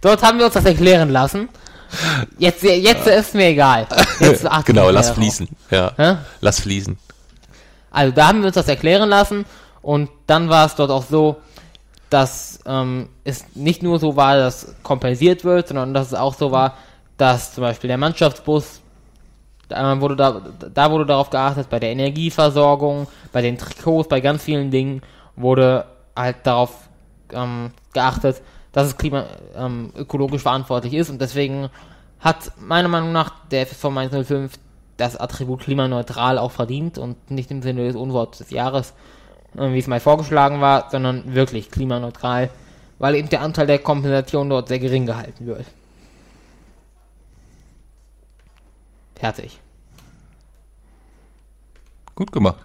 Dort 0.00 0.22
haben 0.22 0.38
wir 0.38 0.46
uns 0.46 0.54
das 0.54 0.64
erklären 0.64 1.10
lassen. 1.10 1.48
Jetzt, 2.38 2.62
jetzt 2.62 3.06
ist 3.06 3.34
mir 3.34 3.46
egal. 3.46 3.86
Jetzt 4.20 4.46
genau, 4.64 4.90
lass 4.90 5.10
fließen. 5.10 5.48
Ja. 5.70 5.92
Hä? 5.96 6.16
Lass 6.40 6.60
fließen. 6.60 6.98
Also 7.90 8.12
da 8.12 8.28
haben 8.28 8.40
wir 8.40 8.46
uns 8.46 8.54
das 8.54 8.68
erklären 8.68 9.08
lassen 9.08 9.46
und 9.82 10.10
dann 10.26 10.48
war 10.48 10.66
es 10.66 10.74
dort 10.74 10.90
auch 10.90 11.04
so, 11.04 11.36
dass 12.10 12.60
ähm, 12.66 13.08
es 13.24 13.44
nicht 13.54 13.82
nur 13.82 13.98
so 13.98 14.16
war, 14.16 14.36
dass 14.36 14.74
kompensiert 14.82 15.44
wird, 15.44 15.68
sondern 15.68 15.94
dass 15.94 16.08
es 16.08 16.14
auch 16.14 16.34
so 16.34 16.52
war, 16.52 16.76
dass 17.16 17.54
zum 17.54 17.62
Beispiel 17.62 17.88
der 17.88 17.98
Mannschaftsbus, 17.98 18.80
da 19.68 20.00
wurde, 20.00 20.14
da, 20.14 20.42
da 20.72 20.90
wurde 20.90 21.06
darauf 21.06 21.30
geachtet, 21.30 21.68
bei 21.70 21.80
der 21.80 21.90
Energieversorgung, 21.90 23.08
bei 23.32 23.42
den 23.42 23.58
Trikots, 23.58 24.08
bei 24.08 24.20
ganz 24.20 24.44
vielen 24.44 24.70
Dingen 24.70 25.02
wurde 25.34 25.86
halt 26.14 26.36
darauf 26.44 26.70
ähm, 27.32 27.70
geachtet, 27.92 28.42
dass 28.76 28.88
es 28.88 28.98
klima, 28.98 29.24
ähm, 29.54 29.90
ökologisch 29.96 30.42
verantwortlich 30.42 30.92
ist 30.92 31.08
und 31.08 31.18
deswegen 31.18 31.70
hat 32.20 32.52
meiner 32.60 32.88
Meinung 32.88 33.10
nach 33.10 33.32
der 33.50 33.62
FSV 33.62 33.84
Mainz 33.84 34.12
05 34.12 34.58
das 34.98 35.16
Attribut 35.16 35.60
klimaneutral 35.60 36.36
auch 36.36 36.50
verdient 36.50 36.98
und 36.98 37.30
nicht 37.30 37.50
im 37.50 37.62
Sinne 37.62 37.86
des 37.86 37.96
Unworts 37.96 38.36
des 38.36 38.50
Jahres, 38.50 38.92
äh, 39.56 39.72
wie 39.72 39.78
es 39.78 39.86
mal 39.86 39.98
vorgeschlagen 39.98 40.60
war, 40.60 40.90
sondern 40.90 41.34
wirklich 41.34 41.70
klimaneutral, 41.70 42.50
weil 42.98 43.14
eben 43.14 43.30
der 43.30 43.40
Anteil 43.40 43.66
der 43.66 43.78
Kompensation 43.78 44.50
dort 44.50 44.68
sehr 44.68 44.78
gering 44.78 45.06
gehalten 45.06 45.46
wird. 45.46 45.64
Fertig. 49.14 49.58
Gut 52.14 52.30
gemacht. 52.30 52.62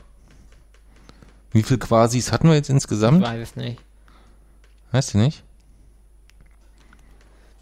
Wie 1.51 1.63
viel 1.63 1.77
Quasis 1.77 2.33
hatten 2.33 2.49
wir 2.49 2.55
jetzt 2.55 2.67
Ich 2.67 2.73
insgesamt? 2.73 3.23
weiß 3.23 3.41
es 3.41 3.55
nicht. 3.55 3.81
Weißt 4.91 5.13
du 5.13 5.19
nicht? 5.19 5.41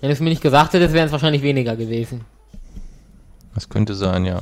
Wenn 0.02 0.10
du 0.10 0.14
es 0.14 0.20
mir 0.20 0.30
nicht 0.30 0.42
gesagt 0.42 0.74
hättest, 0.74 0.94
wären 0.94 1.08
es 1.08 1.12
wahrscheinlich 1.12 1.42
weniger 1.42 1.76
gewesen. 1.76 2.22
Das 3.54 3.70
könnte 3.70 3.96
sein, 3.96 4.26
ja. 4.26 4.42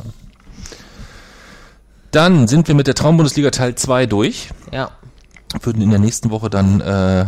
Dann 2.11 2.47
sind 2.47 2.67
wir 2.67 2.75
mit 2.75 2.87
der 2.87 2.95
Traumbundesliga 2.95 3.51
Teil 3.51 3.75
2 3.75 4.05
durch. 4.05 4.49
Ja. 4.71 4.91
Würden 5.61 5.81
in 5.81 5.89
der 5.89 5.99
nächsten 5.99 6.29
Woche 6.29 6.49
dann 6.49 6.81
äh, 6.81 7.25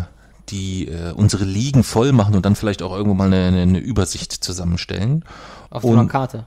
die 0.49 0.87
äh, 0.87 1.11
unsere 1.13 1.45
Ligen 1.45 1.83
voll 1.83 2.11
machen 2.11 2.35
und 2.35 2.45
dann 2.45 2.55
vielleicht 2.55 2.81
auch 2.81 2.91
irgendwo 2.91 3.15
mal 3.15 3.31
eine, 3.33 3.61
eine, 3.61 3.79
Übersicht 3.79 4.31
zusammenstellen. 4.31 5.23
Auf 5.69 5.83
so 5.83 5.91
einer 5.91 6.07
Karte. 6.07 6.45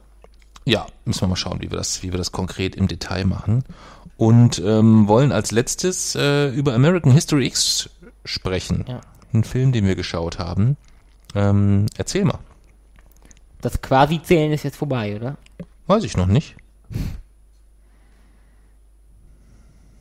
Ja, 0.64 0.86
müssen 1.04 1.22
wir 1.22 1.28
mal 1.28 1.36
schauen, 1.36 1.60
wie 1.60 1.70
wir 1.70 1.78
das, 1.78 2.02
wie 2.02 2.12
wir 2.12 2.18
das 2.18 2.32
konkret 2.32 2.76
im 2.76 2.88
Detail 2.88 3.24
machen. 3.24 3.64
Und 4.16 4.62
ähm, 4.64 5.08
wollen 5.08 5.32
als 5.32 5.50
letztes 5.50 6.14
äh, 6.14 6.48
über 6.50 6.74
American 6.74 7.12
History 7.12 7.46
X 7.46 7.90
sprechen. 8.24 8.84
Ja. 8.86 9.00
Ein 9.32 9.44
Film, 9.44 9.72
den 9.72 9.86
wir 9.86 9.96
geschaut 9.96 10.38
haben. 10.38 10.76
Ähm, 11.34 11.86
erzähl 11.96 12.24
mal. 12.24 12.38
Das 13.60 13.80
Quasi-Zählen 13.80 14.52
ist 14.52 14.64
jetzt 14.64 14.76
vorbei, 14.76 15.16
oder? 15.16 15.36
Weiß 15.86 16.04
ich 16.04 16.16
noch 16.16 16.26
nicht. 16.26 16.56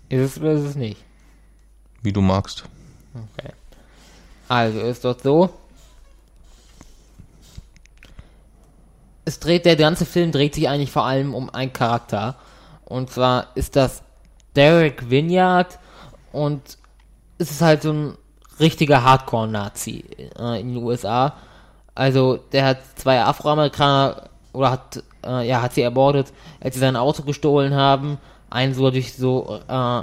Ist 0.10 0.20
es 0.20 0.38
oder 0.40 0.54
ist 0.54 0.64
es 0.64 0.76
nicht? 0.76 1.04
Wie 2.02 2.12
du 2.12 2.22
magst. 2.22 2.66
Okay. 3.14 3.54
Also 4.48 4.80
ist 4.82 5.06
dort 5.06 5.22
so. 5.22 5.50
Es 9.24 9.40
dreht, 9.40 9.66
der 9.66 9.76
ganze 9.76 10.06
Film 10.06 10.32
dreht 10.32 10.56
sich 10.56 10.68
eigentlich 10.68 10.92
vor 10.92 11.06
allem 11.06 11.34
um 11.34 11.50
einen 11.50 11.72
Charakter. 11.72 12.36
Und 12.84 13.10
zwar 13.12 13.56
ist 13.56 13.76
das 13.76 14.04
Derek 14.56 15.10
Vineyard 15.10 15.80
und 16.34 16.78
es 17.38 17.52
ist 17.52 17.62
halt 17.62 17.84
so 17.84 17.94
ein 17.94 18.18
richtiger 18.62 19.04
Hardcore-Nazi 19.04 20.06
äh, 20.40 20.62
in 20.62 20.74
den 20.74 20.84
USA. 20.84 21.34
Also 21.94 22.38
der 22.52 22.66
hat 22.66 22.78
zwei 22.96 23.22
Afroamerikaner 23.22 24.30
oder 24.54 24.72
hat 24.72 25.04
äh, 25.26 25.48
ja 25.48 25.62
hat 25.62 25.74
sie 25.74 25.82
erbordet, 25.82 26.32
als 26.62 26.76
sie 26.76 26.80
sein 26.80 26.96
Auto 26.96 27.24
gestohlen 27.24 27.74
haben. 27.74 28.18
Einen 28.50 28.74
so 28.74 28.90
durch 28.92 29.14
so 29.14 29.60
äh, 29.68 30.02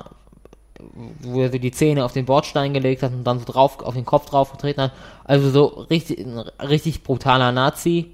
wo 1.20 1.40
er 1.40 1.50
so 1.50 1.58
die 1.58 1.72
Zähne 1.72 2.04
auf 2.04 2.12
den 2.12 2.26
Bordstein 2.26 2.72
gelegt 2.72 3.02
hat 3.02 3.12
und 3.12 3.24
dann 3.24 3.40
so 3.40 3.44
drauf 3.44 3.80
auf 3.82 3.94
den 3.94 4.04
Kopf 4.04 4.26
drauf 4.26 4.52
getreten 4.52 4.82
hat. 4.82 4.92
Also 5.24 5.50
so 5.50 5.64
richtig, 5.90 6.24
richtig 6.60 7.02
brutaler 7.02 7.50
Nazi, 7.50 8.12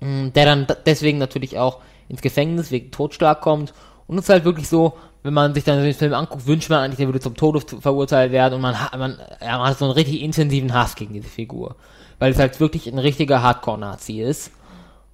Mm, 0.00 0.28
der 0.32 0.44
dann 0.44 0.66
deswegen 0.86 1.18
natürlich 1.18 1.58
auch 1.58 1.78
ins 2.08 2.22
Gefängnis 2.22 2.70
wegen 2.70 2.90
Totschlag 2.90 3.40
kommt. 3.40 3.72
Und 4.06 4.18
es 4.18 4.24
ist 4.24 4.30
halt 4.30 4.44
wirklich 4.44 4.68
so, 4.68 4.94
wenn 5.22 5.34
man 5.34 5.54
sich 5.54 5.64
dann 5.64 5.82
den 5.82 5.94
Film 5.94 6.14
anguckt, 6.14 6.46
wünscht 6.46 6.70
man 6.70 6.80
eigentlich, 6.80 6.98
der 6.98 7.08
würde 7.08 7.20
zum 7.20 7.36
Tode 7.36 7.60
verurteilt 7.80 8.32
werden 8.32 8.54
und 8.54 8.60
man 8.60 8.80
hat, 8.80 8.98
man, 8.98 9.18
ja, 9.40 9.58
man 9.58 9.68
hat 9.68 9.78
so 9.78 9.84
einen 9.84 9.94
richtig 9.94 10.22
intensiven 10.22 10.72
Hass 10.72 10.94
gegen 10.94 11.14
diese 11.14 11.28
Figur. 11.28 11.76
Weil 12.18 12.32
es 12.32 12.38
halt 12.38 12.58
wirklich 12.60 12.86
ein 12.86 12.98
richtiger 12.98 13.42
Hardcore-Nazi 13.42 14.20
ist. 14.20 14.50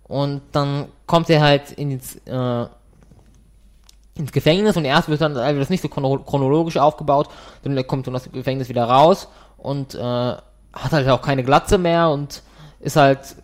Und 0.04 0.42
dann 0.52 0.88
kommt 1.06 1.28
er 1.30 1.42
halt 1.42 1.72
ins, 1.72 2.16
äh, 2.26 2.66
ins 4.14 4.32
Gefängnis 4.32 4.76
und 4.76 4.84
erst 4.84 5.08
wird 5.08 5.20
dann 5.20 5.36
also 5.36 5.58
das 5.58 5.70
nicht 5.70 5.82
so 5.82 5.88
chrono- 5.88 6.18
chronologisch 6.18 6.76
aufgebaut, 6.76 7.28
sondern 7.62 7.78
er 7.78 7.84
kommt 7.84 8.08
aus 8.08 8.22
dem 8.24 8.32
Gefängnis 8.32 8.68
wieder 8.68 8.84
raus 8.84 9.28
und 9.56 9.94
äh, 9.94 9.98
hat 9.98 10.92
halt 10.92 11.08
auch 11.08 11.22
keine 11.22 11.42
Glatze 11.42 11.78
mehr 11.78 12.10
und 12.10 12.42
ist 12.80 12.96
halt 12.96 13.36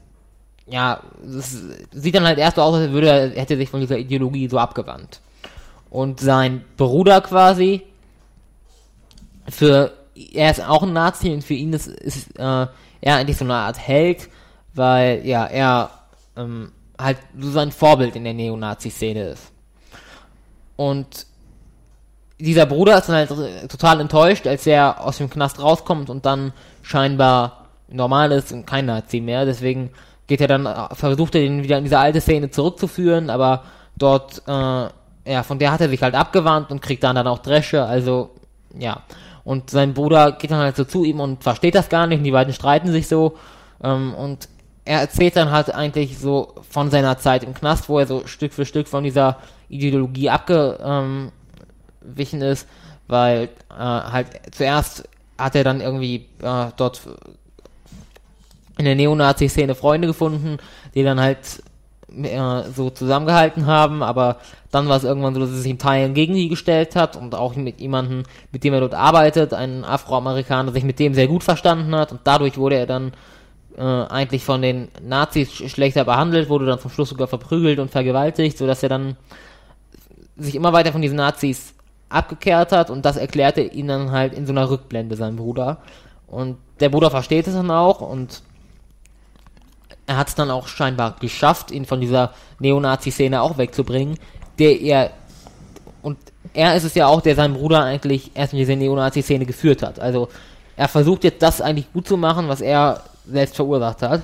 ja, 0.71 1.01
sieht 1.93 2.15
dann 2.15 2.25
halt 2.25 2.39
erst 2.39 2.57
so 2.57 2.63
aus, 2.63 2.77
als 2.77 2.93
würde 2.93 3.35
er 3.35 3.47
sich 3.47 3.69
von 3.69 3.81
dieser 3.81 3.99
Ideologie 3.99 4.49
so 4.49 4.59
abgewandt. 4.59 5.21
Und 5.91 6.21
sein 6.21 6.65
Bruder 6.77 7.21
quasi 7.21 7.83
für 9.49 9.93
er 10.33 10.51
ist 10.51 10.67
auch 10.67 10.83
ein 10.83 10.93
Nazi 10.93 11.31
und 11.31 11.43
für 11.43 11.55
ihn 11.55 11.73
ist, 11.73 11.87
ist 11.89 12.39
äh, 12.39 12.67
er 13.01 13.17
eigentlich 13.17 13.37
so 13.37 13.45
eine 13.45 13.55
Art 13.55 13.79
Held, 13.79 14.29
weil 14.75 15.27
ja, 15.27 15.47
er 15.47 15.91
ähm, 16.37 16.73
halt 16.99 17.19
so 17.39 17.51
sein 17.51 17.73
Vorbild 17.73 18.17
in 18.17 18.25
der 18.25 18.35
Neonazi-Szene 18.35 19.31
ist. 19.31 19.51
Und 20.77 21.27
dieser 22.39 22.67
Bruder 22.67 22.99
ist 22.99 23.09
dann 23.09 23.17
halt 23.17 23.71
total 23.71 24.01
enttäuscht, 24.01 24.47
als 24.47 24.67
er 24.67 25.05
aus 25.05 25.19
dem 25.19 25.31
Knast 25.31 25.61
rauskommt 25.61 26.11
und 26.11 26.25
dann 26.27 26.53
scheinbar 26.83 27.69
normal 27.89 28.33
ist 28.33 28.53
und 28.53 28.67
kein 28.67 28.87
Nazi 28.87 29.21
mehr. 29.21 29.45
Deswegen 29.45 29.91
geht 30.27 30.41
er 30.41 30.49
dann, 30.49 30.67
äh, 30.67 30.95
versucht 30.95 31.35
er 31.35 31.43
ihn 31.43 31.63
wieder 31.63 31.79
in 31.79 31.85
diese 31.85 31.99
alte 31.99 32.21
Szene 32.21 32.51
zurückzuführen, 32.51 33.31
aber 33.31 33.65
dort, 33.97 34.43
äh, 34.47 34.89
ja, 35.31 35.43
von 35.43 35.59
der 35.59 35.71
hat 35.73 35.81
er 35.81 35.89
sich 35.89 36.03
halt 36.03 36.15
abgewandt 36.15 36.71
und 36.71 36.83
kriegt 36.83 37.05
dann 37.05 37.15
dann 37.15 37.27
auch 37.27 37.39
Dresche, 37.39 37.85
also, 37.85 38.31
ja. 38.77 39.03
Und 39.45 39.71
sein 39.71 39.95
Bruder 39.95 40.33
geht 40.33 40.51
dann 40.51 40.59
halt 40.59 40.77
so 40.77 40.85
zu 40.85 41.05
ihm 41.05 41.21
und 41.21 41.43
versteht 41.43 41.75
das 41.75 41.89
gar 41.89 42.07
nicht, 42.07 42.19
und 42.19 42.25
die 42.25 42.33
beiden 42.33 42.53
streiten 42.53 42.91
sich 42.91 43.07
so, 43.07 43.37
ähm, 43.83 44.15
und 44.15 44.49
er 44.85 45.01
erzählt 45.01 45.37
dann 45.37 45.51
halt 45.51 45.73
eigentlich 45.73 46.19
so 46.19 46.55
von 46.69 46.91
seiner 46.91 47.17
Zeit 47.19 47.45
im 47.45 47.55
Knast, 47.55 47.89
wo 47.89 47.99
er 48.01 48.07
so 48.07 48.27
Stück 48.27 48.53
für 48.53 48.67
Stück 48.67 48.89
von 48.89 49.05
dieser 49.05 49.37
Ideologie 49.69 50.31
abgewichen 50.31 51.31
ist, 52.41 52.67
weil 53.07 53.51
äh, 53.71 53.75
halt 53.79 54.27
zuerst 54.51 55.09
hat 55.39 55.55
er 55.55 55.65
dann 55.65 55.81
irgendwie 55.81 56.27
äh, 56.43 56.67
dort 56.77 57.03
in 58.79 58.85
der 58.85 58.97
Neonazi-Szene 58.97 59.75
Freunde 59.75 60.09
gefunden, 60.09 60.59
die 60.95 61.05
dann 61.05 61.21
halt 61.21 61.63
äh, 62.23 62.63
so 62.75 62.91
zusammengehalten 62.91 63.67
haben, 63.67 64.03
aber 64.03 64.37
dann 64.71 64.89
war 64.89 64.97
es 64.97 65.05
irgendwann 65.05 65.35
so, 65.35 65.41
dass 65.41 65.51
er 65.51 65.57
sich 65.57 65.71
in 65.71 65.79
Teilen 65.79 66.15
gegen 66.15 66.35
sie 66.35 66.49
gestellt 66.49 66.97
hat 66.97 67.17
und 67.17 67.35
auch 67.35 67.55
mit 67.57 67.81
jemandem, 67.81 68.25
mit 68.53 68.65
dem 68.65 68.75
er 68.75 68.81
dort 68.81 68.95
arbeitet, 68.95 69.55
ein 69.55 69.85
Afroamerikaner, 69.85 70.73
sich 70.73 70.85
mit 70.85 70.99
dem 70.99 71.15
sehr 71.15 71.29
gut 71.29 71.45
verstanden 71.45 71.95
hat 71.95 72.13
und 72.13 72.21
dadurch 72.25 72.59
wurde 72.59 72.77
er 72.77 72.87
dann 72.87 73.13
äh, 73.77 73.83
eigentlich 73.83 74.45
von 74.45 74.63
den 74.63 74.89
Nazis 75.03 75.53
schlechter 75.53 76.05
behandelt, 76.05 76.49
wurde 76.49 76.67
dann 76.67 76.79
zum 76.79 76.91
Schluss 76.91 77.09
sogar 77.11 77.29
verprügelt 77.29 77.79
und 77.79 77.91
vergewaltigt, 77.91 78.59
sodass 78.59 78.83
er 78.83 78.89
dann 78.89 79.17
sich 80.37 80.55
immer 80.55 80.73
weiter 80.73 80.93
von 80.93 81.03
diesen 81.03 81.17
Nazis 81.17 81.75
abgekehrt 82.09 82.73
hat 82.73 82.91
und 82.91 83.05
das 83.05 83.17
erklärte 83.17 83.63
ihn 83.63 83.89
dann 83.89 84.11
halt 84.11 84.35
in 84.35 84.47
so 84.47 84.53
einer 84.53 84.69
Rückblende 84.69 85.17
sein 85.17 85.37
Bruder. 85.37 85.79
Und 86.27 86.59
der 86.81 86.89
Bruder 86.89 87.11
versteht 87.11 87.47
es 87.47 87.55
dann 87.55 87.71
auch 87.71 88.01
und 88.01 88.43
er 90.11 90.17
hat 90.17 90.27
es 90.27 90.35
dann 90.35 90.51
auch 90.51 90.67
scheinbar 90.67 91.15
geschafft, 91.21 91.71
ihn 91.71 91.85
von 91.87 92.01
dieser 92.01 92.33
Neonazi-Szene 92.59 93.41
auch 93.41 93.59
wegzubringen, 93.59 94.19
der 94.59 94.81
er 94.81 95.11
und 96.03 96.19
er 96.53 96.75
ist 96.75 96.83
es 96.83 96.97
ja 96.97 97.07
auch, 97.07 97.21
der 97.21 97.37
seinen 97.37 97.55
Bruder 97.55 97.85
eigentlich 97.85 98.33
erst 98.35 98.53
in 98.53 98.59
diese 98.59 98.75
Neonazi-Szene 98.75 99.47
geführt 99.47 99.83
hat. 99.83 100.01
Also 100.01 100.29
er 100.77 100.89
versucht 100.89 101.23
jetzt 101.23 101.41
das 101.43 101.61
eigentlich 101.61 101.93
gut 101.93 102.09
zu 102.09 102.17
machen, 102.17 102.49
was 102.49 102.61
er 102.61 103.05
selbst 103.25 103.55
verursacht 103.55 104.03
hat. 104.03 104.23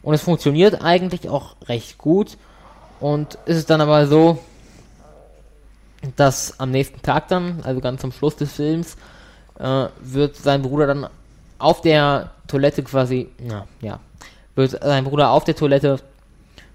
Und 0.00 0.14
es 0.14 0.22
funktioniert 0.22 0.82
eigentlich 0.82 1.28
auch 1.28 1.56
recht 1.66 1.98
gut. 1.98 2.38
Und 2.98 3.34
ist 3.44 3.56
es 3.58 3.66
dann 3.66 3.82
aber 3.82 4.06
so, 4.06 4.38
dass 6.16 6.58
am 6.58 6.70
nächsten 6.70 7.02
Tag 7.02 7.28
dann, 7.28 7.60
also 7.64 7.82
ganz 7.82 8.02
am 8.02 8.12
Schluss 8.12 8.36
des 8.36 8.52
Films, 8.52 8.96
äh, 9.58 9.88
wird 10.00 10.36
sein 10.36 10.62
Bruder 10.62 10.86
dann 10.86 11.06
auf 11.58 11.82
der 11.82 12.30
Toilette 12.46 12.82
quasi, 12.82 13.28
ja, 13.46 13.66
ja, 13.82 14.00
wird 14.58 14.82
sein 14.82 15.04
Bruder 15.04 15.30
auf 15.30 15.44
der 15.44 15.56
Toilette 15.56 16.00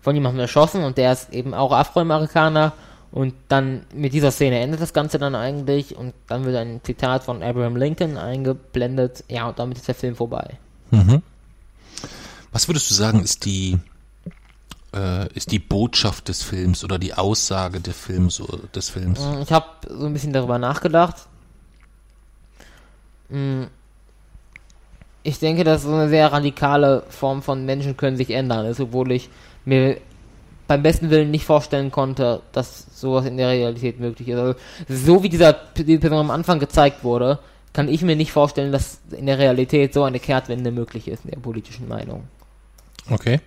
von 0.01 0.15
jemandem 0.15 0.39
erschossen 0.39 0.83
und 0.83 0.97
der 0.97 1.13
ist 1.13 1.31
eben 1.31 1.53
auch 1.53 1.71
Afroamerikaner 1.71 2.73
und 3.11 3.35
dann 3.47 3.85
mit 3.93 4.13
dieser 4.13 4.31
Szene 4.31 4.59
endet 4.59 4.81
das 4.81 4.91
Ganze 4.91 5.19
dann 5.19 5.35
eigentlich 5.35 5.95
und 5.95 6.15
dann 6.27 6.45
wird 6.45 6.55
ein 6.55 6.81
Zitat 6.83 7.23
von 7.23 7.43
Abraham 7.43 7.75
Lincoln 7.75 8.17
eingeblendet, 8.17 9.23
ja, 9.29 9.47
und 9.47 9.59
damit 9.59 9.77
ist 9.77 9.87
der 9.87 9.93
Film 9.93 10.15
vorbei. 10.15 10.57
Mhm. 10.89 11.21
Was 12.51 12.67
würdest 12.67 12.89
du 12.89 12.95
sagen, 12.95 13.21
ist 13.21 13.45
die, 13.45 13.77
äh, 14.95 15.31
ist 15.33 15.51
die 15.51 15.59
Botschaft 15.59 16.27
des 16.27 16.41
Films 16.41 16.83
oder 16.83 16.97
die 16.97 17.13
Aussage 17.13 17.81
des 17.81 17.95
Films, 17.95 18.41
des 18.73 18.89
Films? 18.89 19.19
Mm, 19.19 19.41
ich 19.43 19.51
habe 19.51 19.67
so 19.87 20.05
ein 20.05 20.13
bisschen 20.13 20.33
darüber 20.33 20.57
nachgedacht. 20.57 21.27
Mm, 23.29 23.65
ich 25.23 25.39
denke, 25.39 25.63
dass 25.63 25.83
so 25.83 25.93
eine 25.93 26.09
sehr 26.09 26.31
radikale 26.31 27.03
Form 27.09 27.41
von 27.41 27.65
Menschen 27.65 27.97
können 27.97 28.17
sich 28.17 28.31
ändern 28.31 28.65
ist, 28.65 28.79
obwohl 28.79 29.11
ich 29.11 29.29
mir 29.65 29.97
beim 30.67 30.83
besten 30.83 31.09
Willen 31.09 31.31
nicht 31.31 31.45
vorstellen 31.45 31.91
konnte, 31.91 32.41
dass 32.51 32.87
sowas 32.99 33.25
in 33.25 33.37
der 33.37 33.49
Realität 33.49 33.99
möglich 33.99 34.27
ist. 34.29 34.37
Also, 34.37 34.59
so 34.87 35.23
wie 35.23 35.29
dieser 35.29 35.53
die 35.53 35.97
Person 35.97 36.19
am 36.19 36.31
Anfang 36.31 36.59
gezeigt 36.59 37.03
wurde, 37.03 37.39
kann 37.73 37.87
ich 37.87 38.01
mir 38.03 38.15
nicht 38.15 38.31
vorstellen, 38.31 38.71
dass 38.71 38.99
in 39.11 39.25
der 39.25 39.39
Realität 39.39 39.93
so 39.93 40.03
eine 40.03 40.19
Kehrtwende 40.19 40.71
möglich 40.71 41.07
ist 41.07 41.25
in 41.25 41.31
der 41.31 41.39
politischen 41.39 41.87
Meinung. 41.87 42.23
Okay. 43.09 43.39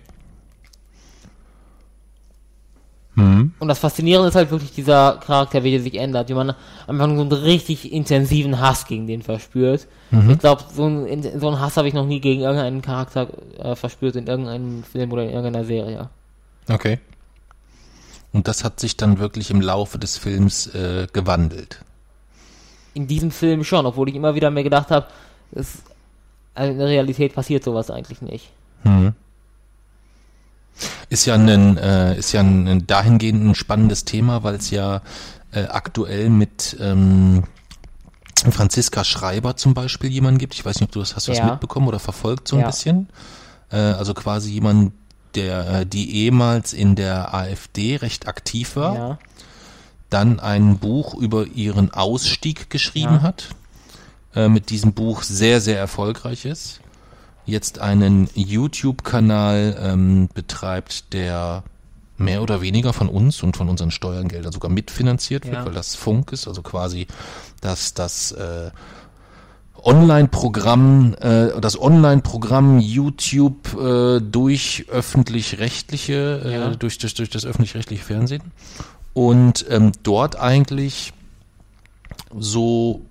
Mhm. 3.17 3.51
Und 3.57 3.67
das 3.67 3.79
Faszinierende 3.79 4.29
ist 4.29 4.35
halt 4.35 4.51
wirklich 4.51 4.73
dieser 4.73 5.13
Charakter, 5.25 5.63
wie 5.63 5.71
der 5.71 5.81
sich 5.81 5.95
ändert, 5.95 6.29
wie 6.29 6.35
man 6.35 6.53
einfach 6.85 7.07
so 7.07 7.21
einen 7.21 7.31
richtig 7.31 7.91
intensiven 7.91 8.59
Hass 8.59 8.85
gegen 8.85 9.07
den 9.07 9.23
verspürt. 9.23 9.87
Mhm. 10.11 10.29
Ich 10.29 10.39
glaube, 10.39 10.63
so, 10.71 10.85
ein, 10.85 11.39
so 11.39 11.47
einen 11.47 11.59
Hass 11.59 11.77
habe 11.77 11.87
ich 11.87 11.95
noch 11.95 12.05
nie 12.05 12.19
gegen 12.19 12.41
irgendeinen 12.41 12.83
Charakter 12.83 13.27
äh, 13.57 13.75
verspürt 13.75 14.15
in 14.17 14.27
irgendeinem 14.27 14.83
Film 14.83 15.11
oder 15.11 15.23
in 15.23 15.31
irgendeiner 15.31 15.65
Serie. 15.65 16.09
Okay. 16.69 16.99
Und 18.33 18.47
das 18.47 18.63
hat 18.63 18.79
sich 18.79 18.97
dann 18.97 19.17
wirklich 19.17 19.49
im 19.49 19.61
Laufe 19.61 19.97
des 19.97 20.17
Films 20.17 20.67
äh, 20.75 21.07
gewandelt. 21.11 21.83
In 22.93 23.07
diesem 23.07 23.31
Film 23.31 23.63
schon, 23.63 23.87
obwohl 23.87 24.09
ich 24.09 24.15
immer 24.15 24.35
wieder 24.35 24.51
mir 24.51 24.63
gedacht 24.63 24.91
habe, 24.91 25.07
also 25.55 26.71
in 26.71 26.77
der 26.77 26.87
Realität 26.87 27.33
passiert 27.33 27.63
sowas 27.63 27.89
eigentlich 27.89 28.21
nicht. 28.21 28.51
Mhm. 28.83 29.15
Ist 31.09 31.25
ja 31.25 31.35
ein, 31.35 31.77
äh, 31.77 32.17
ist 32.17 32.31
ja 32.31 32.41
ein 32.41 32.85
dahingehend 32.87 33.43
ein 33.43 33.55
spannendes 33.55 34.05
Thema, 34.05 34.43
weil 34.43 34.55
es 34.55 34.69
ja 34.69 35.01
äh, 35.51 35.63
aktuell 35.63 36.29
mit 36.29 36.77
ähm, 36.79 37.43
Franziska 38.51 39.03
Schreiber 39.03 39.55
zum 39.55 39.73
Beispiel 39.73 40.11
jemanden 40.11 40.37
gibt. 40.37 40.53
Ich 40.53 40.65
weiß 40.65 40.79
nicht, 40.79 40.89
ob 40.89 40.91
du 40.91 40.99
das 40.99 41.15
hast 41.15 41.27
du 41.27 41.31
ja. 41.31 41.41
das 41.41 41.51
mitbekommen 41.51 41.87
oder 41.87 41.99
verfolgt 41.99 42.47
so 42.47 42.55
ein 42.57 42.61
ja. 42.61 42.67
bisschen. 42.67 43.09
Äh, 43.71 43.77
also 43.77 44.13
quasi 44.13 44.51
jemand, 44.51 44.93
der 45.35 45.81
äh, 45.81 45.85
die 45.85 46.15
ehemals 46.15 46.73
in 46.73 46.95
der 46.95 47.33
AfD 47.33 47.97
recht 47.97 48.27
aktiv 48.27 48.75
war, 48.75 48.95
ja. 48.95 49.19
dann 50.09 50.39
ein 50.39 50.77
Buch 50.77 51.15
über 51.15 51.45
ihren 51.45 51.91
Ausstieg 51.93 52.69
geschrieben 52.69 53.21
hat, 53.21 53.49
äh, 54.35 54.49
mit 54.49 54.69
diesem 54.69 54.93
Buch 54.93 55.23
sehr, 55.23 55.61
sehr 55.61 55.79
erfolgreich 55.79 56.45
ist 56.45 56.81
jetzt 57.47 57.79
einen 57.79 58.29
YouTube-Kanal 58.35 59.77
ähm, 59.81 60.29
betreibt, 60.33 61.13
der 61.13 61.63
mehr 62.17 62.41
oder 62.41 62.61
weniger 62.61 62.93
von 62.93 63.09
uns 63.09 63.41
und 63.41 63.57
von 63.57 63.69
unseren 63.69 63.91
Steuergeldern 63.91 64.51
sogar 64.51 64.69
mitfinanziert 64.69 65.45
wird, 65.45 65.55
ja. 65.55 65.65
weil 65.65 65.73
das 65.73 65.95
Funk 65.95 66.31
ist, 66.31 66.47
also 66.47 66.61
quasi 66.61 67.07
dass 67.61 67.93
das 67.93 68.31
äh, 68.33 68.71
Online-Programm, 69.83 71.15
äh, 71.19 71.59
das 71.61 71.79
Online-Programm 71.79 72.79
YouTube 72.79 73.73
äh, 73.79 74.19
durch 74.19 74.85
öffentlich-rechtliche, 74.89 76.41
äh, 76.43 76.53
ja. 76.53 76.69
durch, 76.75 76.97
durch, 76.97 77.13
durch 77.13 77.29
das 77.29 77.45
öffentlich-rechtliche 77.45 78.03
Fernsehen 78.03 78.43
und 79.13 79.65
ähm, 79.69 79.91
dort 80.03 80.39
eigentlich 80.39 81.13
so 82.37 83.01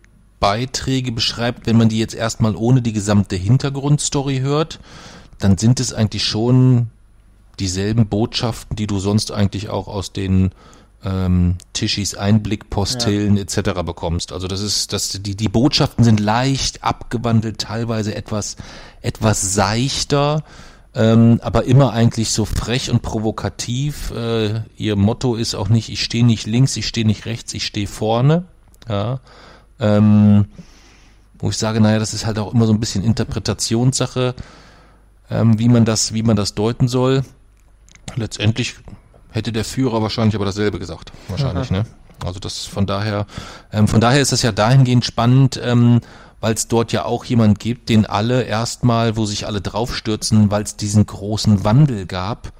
Beiträge 0.41 1.12
beschreibt, 1.12 1.66
wenn 1.66 1.76
man 1.76 1.89
die 1.89 1.99
jetzt 1.99 2.14
erstmal 2.14 2.55
ohne 2.57 2.82
die 2.82 2.93
gesamte 2.93 3.37
Hintergrundstory 3.37 4.41
hört, 4.41 4.80
dann 5.39 5.59
sind 5.59 5.80
es 5.80 5.93
eigentlich 5.93 6.24
schon 6.24 6.89
dieselben 7.59 8.07
Botschaften, 8.07 8.76
die 8.76 8.87
du 8.87 8.99
sonst 8.99 9.32
eigentlich 9.32 9.70
auch 9.70 9.89
aus 9.89 10.12
den 10.12 10.51
ähm, 11.05 11.57
Tischis 11.72 12.14
Einblickpostillen 12.14 13.37
ja. 13.37 13.43
etc. 13.43 13.82
bekommst. 13.84 14.32
Also 14.32 14.49
das 14.49 14.61
ist, 14.61 14.93
das, 14.93 15.11
die, 15.22 15.37
die 15.37 15.49
Botschaften 15.49 16.05
sind 16.05 16.20
leicht 16.20 16.84
abgewandelt, 16.84 17.59
teilweise 17.59 18.14
etwas, 18.14 18.57
etwas 19.01 19.55
seichter, 19.55 20.43
ähm, 20.95 21.41
aber 21.43 21.64
immer 21.64 21.93
eigentlich 21.93 22.30
so 22.30 22.45
frech 22.45 22.91
und 22.91 23.03
provokativ. 23.03 24.11
Äh, 24.11 24.62
ihr 24.76 24.97
Motto 24.97 25.34
ist 25.34 25.55
auch 25.55 25.68
nicht, 25.68 25.91
ich 25.91 26.03
stehe 26.03 26.24
nicht 26.24 26.47
links, 26.47 26.76
ich 26.76 26.89
stehe 26.89 27.07
nicht 27.07 27.26
rechts, 27.26 27.55
ich 27.55 27.66
stehe 27.66 27.87
vorne. 27.87 28.45
Ja. 28.89 29.20
Ähm, 29.79 30.47
wo 31.39 31.51
ich 31.51 31.59
sage, 31.59 31.81
naja, 31.81 31.99
das 31.99 32.14
ist 32.14 32.27
halt 32.27 32.39
auch 32.39 32.53
immer 32.55 32.66
so 32.66 32.72
ein 32.72 32.81
bisschen 32.81 33.05
Interpretationssache, 33.05 34.35
ähm, 35.31 35.59
wie 35.59 35.68
man 35.68 35.85
das, 35.85 36.14
wie 36.14 36.22
man 36.22 36.37
das 36.37 36.55
deuten 36.55 36.89
soll. 36.89 37.22
Letztendlich 38.14 38.77
hätte 39.31 39.53
der 39.53 39.64
Führer 39.64 40.01
wahrscheinlich 40.03 40.35
aber 40.35 40.47
dasselbe 40.47 40.79
gesagt, 40.79 41.12
wahrscheinlich, 41.29 41.70
Aha. 41.70 41.81
ne? 41.81 41.87
Also 42.24 42.41
das 42.41 42.64
von 42.64 42.87
daher, 42.87 43.27
ähm, 43.72 43.89
von 43.89 44.01
daher 44.01 44.22
ist 44.22 44.33
das 44.33 44.41
ja 44.41 44.51
dahingehend 44.51 45.05
spannend, 45.05 45.61
ähm, 45.62 46.01
weil 46.41 46.55
es 46.55 46.68
dort 46.68 46.93
ja 46.93 47.05
auch 47.05 47.24
jemand 47.24 47.59
gibt, 47.59 47.89
den 47.89 48.07
alle 48.07 48.43
erstmal, 48.43 49.16
wo 49.16 49.27
sich 49.27 49.47
alle 49.47 49.61
draufstürzen, 49.61 50.51
weil 50.51 50.62
es 50.62 50.77
diesen 50.77 51.05
großen 51.05 51.64
Wandel 51.64 52.07
gab, 52.07 52.53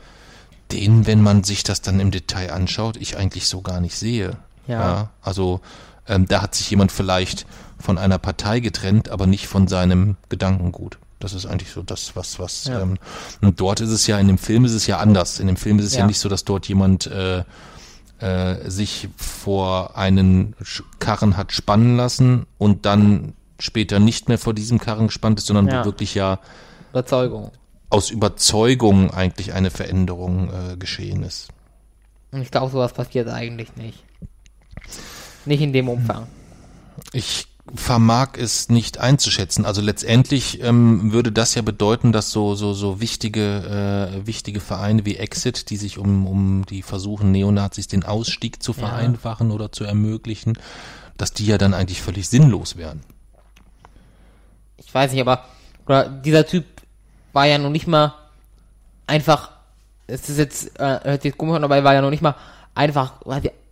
den, 0.73 1.07
wenn 1.07 1.23
man 1.23 1.45
sich 1.45 1.62
das 1.62 1.81
dann 1.81 2.01
im 2.01 2.11
Detail 2.11 2.53
anschaut, 2.53 2.97
ich 2.97 3.17
eigentlich 3.17 3.49
so 3.49 3.62
gar 3.62 3.81
nicht 3.81 3.97
sehe. 3.97 4.37
Ja. 4.67 4.81
ja 4.81 5.11
also 5.23 5.61
ähm, 6.09 6.26
da 6.26 6.42
hat 6.42 6.54
sich 6.54 6.70
jemand 6.70 6.92
vielleicht 6.92 7.46
von 7.78 7.98
einer 7.98 8.18
Partei 8.18 8.61
getrennt, 8.61 9.09
aber 9.11 9.26
nicht 9.26 9.46
von 9.46 9.68
seinem 9.68 10.16
Gedankengut. 10.28 10.98
Das 11.18 11.32
ist 11.32 11.46
eigentlich 11.46 11.70
so 11.70 11.82
das, 11.82 12.14
was, 12.16 12.38
was, 12.38 12.64
Ja. 12.66 12.80
ähm, 12.80 12.98
und 13.40 13.61
dort 13.61 13.80
ist 13.80 13.90
es 13.90 14.07
ja, 14.07 14.18
in 14.18 14.26
dem 14.28 14.38
Film 14.38 14.64
ist 14.64 14.72
es 14.72 14.86
ja 14.86 14.98
anders. 14.98 15.40
In 15.40 15.46
dem 15.46 15.57
Film 15.57 15.78
ist 15.78 15.86
es 15.86 15.94
ja, 15.94 16.00
Ja. 16.00 16.07
nicht 16.07 16.18
so, 16.18 16.28
dass 16.28 16.44
dort 16.44 16.68
jemand 16.68 17.07
äh, 17.07 17.42
äh, 18.18 18.70
sich 18.70 19.09
vor 19.16 19.96
einen 19.96 20.54
Karren 20.98 21.36
hat 21.36 21.52
spannen 21.52 21.96
lassen 21.96 22.46
und 22.59 22.86
dann 22.86 23.34
später 23.59 23.98
nicht 23.98 24.28
mehr 24.28 24.38
vor 24.38 24.52
diesem 24.54 24.78
Karren 24.78 25.07
gespannt 25.07 25.38
ist, 25.38 25.46
sondern 25.46 25.68
Ja. 25.68 25.80
wo 25.80 25.86
wirklich 25.86 26.14
ja 26.14 26.38
Überzeugung. 26.92 27.50
aus 27.90 28.11
Überzeugung 28.11 29.11
eigentlich 29.11 29.52
eine 29.54 29.70
Veränderung 29.70 30.50
äh, 30.50 30.76
geschehen 30.76 31.22
ist. 31.22 31.48
Und 32.32 32.42
ich 32.42 32.50
glaube, 32.50 32.70
sowas 32.72 32.92
passiert 32.92 33.28
eigentlich 33.28 33.76
nicht. 33.76 34.02
Nicht 35.47 35.61
in 35.62 35.72
dem 35.72 35.88
Umfang. 35.88 36.26
Ich 37.12 37.47
vermag 37.74 38.36
es 38.38 38.68
nicht 38.68 38.99
einzuschätzen. 38.99 39.64
Also 39.64 39.80
letztendlich 39.82 40.62
ähm, 40.62 41.12
würde 41.12 41.32
das 41.32 41.55
ja 41.57 41.62
bedeuten, 41.62 42.12
dass 42.12 42.30
so 42.30 42.55
so 42.55 42.74
so 42.74 43.01
wichtige 43.01 44.12
äh, 44.22 44.26
wichtige 44.26 44.61
Vereine 44.61 45.05
wie 45.05 45.16
Exit, 45.16 45.70
die 45.70 45.76
sich 45.76 45.99
um 45.99 46.26
um 46.26 46.64
die 46.66 46.82
versuchen 46.82 47.32
Neonazis 47.32 47.88
den 47.88 48.05
Ausstieg 48.05 48.62
zu 48.62 48.72
Ja. 48.72 48.78
vereinfachen 48.88 49.51
oder 49.51 49.72
zu 49.72 49.82
ermöglichen, 49.84 50.59
dass 51.16 51.32
die 51.32 51.47
ja 51.47 51.59
dann 51.59 51.74
eigentlich 51.74 52.03
völlig 52.03 52.28
sinnlos 52.28 52.76
wären. 52.76 53.03
Ich 54.76 54.94
weiß 54.94 55.11
nicht, 55.12 55.20
aber 55.20 55.44
oder 55.86 56.09
dieser 56.09 56.47
Typ 56.47 56.64
war 57.32 57.47
ja 57.47 57.59
noch 57.59 57.70
nicht 57.70 57.86
mal 57.86 58.14
einfach. 59.07 59.51
Es 60.07 60.28
ist 60.28 60.38
jetzt, 60.38 60.78
äh, 60.78 61.01
hört 61.03 61.22
sich 61.22 61.36
komisch 61.36 61.57
an, 61.57 61.64
aber 61.64 61.76
er 61.76 61.84
war 61.84 61.94
ja 61.94 62.01
noch 62.01 62.11
nicht 62.11 62.22
mal 62.22 62.36
einfach 62.76 63.14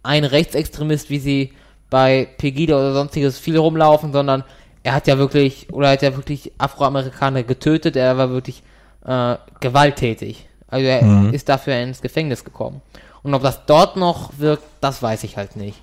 ein 0.03 0.25
Rechtsextremist, 0.25 1.11
wie 1.11 1.21
sie 1.21 1.53
bei 1.95 2.27
Pegida 2.39 2.75
oder 2.75 2.93
sonstiges 2.93 3.39
viel 3.39 3.57
rumlaufen, 3.57 4.13
sondern 4.13 4.43
er 4.83 4.95
hat 4.95 5.07
ja 5.07 5.17
wirklich, 5.17 5.73
oder 5.73 5.87
er 5.87 5.93
hat 5.93 6.03
ja 6.03 6.17
wirklich 6.17 6.51
Afroamerikaner 6.59 7.45
getötet, 7.45 7.95
er 7.95 8.19
war 8.19 8.31
wirklich 8.31 8.65
äh, 9.07 9.37
gewalttätig. 9.61 10.49
Also 10.67 10.87
er 10.87 11.33
ist 11.33 11.49
dafür 11.49 11.77
ins 11.77 12.03
Gefängnis 12.03 12.43
gekommen. 12.43 12.83
Und 13.23 13.33
ob 13.33 13.45
das 13.45 13.65
dort 13.67 13.97
noch 13.97 14.33
wirkt, 14.39 14.65
das 14.81 15.05
weiß 15.05 15.23
ich 15.23 15.37
halt 15.37 15.55
nicht. 15.55 15.81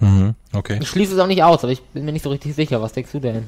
Mhm, 0.00 0.34
okay. 0.52 0.80
Ich 0.82 0.88
schließe 0.88 1.14
es 1.14 1.20
auch 1.20 1.28
nicht 1.28 1.44
aus, 1.44 1.62
aber 1.62 1.72
ich 1.72 1.80
bin 1.80 2.04
mir 2.04 2.10
nicht 2.12 2.24
so 2.24 2.30
richtig 2.30 2.56
sicher. 2.56 2.82
Was 2.82 2.92
denkst 2.92 3.12
du 3.12 3.20
denn? 3.20 3.46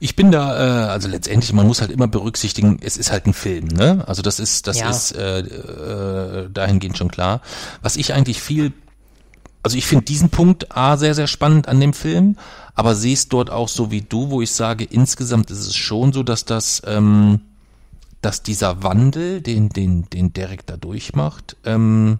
Ich 0.00 0.16
bin 0.16 0.30
da, 0.30 0.86
äh, 0.86 0.88
also 0.88 1.06
letztendlich, 1.06 1.52
man 1.52 1.66
muss 1.66 1.82
halt 1.82 1.90
immer 1.90 2.08
berücksichtigen, 2.08 2.78
es 2.82 2.96
ist 2.96 3.12
halt 3.12 3.26
ein 3.26 3.34
Film, 3.34 3.66
ne? 3.66 4.04
Also 4.06 4.22
das 4.22 4.40
ist, 4.40 4.66
das 4.66 4.80
Ja. 4.80 4.88
ist 4.88 5.12
äh, 5.12 5.40
äh, 5.40 6.48
dahingehend 6.50 6.96
schon 6.96 7.10
klar. 7.10 7.42
Was 7.82 7.96
ich 7.96 8.14
eigentlich 8.14 8.40
viel, 8.40 8.72
also 9.68 9.76
ich 9.76 9.84
finde 9.84 10.06
diesen 10.06 10.30
Punkt 10.30 10.74
A 10.74 10.96
sehr, 10.96 11.14
sehr 11.14 11.26
spannend 11.26 11.68
an 11.68 11.78
dem 11.78 11.92
Film, 11.92 12.38
aber 12.74 12.94
sehe 12.94 13.12
es 13.12 13.28
dort 13.28 13.50
auch 13.50 13.68
so 13.68 13.90
wie 13.90 14.00
du, 14.00 14.30
wo 14.30 14.40
ich 14.40 14.50
sage, 14.50 14.82
insgesamt 14.82 15.50
ist 15.50 15.58
es 15.66 15.76
schon 15.76 16.14
so, 16.14 16.22
dass 16.22 16.46
das, 16.46 16.80
ähm, 16.86 17.42
dass 18.22 18.42
dieser 18.42 18.82
Wandel, 18.82 19.42
den, 19.42 19.68
den, 19.68 20.08
den 20.08 20.32
Derek 20.32 20.64
da 20.64 20.78
durchmacht, 20.78 21.54
ähm, 21.66 22.18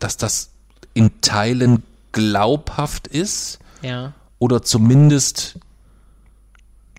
dass 0.00 0.16
das 0.16 0.50
in 0.92 1.20
Teilen 1.20 1.84
glaubhaft 2.10 3.06
ist 3.06 3.60
Ja. 3.82 4.14
oder 4.40 4.62
zumindest 4.64 5.60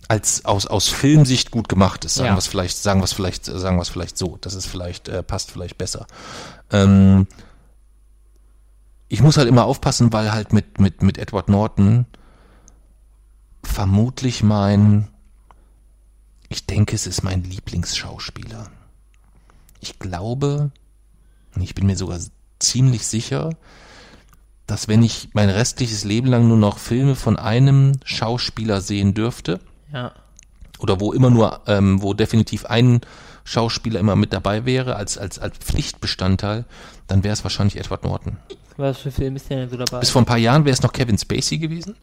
als 0.07 0.45
aus, 0.45 0.65
aus 0.65 0.87
Filmsicht 0.87 1.51
gut 1.51 1.67
gemacht 1.67 2.05
ist, 2.05 2.15
sagen 2.15 2.27
Ja. 2.29 2.35
wir 2.35 2.39
es 2.39 2.47
vielleicht, 2.47 2.77
sagen 2.77 3.01
wir 3.01 3.03
es 3.03 3.11
vielleicht, 3.11 3.43
sagen 3.43 3.75
wir 3.75 3.81
es 3.81 3.89
vielleicht 3.89 4.17
so. 4.17 4.37
Das 4.39 4.53
ist 4.53 4.65
vielleicht, 4.65 5.09
äh, 5.09 5.23
passt 5.23 5.51
vielleicht 5.51 5.77
besser. 5.77 6.07
Ähm, 6.71 7.27
ich 9.09 9.21
muss 9.21 9.37
halt 9.37 9.47
immer 9.47 9.65
aufpassen, 9.65 10.13
weil 10.13 10.31
halt 10.31 10.53
mit, 10.53 10.79
mit, 10.79 11.01
mit 11.03 11.17
Edward 11.17 11.49
Norton 11.49 12.05
vermutlich 13.63 14.43
mein, 14.43 15.07
ich 16.47 16.65
denke, 16.65 16.95
es 16.95 17.07
ist 17.07 17.23
mein 17.23 17.43
Lieblingsschauspieler. 17.43 18.69
Ich 19.81 19.99
glaube, 19.99 20.71
ich 21.59 21.75
bin 21.75 21.85
mir 21.87 21.97
sogar 21.97 22.19
ziemlich 22.59 23.05
sicher, 23.07 23.51
dass 24.67 24.87
wenn 24.87 25.01
ich 25.03 25.29
mein 25.33 25.49
restliches 25.49 26.03
Leben 26.03 26.27
lang 26.27 26.47
nur 26.47 26.57
noch 26.57 26.77
Filme 26.77 27.15
von 27.15 27.37
einem 27.37 27.93
Schauspieler 28.03 28.81
sehen 28.81 29.13
dürfte, 29.13 29.59
Ja. 29.91 30.11
oder 30.79 30.99
wo 30.99 31.11
immer 31.11 31.29
nur, 31.29 31.61
ähm, 31.67 32.01
wo 32.01 32.13
definitiv 32.13 32.65
ein 32.65 33.01
Schauspieler 33.43 33.99
immer 33.99 34.15
mit 34.15 34.31
dabei 34.31 34.65
wäre, 34.65 34.95
als, 34.95 35.17
als, 35.17 35.39
als 35.39 35.57
Pflichtbestandteil, 35.57 36.65
dann 37.07 37.23
wäre 37.23 37.33
es 37.33 37.43
wahrscheinlich 37.43 37.77
Edward 37.77 38.03
Norton. 38.03 38.37
Was 38.79 38.97
für 38.99 39.11
Film 39.11 39.35
ist 39.35 39.49
der 39.49 39.57
denn 39.57 39.69
so 39.69 39.77
dabei? 39.77 39.99
Bis 39.99 40.09
vor 40.09 40.21
ein 40.21 40.25
paar 40.25 40.37
Jahren 40.37 40.63
wäre 40.65 40.73
es 40.73 40.81
noch 40.81 40.93
Kevin 40.93 41.17
Spacey 41.17 41.57
gewesen, 41.57 41.95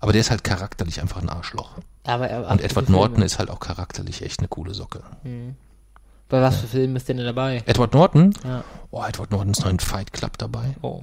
aber 0.00 0.12
der 0.12 0.20
ist 0.20 0.30
halt 0.30 0.42
charakterlich 0.44 1.00
einfach 1.00 1.22
ein 1.22 1.28
Arschloch. 1.28 1.70
aber, 2.04 2.28
er- 2.28 2.50
Und 2.50 2.60
Edward? 2.60 2.88
Norton 2.88 3.22
ist 3.22 3.38
halt 3.38 3.50
auch 3.50 3.60
charakterlich 3.60 4.22
echt 4.22 4.40
eine 4.40 4.48
coole 4.48 4.74
Socke. 4.74 5.02
Bei 6.28 6.40
was 6.42 6.56
für 6.58 6.66
Film 6.66 6.96
ist 6.96 7.08
der 7.08 7.14
denn 7.16 7.24
dabei? 7.24 7.62
Edward 7.66 7.94
Norton? 7.94 8.34
Ja. 8.44 8.64
Oh, 8.90 9.02
Edward 9.04 9.30
Norton 9.30 9.50
ist 9.50 9.60
noch 9.60 9.70
in 9.70 9.78
Fight 9.78 10.12
Club 10.12 10.36
dabei. 10.38 10.74
Oh. 10.82 11.02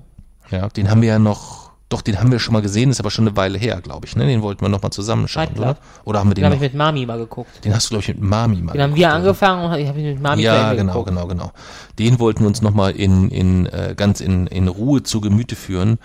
Ja, 0.51 0.67
den 0.69 0.89
haben 0.89 1.01
wir 1.01 1.09
ja 1.09 1.19
noch, 1.19 1.71
doch, 1.93 2.01
den 2.01 2.19
haben 2.19 2.31
wir 2.31 2.39
schon 2.39 2.53
mal 2.53 2.61
gesehen, 2.61 2.89
ist 2.89 2.99
aber 2.99 3.11
schon 3.11 3.27
eine 3.27 3.37
Weile 3.37 3.57
her, 3.57 3.79
glaube 3.81 4.05
ich, 4.05 4.15
ne? 4.15 4.25
Den 4.25 4.41
wollten 4.41 4.61
wir 4.61 4.69
noch 4.69 4.81
mal 4.81 4.91
zusammenschauen, 4.91 5.47
Fight 5.47 5.57
oder? 5.59 5.77
Oder 6.03 6.19
haben 6.19 6.29
wir 6.29 6.33
Den 6.35 6.41
den 6.41 6.45
habe 6.45 6.55
ich 6.55 6.61
mit 6.61 6.73
Mami 6.73 7.05
mal 7.05 7.17
geguckt. 7.17 7.63
Den 7.63 7.73
hast 7.73 7.85
du, 7.85 7.89
glaube 7.91 8.01
ich, 8.01 8.07
mit 8.09 8.21
Mami 8.21 8.57
mal 8.57 8.73
Den 8.73 8.81
haben 8.81 8.95
wir 8.95 9.13
angefangen 9.13 9.71
und 9.71 9.79
ich 9.79 9.87
habe 9.87 9.99
ihn 9.99 10.05
mit 10.13 10.21
Mami 10.21 10.41
Ja, 10.43 10.73
genau, 10.73 10.91
geguckt. 11.03 11.09
genau, 11.09 11.27
genau. 11.27 11.51
Den 11.99 12.19
wollten 12.19 12.41
wir 12.41 12.47
uns 12.47 12.61
nochmal 12.61 12.91
in, 12.91 13.29
in, 13.29 13.65
äh, 13.67 13.93
ganz 13.95 14.19
in, 14.19 14.47
in 14.47 14.67
Ruhe 14.67 15.03
zu 15.03 15.21
Gemüte 15.21 15.55
führen. 15.55 15.99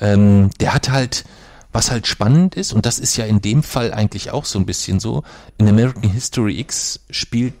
Ähm, 0.00 0.50
der 0.60 0.72
hat 0.74 0.88
halt, 0.90 1.24
was 1.72 1.90
halt 1.90 2.06
spannend 2.06 2.54
ist, 2.54 2.72
und 2.72 2.86
das 2.86 2.98
ist 2.98 3.16
ja 3.16 3.24
in 3.24 3.40
dem 3.40 3.62
Fall 3.62 3.92
eigentlich 3.92 4.30
auch 4.30 4.44
so 4.44 4.58
ein 4.58 4.66
bisschen 4.66 5.00
so, 5.00 5.22
in 5.58 5.68
American 5.68 6.10
History 6.10 6.58
X 6.60 7.00
spielt 7.10 7.54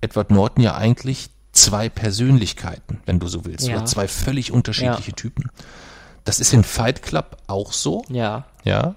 Edward 0.00 0.30
Norton 0.30 0.62
ja 0.62 0.76
eigentlich 0.76 1.30
zwei 1.52 1.88
Persönlichkeiten, 1.88 2.98
wenn 3.06 3.18
du 3.18 3.28
so 3.28 3.44
willst, 3.46 3.66
Ja. 3.66 3.76
oder 3.76 3.86
zwei 3.86 4.08
völlig 4.08 4.52
unterschiedliche 4.52 5.12
Typen. 5.14 5.50
Das 6.26 6.40
ist 6.40 6.52
in 6.52 6.64
Fight 6.64 7.02
Club 7.02 7.38
auch 7.46 7.72
so, 7.72 8.04
Ja. 8.10 8.44
ja. 8.64 8.96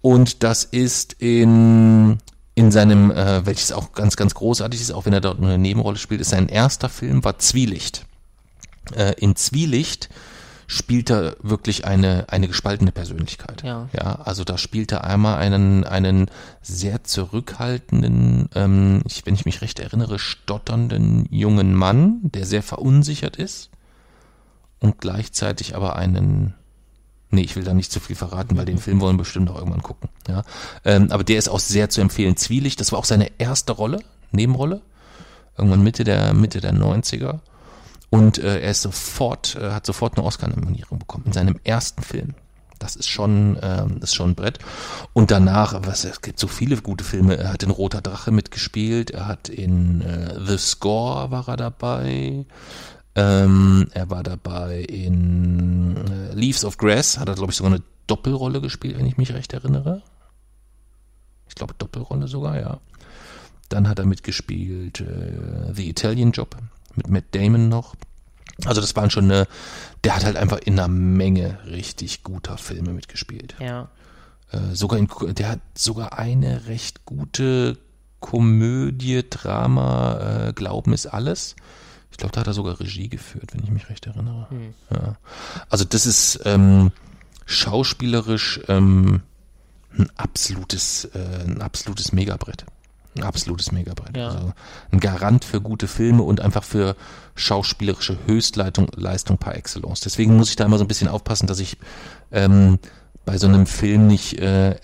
Und 0.00 0.42
das 0.42 0.64
ist 0.64 1.14
in, 1.18 2.18
in 2.54 2.70
seinem, 2.70 3.10
äh, 3.10 3.44
welches 3.44 3.70
auch 3.72 3.92
ganz, 3.92 4.16
ganz 4.16 4.34
großartig 4.34 4.80
ist, 4.80 4.90
auch 4.92 5.06
wenn 5.06 5.12
er 5.12 5.20
dort 5.20 5.38
nur 5.38 5.50
eine 5.50 5.58
Nebenrolle 5.58 5.98
spielt, 5.98 6.20
ist 6.20 6.30
sein 6.30 6.48
erster 6.48 6.88
Film 6.88 7.22
war 7.22 7.38
Zwielicht. 7.38 8.06
Äh, 8.96 9.14
in 9.18 9.36
Zwielicht 9.36 10.08
spielt 10.66 11.10
er 11.10 11.36
wirklich 11.42 11.84
eine, 11.84 12.26
eine 12.28 12.48
gespaltene 12.48 12.92
Persönlichkeit. 12.92 13.62
Ja. 13.62 13.88
ja. 13.92 14.20
Also 14.24 14.44
da 14.44 14.56
spielt 14.56 14.92
er 14.92 15.04
einmal 15.04 15.38
einen, 15.38 15.84
einen 15.84 16.30
sehr 16.62 17.04
zurückhaltenden, 17.04 18.48
ähm, 18.54 19.02
ich, 19.06 19.26
wenn 19.26 19.34
ich 19.34 19.44
mich 19.44 19.60
recht 19.60 19.80
erinnere, 19.80 20.18
stotternden 20.18 21.26
jungen 21.30 21.74
Mann, 21.74 22.20
der 22.22 22.46
sehr 22.46 22.62
verunsichert 22.62 23.36
ist 23.36 23.70
und 24.80 25.00
gleichzeitig 25.00 25.74
aber 25.74 25.96
einen 25.96 26.54
Nee, 27.30 27.42
ich 27.42 27.56
will 27.56 27.64
da 27.64 27.74
nicht 27.74 27.92
zu 27.92 28.00
viel 28.00 28.16
verraten, 28.16 28.56
weil 28.56 28.64
den 28.64 28.78
Film 28.78 29.00
wollen 29.00 29.16
wir 29.16 29.24
bestimmt 29.24 29.50
auch 29.50 29.58
irgendwann 29.58 29.82
gucken. 29.82 30.08
Ja, 30.28 30.44
ähm, 30.84 31.08
aber 31.10 31.24
der 31.24 31.38
ist 31.38 31.48
auch 31.48 31.60
sehr 31.60 31.90
zu 31.90 32.00
empfehlen. 32.00 32.38
Zwielicht, 32.38 32.80
das 32.80 32.90
war 32.92 32.98
auch 32.98 33.04
seine 33.04 33.30
erste 33.38 33.72
Rolle, 33.72 34.00
Nebenrolle, 34.32 34.80
irgendwann 35.56 35.82
Mitte 35.82 36.04
der 36.04 36.32
Mitte 36.32 36.62
der 36.62 36.72
90er. 36.72 37.40
Und 38.10 38.38
äh, 38.38 38.60
er 38.60 38.70
ist 38.70 38.80
sofort, 38.80 39.56
äh, 39.56 39.72
hat 39.72 39.84
sofort 39.84 40.16
eine 40.16 40.26
Oscar-Nominierung 40.26 41.00
bekommen 41.00 41.24
in 41.26 41.32
seinem 41.32 41.60
ersten 41.64 42.02
Film. 42.02 42.34
Das 42.78 42.96
ist 42.96 43.08
schon, 43.08 43.58
ähm, 43.60 43.98
ist 44.00 44.14
schon 44.14 44.30
ein 44.30 44.34
Brett. 44.34 44.58
Und 45.12 45.30
danach, 45.30 45.74
was, 45.84 46.04
es 46.04 46.22
gibt 46.22 46.38
so 46.38 46.46
viele 46.46 46.76
gute 46.78 47.04
Filme. 47.04 47.36
Er 47.36 47.52
hat 47.52 47.62
in 47.62 47.70
Roter 47.70 48.00
Drache 48.00 48.30
mitgespielt. 48.30 49.10
Er 49.10 49.26
hat 49.26 49.48
in 49.48 50.00
äh, 50.00 50.38
The 50.46 50.56
Score 50.56 51.30
war 51.30 51.48
er 51.48 51.56
dabei. 51.56 52.46
Ähm, 53.14 53.88
er 53.92 54.10
war 54.10 54.22
dabei 54.22 54.80
in 54.80 55.96
äh, 55.96 56.34
Leaves 56.34 56.64
of 56.64 56.76
Grass, 56.76 57.18
hat 57.18 57.28
er, 57.28 57.34
glaube 57.34 57.50
ich, 57.50 57.56
sogar 57.56 57.72
eine 57.72 57.82
Doppelrolle 58.06 58.60
gespielt, 58.60 58.98
wenn 58.98 59.06
ich 59.06 59.16
mich 59.16 59.32
recht 59.32 59.52
erinnere. 59.52 60.02
Ich 61.48 61.54
glaube, 61.54 61.74
Doppelrolle 61.78 62.28
sogar, 62.28 62.60
ja. 62.60 62.80
Dann 63.68 63.88
hat 63.88 63.98
er 63.98 64.06
mitgespielt 64.06 65.00
äh, 65.00 65.72
The 65.72 65.88
Italian 65.88 66.32
Job 66.32 66.56
mit 66.94 67.08
Matt 67.08 67.24
Damon 67.32 67.68
noch. 67.68 67.94
Also 68.64 68.80
das 68.80 68.96
waren 68.96 69.10
schon 69.10 69.24
eine, 69.24 69.46
der 70.04 70.16
hat 70.16 70.24
halt 70.24 70.36
einfach 70.36 70.58
in 70.58 70.78
einer 70.78 70.88
Menge 70.88 71.58
richtig 71.66 72.24
guter 72.24 72.58
Filme 72.58 72.92
mitgespielt. 72.92 73.54
Ja. 73.60 73.88
Äh, 74.50 74.74
sogar 74.74 74.98
in, 74.98 75.08
der 75.34 75.50
hat 75.50 75.60
sogar 75.74 76.18
eine 76.18 76.66
recht 76.66 77.04
gute 77.04 77.78
Komödie, 78.20 79.24
Drama, 79.28 80.48
äh, 80.48 80.52
Glauben 80.52 80.92
ist 80.92 81.06
alles. 81.06 81.54
Ich 82.10 82.16
glaube, 82.16 82.32
da 82.32 82.40
hat 82.40 82.46
er 82.46 82.52
sogar 82.52 82.80
Regie 82.80 83.08
geführt, 83.08 83.54
wenn 83.54 83.62
ich 83.62 83.70
mich 83.70 83.88
recht 83.90 84.06
erinnere. 84.06 84.48
Ja. 84.90 85.16
Also 85.68 85.84
das 85.84 86.06
ist 86.06 86.40
ähm, 86.44 86.90
schauspielerisch 87.46 88.60
ähm, 88.68 89.22
ein 89.96 90.10
absolutes, 90.16 91.04
äh, 91.06 91.44
ein 91.46 91.62
absolutes 91.62 92.12
Megabrett. 92.12 92.64
Ein 93.16 93.24
absolutes 93.24 93.72
Megabrett. 93.72 94.16
Ja. 94.16 94.28
Also 94.28 94.52
ein 94.92 95.00
Garant 95.00 95.44
für 95.44 95.60
gute 95.60 95.88
Filme 95.88 96.22
und 96.22 96.40
einfach 96.40 96.64
für 96.64 96.96
schauspielerische 97.34 98.18
Höchstleistung 98.26 98.88
Leistung 98.94 99.38
par 99.38 99.56
excellence. 99.56 100.00
Deswegen 100.00 100.36
muss 100.36 100.50
ich 100.50 100.56
da 100.56 100.64
immer 100.64 100.78
so 100.78 100.84
ein 100.84 100.88
bisschen 100.88 101.08
aufpassen, 101.08 101.46
dass 101.46 101.58
ich 101.58 101.78
ähm, 102.30 102.78
bei 103.24 103.38
so 103.38 103.46
einem 103.46 103.66
Film 103.66 104.06
nicht 104.06 104.38
äh, 104.38 104.76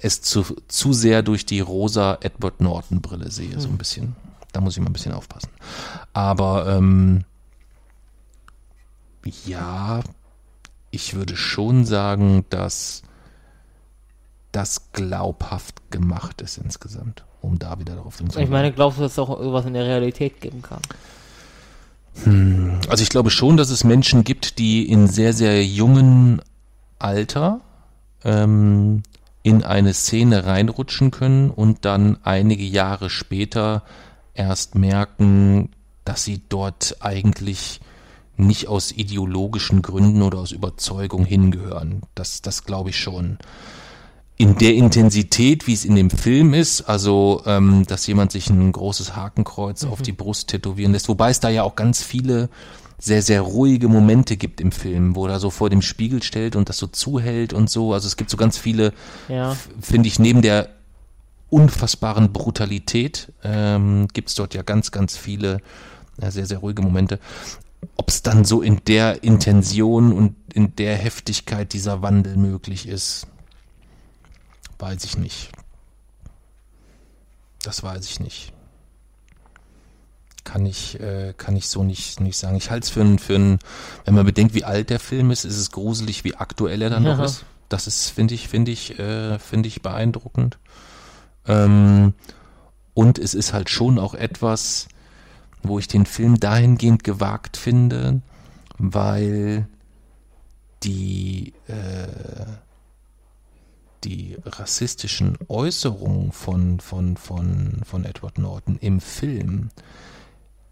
es 0.00 0.22
zu, 0.22 0.44
zu 0.68 0.92
sehr 0.92 1.22
durch 1.22 1.44
die 1.46 1.60
rosa 1.60 2.18
Edward 2.20 2.60
Norton 2.60 3.00
Brille 3.00 3.30
sehe, 3.30 3.60
so 3.60 3.68
ein 3.68 3.78
bisschen. 3.78 4.16
Da 4.52 4.60
muss 4.60 4.76
ich 4.76 4.80
mal 4.82 4.88
ein 4.88 4.92
bisschen 4.92 5.12
aufpassen. 5.12 5.50
Aber 6.12 6.66
ähm, 6.68 7.24
ja, 9.44 10.00
ich 10.90 11.14
würde 11.14 11.36
schon 11.36 11.84
sagen, 11.84 12.44
dass 12.50 13.02
das 14.52 14.92
glaubhaft 14.92 15.90
gemacht 15.90 16.40
ist 16.40 16.58
insgesamt, 16.58 17.24
um 17.42 17.58
da 17.58 17.78
wieder 17.78 17.94
darauf 17.94 18.16
zu 18.16 18.24
Ich 18.40 18.48
meine, 18.48 18.72
glaubst 18.72 18.98
du, 18.98 19.02
dass 19.02 19.12
es 19.12 19.18
auch 19.18 19.38
irgendwas 19.38 19.66
in 19.66 19.74
der 19.74 19.84
Realität 19.84 20.40
geben 20.40 20.62
kann? 20.62 20.80
Also 22.88 23.02
ich 23.02 23.10
glaube 23.10 23.30
schon, 23.30 23.56
dass 23.56 23.70
es 23.70 23.84
Menschen 23.84 24.24
gibt, 24.24 24.58
die 24.58 24.88
in 24.90 25.06
sehr, 25.06 25.32
sehr 25.32 25.64
jungen 25.64 26.42
Alter 26.98 27.60
ähm, 28.24 29.02
in 29.42 29.62
eine 29.62 29.94
Szene 29.94 30.44
reinrutschen 30.44 31.10
können 31.10 31.50
und 31.50 31.84
dann 31.84 32.18
einige 32.24 32.64
Jahre 32.64 33.08
später 33.08 33.84
erst 34.38 34.74
merken, 34.74 35.70
dass 36.04 36.24
sie 36.24 36.40
dort 36.48 36.96
eigentlich 37.00 37.80
nicht 38.36 38.68
aus 38.68 38.92
ideologischen 38.92 39.82
Gründen 39.82 40.22
oder 40.22 40.38
aus 40.38 40.52
Überzeugung 40.52 41.24
hingehören. 41.24 42.02
Das, 42.14 42.40
das 42.40 42.64
glaube 42.64 42.90
ich 42.90 42.98
schon. 42.98 43.38
In 44.36 44.56
der 44.56 44.74
Intensität, 44.74 45.66
wie 45.66 45.74
es 45.74 45.84
in 45.84 45.96
dem 45.96 46.10
Film 46.10 46.54
ist, 46.54 46.82
also 46.82 47.42
ähm, 47.44 47.84
dass 47.88 48.06
jemand 48.06 48.30
sich 48.30 48.48
ein 48.48 48.70
großes 48.70 49.16
Hakenkreuz 49.16 49.84
mhm. 49.84 49.90
auf 49.90 50.00
die 50.00 50.12
Brust 50.12 50.48
tätowieren 50.48 50.92
lässt, 50.92 51.08
wobei 51.08 51.30
es 51.30 51.40
da 51.40 51.48
ja 51.48 51.64
auch 51.64 51.74
ganz 51.74 52.02
viele 52.02 52.48
sehr, 53.00 53.22
sehr 53.22 53.42
ruhige 53.42 53.88
Momente 53.88 54.36
gibt 54.36 54.60
im 54.60 54.72
Film, 54.72 55.16
wo 55.16 55.26
er 55.26 55.40
so 55.40 55.50
vor 55.50 55.70
dem 55.70 55.82
Spiegel 55.82 56.22
stellt 56.22 56.56
und 56.56 56.68
das 56.68 56.78
so 56.78 56.86
zuhält 56.86 57.52
und 57.52 57.68
so. 57.70 57.92
Also 57.92 58.06
es 58.06 58.16
gibt 58.16 58.30
so 58.30 58.36
ganz 58.36 58.58
viele, 58.58 58.92
ja. 59.28 59.56
finde 59.80 60.08
ich, 60.08 60.18
neben 60.18 60.42
der 60.42 60.68
unfassbaren 61.50 62.32
Brutalität 62.32 63.32
ähm, 63.42 64.08
gibt 64.12 64.28
es 64.28 64.34
dort 64.34 64.54
ja 64.54 64.62
ganz, 64.62 64.90
ganz 64.90 65.16
viele 65.16 65.58
ja, 66.20 66.30
sehr, 66.30 66.46
sehr 66.46 66.58
ruhige 66.58 66.82
Momente. 66.82 67.18
Ob 67.96 68.08
es 68.08 68.22
dann 68.22 68.44
so 68.44 68.60
in 68.60 68.82
der 68.86 69.22
Intention 69.22 70.12
und 70.12 70.34
in 70.52 70.74
der 70.76 70.96
Heftigkeit 70.96 71.72
dieser 71.72 72.02
Wandel 72.02 72.36
möglich 72.36 72.88
ist, 72.88 73.26
weiß 74.78 75.04
ich 75.04 75.16
nicht. 75.16 75.50
Das 77.62 77.82
weiß 77.82 78.04
ich 78.06 78.20
nicht 78.20 78.52
kann 80.48 80.64
ich, 80.64 80.98
äh, 80.98 81.34
kann 81.36 81.56
ich 81.56 81.68
so 81.68 81.84
nicht, 81.84 82.20
nicht 82.20 82.38
sagen. 82.38 82.56
Ich 82.56 82.70
halte 82.70 82.84
es 82.84 82.90
für 82.90 83.02
ein, 83.02 83.18
für 83.18 83.34
ein, 83.34 83.58
wenn 84.06 84.14
man 84.14 84.24
bedenkt, 84.24 84.54
wie 84.54 84.64
alt 84.64 84.88
der 84.88 84.98
Film 84.98 85.30
ist, 85.30 85.44
ist 85.44 85.58
es 85.58 85.70
gruselig, 85.70 86.24
wie 86.24 86.36
aktuell 86.36 86.80
er 86.80 86.88
dann 86.88 87.04
ja. 87.04 87.16
noch 87.16 87.24
ist. 87.24 87.44
Das 87.68 87.86
ist, 87.86 88.08
finde 88.08 88.34
ich, 88.34 88.48
finde 88.48 88.70
ich, 88.70 88.98
äh, 88.98 89.38
finde 89.38 89.68
ich 89.68 89.82
beeindruckend. 89.82 90.58
Ähm, 91.48 92.14
und 92.94 93.18
es 93.18 93.34
ist 93.34 93.52
halt 93.52 93.70
schon 93.70 93.98
auch 93.98 94.14
etwas, 94.14 94.88
wo 95.62 95.78
ich 95.78 95.88
den 95.88 96.06
Film 96.06 96.38
dahingehend 96.38 97.04
gewagt 97.04 97.56
finde, 97.56 98.20
weil 98.78 99.66
die, 100.82 101.54
äh, 101.66 102.06
die 104.04 104.36
rassistischen 104.44 105.36
Äußerungen 105.48 106.32
von, 106.32 106.80
von, 106.80 107.16
von, 107.16 107.80
von 107.84 108.04
Edward 108.04 108.38
Norton 108.38 108.78
im 108.80 109.00
Film 109.00 109.70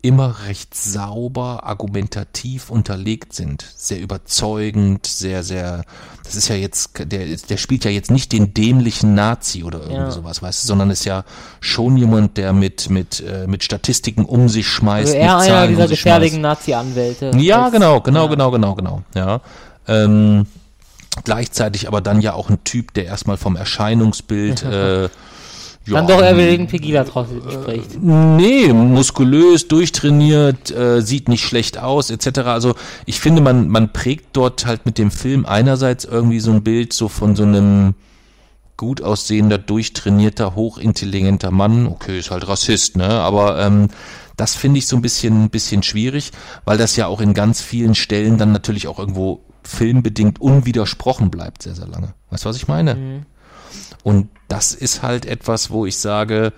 immer 0.06 0.36
recht 0.46 0.74
sauber, 0.74 1.64
argumentativ 1.64 2.70
unterlegt 2.70 3.32
sind. 3.32 3.64
Sehr 3.76 4.00
überzeugend, 4.00 5.06
sehr, 5.06 5.42
sehr, 5.42 5.84
das 6.22 6.36
ist 6.36 6.48
ja 6.48 6.54
jetzt, 6.54 6.90
der, 6.98 7.26
der 7.26 7.56
spielt 7.56 7.84
ja 7.84 7.90
jetzt 7.90 8.10
nicht 8.10 8.32
den 8.32 8.54
dämlichen 8.54 9.14
Nazi 9.14 9.64
oder 9.64 9.80
irgendwie 9.80 9.96
ja. 9.96 10.10
sowas, 10.10 10.42
weißt 10.42 10.62
du, 10.62 10.68
sondern 10.68 10.90
ist 10.90 11.04
ja 11.04 11.24
schon 11.60 11.96
jemand, 11.96 12.36
der 12.36 12.52
mit, 12.52 12.88
mit, 12.88 13.20
äh, 13.20 13.46
mit 13.46 13.64
Statistiken 13.64 14.24
um 14.24 14.48
sich 14.48 14.66
schmeißt. 14.68 15.14
Also 15.14 15.18
eher 15.18 15.38
einer 15.38 15.68
dieser 15.68 15.84
um 15.84 15.90
gefährlichen 15.90 16.40
Nazi-Anwälte. 16.40 17.32
Ja, 17.36 17.68
genau, 17.70 18.00
genau, 18.00 18.24
ja. 18.24 18.30
genau, 18.30 18.50
genau, 18.50 18.74
genau, 18.74 19.02
ja. 19.14 19.40
Ähm, 19.88 20.46
gleichzeitig 21.24 21.88
aber 21.88 22.00
dann 22.00 22.20
ja 22.20 22.34
auch 22.34 22.50
ein 22.50 22.62
Typ, 22.64 22.94
der 22.94 23.06
erstmal 23.06 23.36
vom 23.36 23.56
Erscheinungsbild, 23.56 24.62
äh, 24.62 25.08
ja, 25.86 25.94
Dann 25.94 26.06
doch 26.06 26.20
eher 26.20 26.36
wegen 26.36 26.66
Pegida 26.66 27.04
draußen 27.04 27.40
spricht. 27.50 28.02
Nee, 28.02 28.72
muskulös, 28.72 29.68
durchtrainiert, 29.68 30.70
äh, 30.70 31.00
sieht 31.00 31.28
nicht 31.28 31.44
schlecht 31.44 31.78
aus, 31.78 32.10
etc. 32.10 32.40
Also 32.40 32.74
ich 33.04 33.20
finde, 33.20 33.40
man, 33.40 33.68
man 33.68 33.92
prägt 33.92 34.36
dort 34.36 34.66
halt 34.66 34.84
mit 34.84 34.98
dem 34.98 35.10
Film 35.10 35.46
einerseits 35.46 36.04
irgendwie 36.04 36.40
so 36.40 36.50
ein 36.50 36.62
Bild 36.64 36.92
so 36.92 37.08
von 37.08 37.36
so 37.36 37.44
einem 37.44 37.94
gut 38.76 39.00
aussehender, 39.00 39.58
durchtrainierter, 39.58 40.54
hochintelligenter 40.54 41.50
Mann. 41.50 41.86
Okay, 41.86 42.18
ist 42.18 42.30
halt 42.30 42.46
Rassist, 42.48 42.96
ne? 42.96 43.08
Aber 43.08 43.58
ähm, 43.60 43.88
das 44.36 44.54
finde 44.54 44.78
ich 44.78 44.86
so 44.86 44.96
ein 44.96 45.02
bisschen, 45.02 45.50
bisschen 45.50 45.82
schwierig, 45.82 46.32
weil 46.64 46.78
das 46.78 46.96
ja 46.96 47.06
auch 47.06 47.20
in 47.20 47.32
ganz 47.32 47.62
vielen 47.62 47.94
Stellen 47.94 48.38
dann 48.38 48.52
natürlich 48.52 48.88
auch 48.88 48.98
irgendwo 48.98 49.40
filmbedingt 49.62 50.40
unwidersprochen 50.40 51.30
bleibt, 51.30 51.62
sehr, 51.62 51.74
sehr 51.74 51.86
lange. 51.88 52.14
Weißt 52.30 52.44
du, 52.44 52.48
was 52.48 52.56
ich 52.56 52.68
meine? 52.68 52.94
Mhm. 52.94 53.26
Und 54.06 54.28
das 54.46 54.72
ist 54.72 55.02
halt 55.02 55.26
etwas, 55.26 55.70
wo 55.70 55.84
ich 55.84 55.98
sage, 55.98 56.52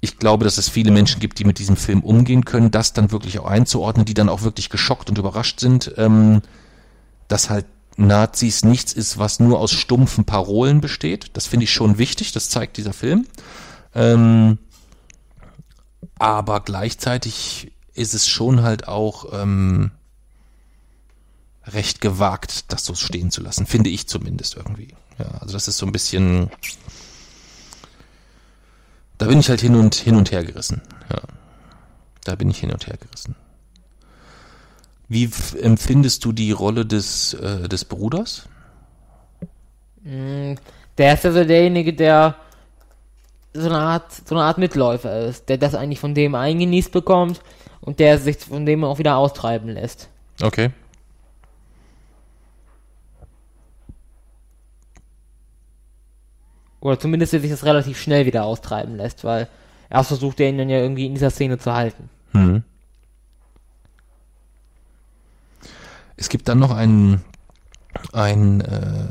ich 0.00 0.18
glaube, 0.18 0.42
dass 0.42 0.58
es 0.58 0.68
viele 0.68 0.90
Menschen 0.90 1.20
gibt, 1.20 1.38
die 1.38 1.44
mit 1.44 1.60
diesem 1.60 1.76
Film 1.76 2.00
umgehen 2.02 2.44
können, 2.44 2.72
das 2.72 2.94
dann 2.94 3.12
wirklich 3.12 3.38
auch 3.38 3.44
einzuordnen, 3.46 4.04
die 4.04 4.14
dann 4.14 4.28
auch 4.28 4.42
wirklich 4.42 4.70
geschockt 4.70 5.08
und 5.08 5.18
überrascht 5.18 5.60
sind, 5.60 5.94
ähm, 5.96 6.42
dass 7.28 7.48
halt 7.48 7.66
Nazis 7.96 8.64
nichts 8.64 8.92
ist, 8.92 9.18
was 9.18 9.38
nur 9.38 9.60
aus 9.60 9.70
stumpfen 9.70 10.24
Parolen 10.24 10.80
besteht. 10.80 11.30
Das 11.34 11.46
finde 11.46 11.62
ich 11.62 11.72
schon 11.72 11.96
wichtig, 11.96 12.32
das 12.32 12.48
zeigt 12.48 12.76
dieser 12.76 12.92
Film. 12.92 13.28
Ähm, 13.94 14.58
aber 16.18 16.58
gleichzeitig 16.58 17.70
ist 17.94 18.14
es 18.14 18.26
schon 18.26 18.64
halt 18.64 18.88
auch 18.88 19.26
ähm, 19.32 19.92
recht 21.66 22.00
gewagt, 22.00 22.72
das 22.72 22.84
so 22.84 22.96
stehen 22.96 23.30
zu 23.30 23.40
lassen, 23.40 23.64
finde 23.64 23.90
ich 23.90 24.08
zumindest 24.08 24.56
irgendwie. 24.56 24.88
Ja, 25.18 25.26
also 25.40 25.52
das 25.52 25.68
ist 25.68 25.78
so 25.78 25.86
ein 25.86 25.92
bisschen. 25.92 26.50
Da 29.18 29.26
bin 29.26 29.40
ich 29.40 29.48
halt 29.48 29.60
hin 29.60 29.74
und 29.74 29.94
hin 29.94 30.14
und 30.14 30.30
her 30.30 30.44
gerissen. 30.44 30.80
Ja. 31.10 31.20
Da 32.24 32.34
bin 32.36 32.50
ich 32.50 32.58
hin 32.58 32.70
und 32.70 32.86
her 32.86 32.96
gerissen. 33.00 33.34
Wie 35.08 35.28
empfindest 35.60 36.24
du 36.24 36.32
die 36.32 36.52
Rolle 36.52 36.84
des, 36.84 37.34
äh, 37.34 37.68
des 37.68 37.84
Bruders? 37.84 38.46
Mm, 40.02 40.54
der 40.98 41.14
ist 41.14 41.24
also 41.24 41.44
derjenige, 41.44 41.94
der 41.94 42.36
so 43.54 43.66
eine 43.68 43.78
Art, 43.78 44.12
so 44.12 44.34
eine 44.34 44.44
Art 44.44 44.58
Mitläufer 44.58 45.20
ist, 45.20 45.48
der 45.48 45.58
das 45.58 45.74
eigentlich 45.74 46.00
von 46.00 46.14
dem 46.14 46.34
eingenießt 46.34 46.92
bekommt 46.92 47.40
und 47.80 47.98
der 47.98 48.18
sich 48.18 48.38
von 48.38 48.66
dem 48.66 48.84
auch 48.84 48.98
wieder 48.98 49.16
austreiben 49.16 49.70
lässt. 49.70 50.08
Okay. 50.42 50.70
Oder 56.80 56.98
zumindest, 56.98 57.32
sich 57.32 57.50
das 57.50 57.64
relativ 57.64 58.00
schnell 58.00 58.26
wieder 58.26 58.44
austreiben 58.44 58.96
lässt, 58.96 59.24
weil 59.24 59.48
erst 59.90 60.08
versucht 60.08 60.40
er 60.40 60.48
ihn 60.48 60.58
dann 60.58 60.68
ja 60.68 60.78
irgendwie 60.78 61.06
in 61.06 61.14
dieser 61.14 61.30
Szene 61.30 61.58
zu 61.58 61.72
halten. 61.72 62.08
Hm. 62.32 62.62
Es 66.16 66.28
gibt 66.28 66.48
dann 66.48 66.58
noch 66.58 66.72
einen, 66.72 67.22
einen, 68.12 68.60
äh, 68.60 69.06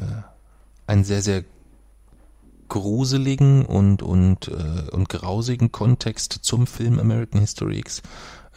einen 0.87 1.03
sehr, 1.03 1.21
sehr 1.21 1.43
gruseligen 2.69 3.65
und, 3.65 4.01
und, 4.01 4.49
äh, 4.49 4.89
und 4.91 5.09
grausigen 5.09 5.71
Kontext 5.71 6.33
zum 6.41 6.67
Film 6.67 6.99
American 6.99 7.39
History 7.39 7.79
X. 7.79 8.01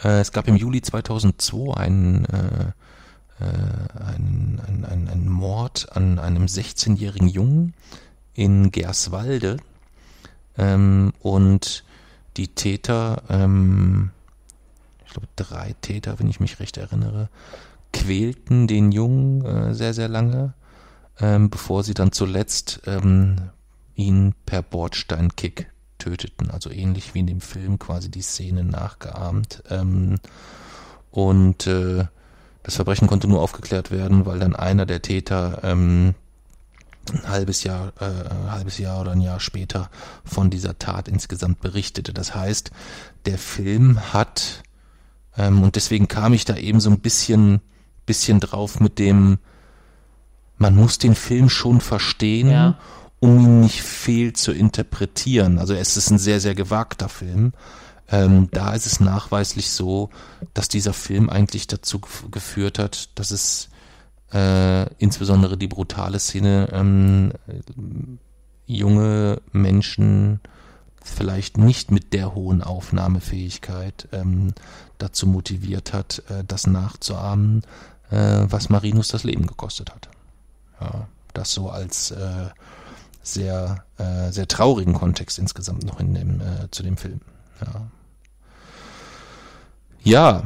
Äh, 0.03 0.21
es 0.21 0.33
gab 0.33 0.49
im 0.49 0.57
Juli 0.57 0.83
2002 0.83 1.75
einen, 1.75 2.25
äh, 2.25 2.73
äh, 3.41 4.05
einen, 4.05 4.61
einen, 4.67 4.85
einen, 4.85 5.09
einen 5.09 5.29
Mord 5.29 5.89
an 5.93 6.19
einem 6.19 6.47
16-jährigen 6.47 7.29
Jungen, 7.29 7.75
in 8.35 8.71
Gerswalde 8.71 9.59
ähm, 10.57 11.13
und 11.21 11.85
die 12.37 12.49
Täter, 12.49 13.23
ähm, 13.29 14.11
ich 15.05 15.13
glaube 15.13 15.29
drei 15.37 15.75
Täter, 15.81 16.19
wenn 16.19 16.29
ich 16.29 16.41
mich 16.41 16.61
recht 16.61 16.77
erinnere, 16.77 17.29
quälten 17.93 18.67
den 18.67 18.93
Jungen 18.93 19.45
äh, 19.45 19.75
sehr, 19.75 19.95
sehr 19.95 20.09
lange, 20.09 20.55
ähm, 21.19 21.51
bevor 21.51 21.83
sie 21.83 21.95
dann 21.95 22.13
zuletzt 22.13 22.83
ähm, 22.87 23.51
ihn 23.95 24.35
per 24.47 24.63
Bordsteinkick 24.63 25.71
töteten. 25.99 26.51
Also 26.51 26.71
ähnlich 26.71 27.15
wie 27.15 27.21
in 27.21 27.27
dem 27.27 27.41
Film 27.41 27.79
quasi 27.79 28.11
die 28.11 28.23
Szene 28.23 28.65
nachgeahmt. 28.65 29.63
Ähm, 29.69 30.17
und 31.11 31.67
äh, 31.67 32.07
das 32.63 32.77
Verbrechen 32.77 33.09
konnte 33.09 33.29
nur 33.29 33.43
aufgeklärt 33.43 33.91
werden, 33.91 34.27
weil 34.27 34.39
dann 34.39 34.55
einer 34.55 34.87
der 34.87 35.03
Täter 35.03 35.61
ähm, 35.63 36.15
ein 37.13 37.29
halbes 37.29 37.65
Jahr, 37.65 37.93
äh, 38.01 38.05
ein 38.05 38.53
halbes 38.53 38.79
Jahr 38.79 39.01
oder 39.01 39.13
ein 39.13 39.21
Jahr 39.21 39.41
später 39.41 39.91
von 40.25 40.51
dieser 40.51 40.79
Tat 40.79 41.09
insgesamt 41.09 41.61
berichtete. 41.61 42.13
Das 42.13 42.35
heißt, 42.35 42.71
der 43.27 43.39
Film 43.39 44.13
hat, 44.13 44.63
ähm, 45.37 45.63
und 45.63 45.77
deswegen 45.77 46.09
kam 46.09 46.33
ich 46.35 46.45
da 46.45 46.57
eben 46.57 46.81
so 46.81 46.91
ein 46.91 47.01
bisschen, 47.01 47.61
bisschen 48.07 48.41
drauf 48.41 48.81
mit 48.81 48.99
dem, 48.99 49.39
man 50.59 50.75
muss 50.75 50.99
den 50.99 51.15
Film 51.15 51.49
schon 51.49 51.81
verstehen, 51.81 52.51
Ja. 52.51 52.79
um 53.19 53.39
ihn 53.41 53.61
nicht 53.61 53.83
fehl 53.83 54.35
zu 54.35 54.53
interpretieren. 54.53 55.59
Also 55.59 55.75
es 55.75 55.97
ist 55.97 56.11
ein 56.11 56.19
sehr, 56.19 56.41
sehr 56.41 56.55
gewagter 56.55 57.09
Film. 57.09 57.53
Ähm, 58.13 58.49
da 58.51 58.75
ist 58.75 58.87
es 58.87 59.01
nachweislich 59.01 59.71
so, 59.71 60.11
dass 60.53 60.69
dieser 60.69 60.93
Film 60.93 61.31
eigentlich 61.31 61.67
dazu 61.67 61.99
gef- 61.99 62.31
geführt 62.31 62.79
hat, 62.79 63.09
dass 63.19 63.31
es 63.31 63.70
äh, 64.33 64.87
insbesondere 64.95 65.57
die 65.57 65.69
brutale 65.69 66.19
Szene 66.19 66.69
ähm, 66.73 67.33
junge 68.67 69.41
Menschen 69.53 70.41
vielleicht 71.03 71.59
nicht 71.59 71.91
mit 71.91 72.13
der 72.13 72.35
hohen 72.35 72.63
Aufnahmefähigkeit 72.63 74.09
ähm, 74.13 74.53
dazu 74.99 75.27
motiviert 75.27 75.93
hat, 75.93 76.23
äh, 76.29 76.45
das 76.47 76.67
nachzuahmen, 76.67 77.63
äh, 78.11 78.45
was 78.45 78.69
Marinus 78.69 79.09
das 79.09 79.25
Leben 79.25 79.47
gekostet 79.47 79.91
hat. 79.91 80.09
Ja, 80.81 81.09
das 81.35 81.53
so 81.53 81.71
als 81.71 82.11
äh, 82.11 82.49
sehr, 83.23 83.85
äh, 83.99 84.31
sehr 84.31 84.49
traurigen 84.49 84.95
Kontext 84.95 85.39
insgesamt 85.39 85.85
noch 85.85 86.01
in 86.01 86.15
dem, 86.15 86.41
äh, 86.41 86.71
zu 86.71 86.83
dem 86.83 86.97
Film. 86.97 87.21
Ja. 87.61 87.91
ja. 90.03 90.43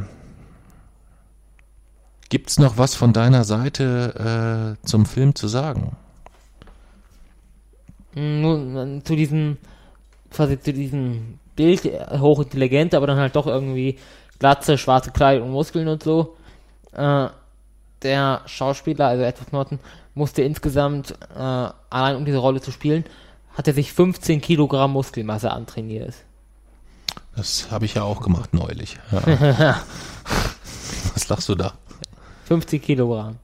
Gibt's 2.35 2.59
noch 2.59 2.79
was 2.79 2.97
von 2.97 3.13
deiner 3.13 3.45
Seite 3.45 4.77
äh, 4.83 4.87
zum 4.89 5.07
Film 5.07 5.37
zu 5.37 5.47
sagen? 5.47 5.97
Nur 8.17 9.01
zu 9.05 9.15
diesem, 9.15 9.57
quasi 10.33 10.59
zu 10.59 10.73
diesem 10.73 11.39
Bild, 11.55 11.85
äh, 11.85 12.19
hochintelligent, 12.19 12.93
aber 12.95 13.07
dann 13.07 13.19
halt 13.19 13.37
doch 13.37 13.47
irgendwie 13.47 14.01
glatze, 14.41 14.79
schwarze 14.79 15.13
Kleidung 15.13 15.47
und 15.47 15.53
Muskeln 15.53 15.87
und 15.87 16.03
so. 16.03 16.37
Äh, 16.91 17.29
der 18.03 18.41
Schauspieler, 18.47 19.07
also 19.07 19.23
Edward 19.23 19.53
Norton, 19.53 19.79
musste 20.17 20.43
insgesamt, 20.43 21.13
äh, 21.37 21.39
allein 21.39 22.17
um 22.17 22.25
diese 22.25 22.39
Rolle 22.39 22.61
zu 22.61 22.73
spielen, 22.73 23.05
hat 23.57 23.69
er 23.69 23.75
sich 23.75 23.93
15 23.93 24.41
Kilogramm 24.41 24.91
Muskelmasse 24.91 25.53
antrainiert. 25.53 26.15
Das 27.37 27.71
habe 27.71 27.85
ich 27.85 27.95
ja 27.95 28.03
auch 28.03 28.21
gemacht 28.21 28.55
neulich. 28.55 28.99
Ja. 29.13 29.85
was 31.15 31.29
lachst 31.29 31.49
du 31.49 31.55
da? 31.55 31.75
50 32.45 32.83
Kilogramm. 32.83 33.37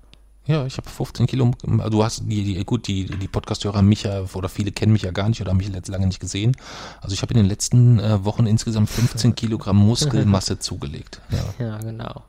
Ja, 0.46 0.66
ich 0.66 0.78
habe 0.78 0.88
15 0.88 1.26
Kilo. 1.26 1.53
Du 1.62 2.03
hast 2.03 2.22
die, 2.26 2.42
die 2.42 2.64
gut, 2.64 2.86
die, 2.88 3.05
die 3.05 3.28
Podcast-Hörer 3.28 3.82
mich 3.82 4.05
ja, 4.05 4.24
oder 4.34 4.48
viele 4.48 4.72
kennen 4.72 4.92
mich 4.92 5.03
ja 5.03 5.11
gar 5.11 5.28
nicht 5.28 5.40
oder 5.40 5.51
haben 5.51 5.59
mich 5.59 5.68
jetzt 5.68 5.88
lange 5.88 6.07
nicht 6.07 6.18
gesehen. 6.18 6.57
Also 7.01 7.14
ich 7.14 7.22
habe 7.22 7.32
in 7.34 7.38
den 7.38 7.46
letzten 7.46 8.01
äh, 8.01 8.24
Wochen 8.24 8.46
insgesamt 8.46 8.90
15 8.90 9.34
Kilogramm 9.34 9.76
Muskelmasse 9.76 10.59
zugelegt. 10.61 11.20
Ja. 11.30 11.66
Ja, 11.66 11.78
genau. 11.78 12.24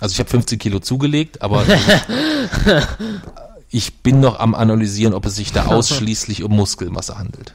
Also 0.00 0.12
ich 0.12 0.18
habe 0.18 0.28
15 0.28 0.58
Kilo 0.58 0.78
zugelegt, 0.80 1.40
aber 1.40 1.64
ich 3.70 4.02
bin 4.02 4.20
noch 4.20 4.38
am 4.38 4.54
analysieren, 4.54 5.14
ob 5.14 5.26
es 5.26 5.36
sich 5.36 5.52
da 5.52 5.66
ausschließlich 5.66 6.42
um 6.42 6.54
Muskelmasse 6.54 7.18
handelt. 7.18 7.54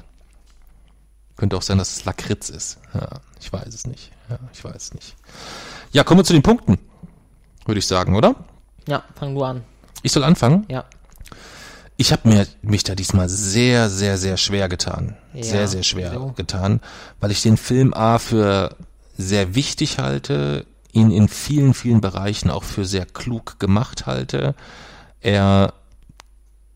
Könnte 1.38 1.56
auch 1.56 1.62
sein, 1.62 1.78
dass 1.78 1.98
es 1.98 2.06
Lakritz 2.06 2.50
ist. 2.50 2.80
Ja, 2.94 3.10
ich 3.40 3.52
weiß 3.52 3.74
es 3.74 3.86
nicht. 3.86 4.12
Ja, 4.30 4.40
ich 4.52 4.64
weiß 4.64 4.76
es 4.76 4.94
nicht. 4.94 5.16
Ja, 5.92 6.04
kommen 6.04 6.20
wir 6.20 6.26
zu 6.26 6.34
den 6.34 6.44
Punkten, 6.44 6.80
würde 7.66 7.80
ich 7.80 7.88
sagen, 7.88 8.16
oder? 8.16 8.36
Ja, 8.88 9.04
fang 9.16 9.36
du 9.36 9.44
an. 9.44 9.64
Ich 10.02 10.12
soll 10.12 10.24
anfangen. 10.24 10.66
Ja. 10.70 10.86
Ich 11.96 12.12
habe 12.12 12.28
mir 12.28 12.48
mich 12.62 12.84
da 12.84 12.96
diesmal 12.96 13.30
sehr, 13.30 13.90
sehr, 13.90 14.18
sehr 14.18 14.38
schwer 14.38 14.68
getan. 14.68 15.16
Ja, 15.34 15.44
sehr, 15.44 15.68
sehr 15.68 15.84
schwer 15.84 16.12
wieso? 16.12 16.34
getan, 16.34 16.82
weil 17.20 17.32
ich 17.32 17.42
den 17.42 17.58
Film 17.58 17.94
A 17.94 18.18
für 18.18 18.76
sehr 19.16 19.56
wichtig 19.56 20.00
halte, 20.00 20.66
ihn 20.92 21.12
in 21.12 21.28
vielen, 21.28 21.74
vielen 21.74 22.02
Bereichen 22.02 22.50
auch 22.50 22.64
für 22.64 22.86
sehr 22.86 23.06
klug 23.06 23.60
gemacht 23.60 24.06
halte. 24.06 24.56
Er 25.22 25.74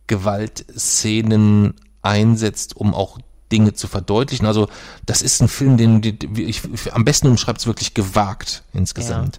Gewaltszenen 0.08 1.74
einsetzt, 2.02 2.78
um 2.78 2.94
auch 2.94 3.20
Dinge 3.52 3.74
zu 3.74 3.88
verdeutlichen. 3.88 4.46
Also 4.46 4.68
das 5.06 5.22
ist 5.22 5.42
ein 5.42 5.48
Film, 5.48 5.78
den, 5.78 6.02
den 6.02 6.18
ich, 6.36 6.64
ich 6.64 6.94
am 6.94 7.06
besten 7.06 7.28
umschreibt 7.28 7.60
es 7.60 7.68
wirklich 7.68 7.94
gewagt 7.94 8.64
insgesamt. 8.74 9.38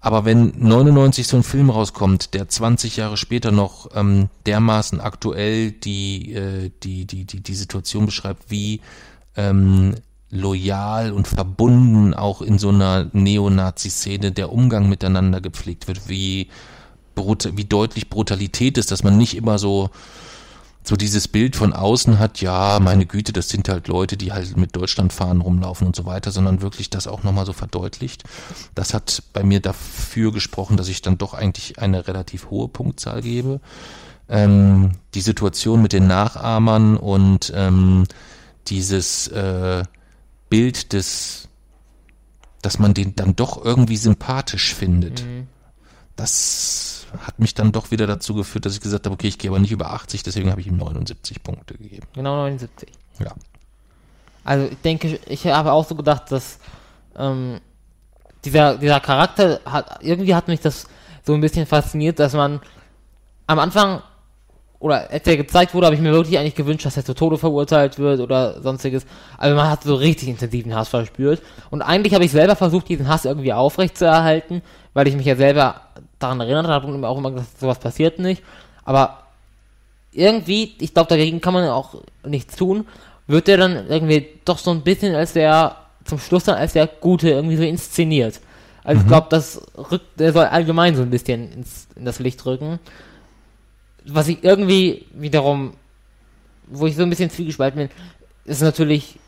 Aber 0.00 0.24
wenn 0.24 0.54
99 0.56 1.26
so 1.26 1.36
ein 1.36 1.42
Film 1.42 1.68
rauskommt, 1.68 2.32
der 2.32 2.48
20 2.48 2.96
Jahre 2.96 3.18
später 3.18 3.52
noch 3.52 3.90
ähm, 3.94 4.30
dermaßen 4.46 4.98
aktuell 5.00 5.72
die, 5.72 6.32
äh, 6.32 6.70
die, 6.82 7.04
die, 7.04 7.26
die, 7.26 7.40
die 7.42 7.54
Situation 7.54 8.06
beschreibt, 8.06 8.50
wie 8.50 8.80
ähm, 9.36 9.94
loyal 10.30 11.12
und 11.12 11.28
verbunden 11.28 12.14
auch 12.14 12.40
in 12.40 12.58
so 12.58 12.70
einer 12.70 13.10
Neonazi-Szene 13.12 14.32
der 14.32 14.52
Umgang 14.52 14.88
miteinander 14.88 15.40
gepflegt 15.40 15.86
wird, 15.86 16.08
wie, 16.08 16.48
wie 17.14 17.64
deutlich 17.64 18.08
Brutalität 18.08 18.78
ist, 18.78 18.90
dass 18.90 19.02
man 19.02 19.18
nicht 19.18 19.36
immer 19.36 19.58
so 19.58 19.90
so 20.82 20.96
dieses 20.96 21.28
Bild 21.28 21.56
von 21.56 21.72
außen 21.72 22.18
hat, 22.18 22.40
ja, 22.40 22.78
meine 22.80 23.06
Güte, 23.06 23.32
das 23.32 23.48
sind 23.48 23.68
halt 23.68 23.86
Leute, 23.88 24.16
die 24.16 24.32
halt 24.32 24.56
mit 24.56 24.74
Deutschland 24.74 25.12
fahren, 25.12 25.40
rumlaufen 25.40 25.86
und 25.86 25.94
so 25.94 26.06
weiter, 26.06 26.30
sondern 26.30 26.62
wirklich 26.62 26.88
das 26.90 27.06
auch 27.06 27.22
nochmal 27.22 27.46
so 27.46 27.52
verdeutlicht. 27.52 28.24
Das 28.74 28.94
hat 28.94 29.22
bei 29.32 29.42
mir 29.42 29.60
dafür 29.60 30.32
gesprochen, 30.32 30.76
dass 30.76 30.88
ich 30.88 31.02
dann 31.02 31.18
doch 31.18 31.34
eigentlich 31.34 31.78
eine 31.78 32.08
relativ 32.08 32.50
hohe 32.50 32.68
Punktzahl 32.68 33.20
gebe. 33.20 33.60
Ähm, 34.28 34.92
die 35.14 35.20
Situation 35.20 35.82
mit 35.82 35.92
den 35.92 36.06
Nachahmern 36.06 36.96
und 36.96 37.52
ähm, 37.54 38.06
dieses 38.68 39.28
äh, 39.28 39.84
Bild 40.48 40.92
des, 40.92 41.48
dass 42.62 42.78
man 42.78 42.94
den 42.94 43.14
dann 43.16 43.36
doch 43.36 43.62
irgendwie 43.62 43.96
sympathisch 43.96 44.74
findet. 44.74 45.24
Das 46.16 46.99
hat 47.18 47.38
mich 47.38 47.54
dann 47.54 47.72
doch 47.72 47.90
wieder 47.90 48.06
dazu 48.06 48.34
geführt, 48.34 48.66
dass 48.66 48.74
ich 48.74 48.80
gesagt 48.80 49.06
habe, 49.06 49.14
okay, 49.14 49.28
ich 49.28 49.38
gehe 49.38 49.50
aber 49.50 49.58
nicht 49.58 49.72
über 49.72 49.92
80, 49.92 50.22
deswegen 50.22 50.50
habe 50.50 50.60
ich 50.60 50.66
ihm 50.66 50.76
79 50.76 51.42
Punkte 51.42 51.74
gegeben. 51.74 52.06
Genau 52.14 52.36
79. 52.36 52.88
Ja. 53.18 53.32
Also 54.44 54.66
ich 54.66 54.78
denke, 54.78 55.18
ich 55.26 55.46
habe 55.46 55.72
auch 55.72 55.86
so 55.86 55.94
gedacht, 55.94 56.32
dass 56.32 56.58
ähm, 57.16 57.60
dieser, 58.44 58.78
dieser 58.78 59.00
Charakter 59.00 59.60
hat, 59.64 59.98
irgendwie 60.02 60.34
hat 60.34 60.48
mich 60.48 60.60
das 60.60 60.86
so 61.24 61.34
ein 61.34 61.40
bisschen 61.40 61.66
fasziniert, 61.66 62.18
dass 62.18 62.32
man 62.32 62.60
am 63.46 63.58
Anfang 63.58 64.02
oder 64.80 65.10
als 65.10 65.26
er 65.26 65.36
gezeigt 65.36 65.74
wurde, 65.74 65.86
habe 65.86 65.94
ich 65.94 66.00
mir 66.00 66.12
wirklich 66.12 66.38
eigentlich 66.38 66.54
gewünscht, 66.54 66.86
dass 66.86 66.96
er 66.96 67.04
zu 67.04 67.12
Tode 67.12 67.36
verurteilt 67.36 67.98
wird 67.98 68.20
oder 68.20 68.62
sonstiges. 68.62 69.04
Aber 69.36 69.54
man 69.54 69.68
hat 69.68 69.82
so 69.82 69.94
richtig 69.94 70.28
intensiven 70.28 70.74
Hass 70.74 70.88
verspürt. 70.88 71.42
Und 71.68 71.82
eigentlich 71.82 72.14
habe 72.14 72.24
ich 72.24 72.30
selber 72.30 72.56
versucht, 72.56 72.88
diesen 72.88 73.06
Hass 73.06 73.26
irgendwie 73.26 73.52
aufrechtzuerhalten, 73.52 74.62
weil 74.94 75.06
ich 75.06 75.16
mich 75.16 75.26
ja 75.26 75.36
selber 75.36 75.82
daran 76.20 76.40
erinnert 76.40 76.68
habe 76.68 76.86
und 76.86 77.04
auch 77.04 77.18
immer 77.18 77.32
gesagt, 77.32 77.58
sowas 77.58 77.78
passiert 77.78 78.18
nicht. 78.18 78.42
Aber 78.84 79.24
irgendwie, 80.12 80.74
ich 80.78 80.94
glaube, 80.94 81.08
dagegen 81.08 81.40
kann 81.40 81.54
man 81.54 81.68
auch 81.68 81.96
nichts 82.24 82.56
tun, 82.56 82.86
wird 83.26 83.48
er 83.48 83.56
dann 83.56 83.88
irgendwie 83.88 84.26
doch 84.44 84.58
so 84.58 84.70
ein 84.70 84.82
bisschen 84.82 85.14
als 85.14 85.32
der, 85.32 85.76
zum 86.04 86.18
Schluss 86.18 86.44
dann 86.44 86.56
als 86.56 86.72
der 86.72 86.86
Gute 86.86 87.30
irgendwie 87.30 87.56
so 87.56 87.62
inszeniert. 87.62 88.40
Also 88.82 89.02
ich 89.02 89.08
glaube, 89.08 89.26
das 89.30 89.60
rückt, 89.76 90.18
der 90.18 90.32
soll 90.32 90.46
allgemein 90.46 90.96
so 90.96 91.02
ein 91.02 91.10
bisschen 91.10 91.52
ins, 91.52 91.86
in 91.96 92.04
das 92.04 92.18
Licht 92.18 92.44
rücken. 92.46 92.78
Was 94.06 94.28
ich 94.28 94.42
irgendwie 94.42 95.06
wiederum, 95.12 95.74
wo 96.66 96.86
ich 96.86 96.96
so 96.96 97.02
ein 97.02 97.10
bisschen 97.10 97.30
zwiegespalten 97.30 97.78
bin, 97.78 97.90
ist 98.46 98.62
natürlich, 98.62 99.18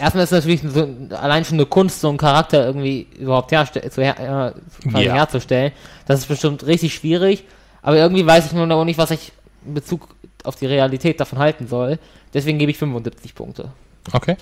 erstmal 0.00 0.24
ist 0.24 0.30
natürlich 0.32 0.62
so, 0.62 0.88
allein 1.16 1.44
schon 1.44 1.58
eine 1.58 1.66
Kunst, 1.66 2.00
so 2.00 2.08
einen 2.08 2.18
Charakter 2.18 2.64
irgendwie 2.66 3.06
überhaupt 3.18 3.52
herste 3.52 3.88
zu 3.90 4.02
her 4.02 4.54
äh, 4.88 5.04
Ja. 5.04 5.14
herzustellen. 5.14 5.72
Das 6.06 6.20
ist 6.20 6.26
bestimmt 6.26 6.66
richtig 6.66 6.94
schwierig, 6.94 7.44
aber 7.82 7.96
irgendwie 7.96 8.26
weiß 8.26 8.46
ich 8.46 8.52
nur 8.52 8.66
noch 8.66 8.84
nicht, 8.84 8.98
was 8.98 9.10
ich 9.10 9.32
in 9.66 9.74
Bezug 9.74 10.08
auf 10.44 10.56
die 10.56 10.66
Realität 10.66 11.20
davon 11.20 11.38
halten 11.38 11.68
soll. 11.68 11.98
Deswegen 12.34 12.58
gebe 12.58 12.70
ich 12.70 12.78
75 12.78 13.34
Punkte. 13.34 13.70
Okay. 14.12 14.36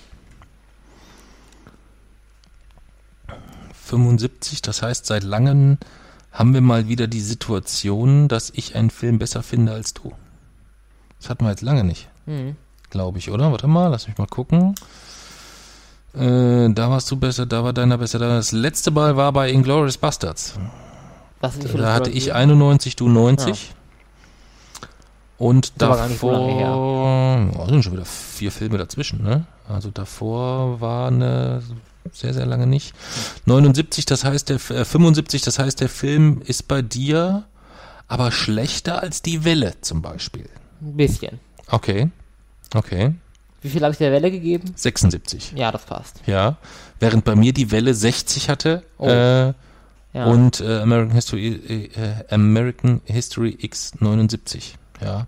75, 3.84 4.62
das 4.62 4.82
heißt, 4.82 5.06
seit 5.06 5.22
langem 5.22 5.78
haben 6.32 6.52
wir 6.54 6.61
mal 6.61 6.88
wieder 6.88 7.06
die 7.06 7.20
Situation, 7.22 8.28
dass 8.28 8.50
ich 8.54 8.76
einen 8.76 8.90
Film 8.90 9.18
besser 9.18 9.42
finde 9.42 9.72
als 9.72 9.94
du. 9.94 10.12
Das 11.20 11.30
hatten 11.30 11.44
wir 11.44 11.50
jetzt 11.50 11.62
lange 11.62 11.84
nicht, 11.84 12.09
Hm. 12.26 12.54
glaube 12.90 13.18
ich, 13.18 13.30
oder? 13.30 13.50
Warte 13.50 13.66
mal, 13.66 13.88
lass 13.88 14.06
mich 14.06 14.18
mal 14.18 14.26
gucken. 14.26 14.74
Äh, 16.18 16.72
da 16.72 16.90
warst 16.90 17.10
du 17.10 17.16
besser, 17.16 17.46
da 17.46 17.62
war 17.62 17.72
deiner 17.72 17.98
besser. 17.98 18.18
Das 18.18 18.52
letzte 18.52 18.90
Mal 18.90 19.16
war 19.16 19.32
bei 19.32 19.50
Inglourious 19.50 19.98
Bastards. 19.98 20.54
Da 21.40 21.94
hatte 21.94 22.10
das? 22.10 22.18
ich 22.18 22.34
91, 22.34 22.96
du 22.96 23.08
90. 23.08 23.74
Und 25.38 25.72
aber 25.80 25.96
gar 25.96 26.08
nicht 26.08 26.18
so 26.18 26.30
lange 26.32 26.60
davor, 26.60 27.52
oh, 27.56 27.66
sind 27.68 27.84
schon 27.84 27.92
wieder 27.92 28.04
vier 28.04 28.50
Filme 28.50 28.76
dazwischen, 28.76 29.22
ne? 29.22 29.46
Also 29.68 29.90
davor 29.90 30.80
war 30.80 31.06
eine 31.06 31.62
sehr, 32.12 32.34
sehr 32.34 32.46
lange 32.46 32.66
nicht. 32.66 32.92
79, 33.46 34.04
das 34.04 34.24
heißt 34.24 34.48
der, 34.48 34.56
äh, 34.56 34.84
75, 34.84 35.42
das 35.42 35.60
heißt 35.60 35.80
der 35.80 35.88
Film 35.88 36.42
ist 36.44 36.66
bei 36.66 36.82
dir 36.82 37.44
aber 38.08 38.32
schlechter 38.32 39.00
als 39.00 39.22
die 39.22 39.44
Welle 39.44 39.74
zum 39.80 40.02
Beispiel. 40.02 40.48
Ein 40.80 40.96
bisschen. 40.96 41.38
Okay. 41.70 42.10
Okay. 42.74 43.14
Wie 43.68 43.72
viel 43.72 43.82
habe 43.82 43.92
ich 43.92 43.98
der 43.98 44.12
Welle 44.12 44.30
gegeben? 44.30 44.72
76. 44.74 45.52
Ja, 45.54 45.70
das 45.70 45.84
passt. 45.84 46.20
Ja. 46.26 46.56
Während 47.00 47.24
bei 47.24 47.36
mir 47.36 47.52
die 47.52 47.70
Welle 47.70 47.92
60 47.92 48.48
hatte 48.48 48.82
Oh. 48.96 49.06
äh, 49.08 49.52
Ja. 50.14 50.24
und 50.24 50.60
äh, 50.60 50.78
American 50.80 51.12
History 51.14 51.90
äh, 51.94 52.34
American 52.34 53.02
History 53.04 53.58
X79. 53.60 54.72
Ja. 55.02 55.26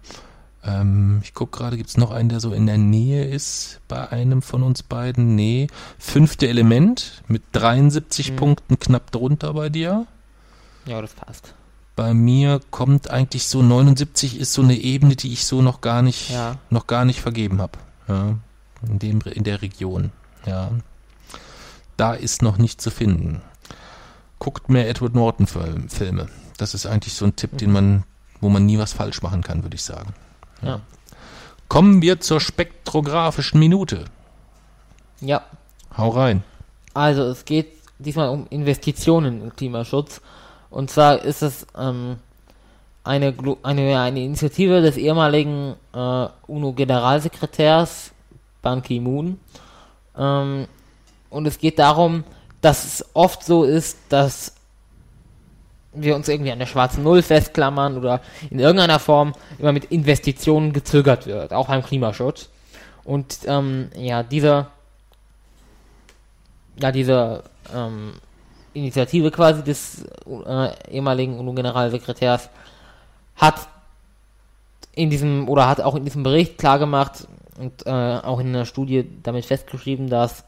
Ähm, 0.64 1.20
ich 1.22 1.34
gucke 1.34 1.58
gerade, 1.58 1.76
gibt 1.76 1.90
es 1.90 1.96
noch 1.98 2.10
einen, 2.10 2.28
der 2.30 2.40
so 2.40 2.52
in 2.52 2.66
der 2.66 2.78
Nähe 2.78 3.24
ist 3.26 3.80
bei 3.88 4.08
einem 4.10 4.40
von 4.42 4.62
uns 4.62 4.82
beiden? 4.82 5.34
Nee. 5.34 5.66
Fünfte 5.98 6.48
Element 6.48 7.22
mit 7.28 7.42
73 7.52 8.32
Mhm. 8.32 8.36
Punkten 8.36 8.78
knapp 8.78 9.10
drunter 9.10 9.52
bei 9.54 9.68
dir. 9.68 10.06
ja, 10.86 11.00
das 11.02 11.12
passt. 11.12 11.54
Bei 11.96 12.14
mir 12.14 12.60
kommt 12.70 13.10
eigentlich 13.10 13.46
so 13.48 13.60
79 13.62 14.40
ist 14.40 14.54
so 14.54 14.62
eine 14.62 14.76
Ebene, 14.76 15.16
die 15.16 15.30
ich 15.34 15.44
so 15.44 15.60
noch 15.60 15.82
gar 15.82 16.00
nicht 16.00 16.30
Ja. 16.30 16.56
noch 16.70 16.86
gar 16.86 17.04
nicht 17.04 17.20
vergeben 17.20 17.60
habe. 17.60 17.78
Ja, 18.10 18.36
in 18.86 18.98
dem 18.98 19.20
in 19.20 19.44
der 19.44 19.62
Region. 19.62 20.12
Ja. 20.46 20.70
Da 21.96 22.14
ist 22.14 22.42
noch 22.42 22.58
nicht 22.58 22.80
zu 22.80 22.90
finden. 22.90 23.42
Guckt 24.38 24.68
mehr 24.68 24.88
Edward 24.88 25.14
Norton 25.14 25.46
Film- 25.46 25.88
Filme. 25.88 26.28
Das 26.56 26.74
ist 26.74 26.86
eigentlich 26.86 27.14
so 27.14 27.24
ein 27.26 27.36
Tipp, 27.36 27.58
den 27.58 27.72
man 27.72 28.04
wo 28.40 28.48
man 28.48 28.66
nie 28.66 28.78
was 28.78 28.92
falsch 28.92 29.22
machen 29.22 29.42
kann, 29.42 29.62
würde 29.62 29.76
ich 29.76 29.82
sagen. 29.82 30.14
Ja. 30.62 30.80
Kommen 31.68 32.02
wir 32.02 32.20
zur 32.20 32.40
spektrographischen 32.40 33.60
Minute. 33.60 34.06
Ja. 35.20 35.42
Hau 35.96 36.08
rein. 36.08 36.42
Also 36.94 37.24
es 37.24 37.44
geht 37.44 37.68
diesmal 37.98 38.30
um 38.30 38.46
Investitionen 38.48 39.42
im 39.42 39.54
Klimaschutz. 39.54 40.20
Und 40.70 40.90
zwar 40.90 41.22
ist 41.22 41.42
es 41.42 41.66
ähm, 41.76 42.16
eine, 43.04 43.34
eine, 43.62 44.00
eine 44.00 44.22
Initiative 44.22 44.82
des 44.82 44.96
ehemaligen 44.96 45.74
äh, 45.94 46.26
UNO-Generalsekretärs 46.46 48.12
Ban 48.62 48.82
Ki-moon. 48.82 49.40
Ähm, 50.16 50.66
und 51.30 51.46
es 51.46 51.58
geht 51.58 51.78
darum, 51.78 52.24
dass 52.60 52.84
es 52.84 53.04
oft 53.14 53.44
so 53.44 53.64
ist, 53.64 53.98
dass 54.08 54.54
wir 55.92 56.14
uns 56.14 56.28
irgendwie 56.28 56.52
an 56.52 56.58
der 56.58 56.66
schwarzen 56.66 57.02
Null 57.02 57.22
festklammern 57.22 57.96
oder 57.96 58.20
in 58.50 58.58
irgendeiner 58.58 58.98
Form 58.98 59.34
immer 59.58 59.72
mit 59.72 59.86
Investitionen 59.86 60.72
gezögert 60.72 61.26
wird, 61.26 61.52
auch 61.52 61.68
beim 61.68 61.82
Klimaschutz. 61.82 62.48
Und 63.02 63.38
ähm, 63.46 63.90
ja, 63.96 64.22
dieser 64.22 64.70
ja, 66.82 66.92
diese 66.92 67.42
ähm, 67.74 68.14
Initiative 68.72 69.30
quasi 69.30 69.62
des 69.62 70.04
äh, 70.46 70.90
ehemaligen 70.90 71.38
UNO-Generalsekretärs 71.38 72.48
hat 73.40 73.68
in 74.94 75.10
diesem 75.10 75.48
oder 75.48 75.68
hat 75.68 75.80
auch 75.80 75.94
in 75.94 76.04
diesem 76.04 76.22
Bericht 76.22 76.58
klargemacht 76.58 77.26
und 77.58 77.86
äh, 77.86 77.90
auch 77.90 78.38
in 78.38 78.48
einer 78.48 78.66
Studie 78.66 79.04
damit 79.22 79.46
festgeschrieben, 79.46 80.08
dass 80.08 80.44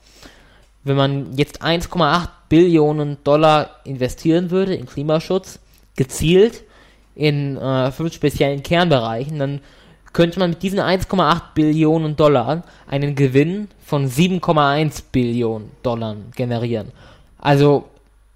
wenn 0.85 0.97
man 0.97 1.37
jetzt 1.37 1.63
1,8 1.63 2.29
Billionen 2.49 3.19
Dollar 3.25 3.71
investieren 3.85 4.51
würde 4.51 4.75
in 4.75 4.87
Klimaschutz, 4.87 5.59
gezielt 5.97 6.65
in 7.15 7.57
äh, 7.57 7.93
fünf 7.93 8.13
speziellen 8.13 8.63
Kernbereichen, 8.63 9.39
dann 9.39 9.61
könnte 10.13 10.39
man 10.39 10.51
mit 10.51 10.63
diesen 10.63 10.81
1,8 10.81 11.41
Billionen 11.55 12.17
Dollar 12.17 12.65
einen 12.87 13.15
Gewinn 13.15 13.69
von 13.85 14.09
7,1 14.09 15.05
Billionen 15.13 15.71
Dollar 15.83 16.17
generieren. 16.35 16.93
Also 17.39 17.89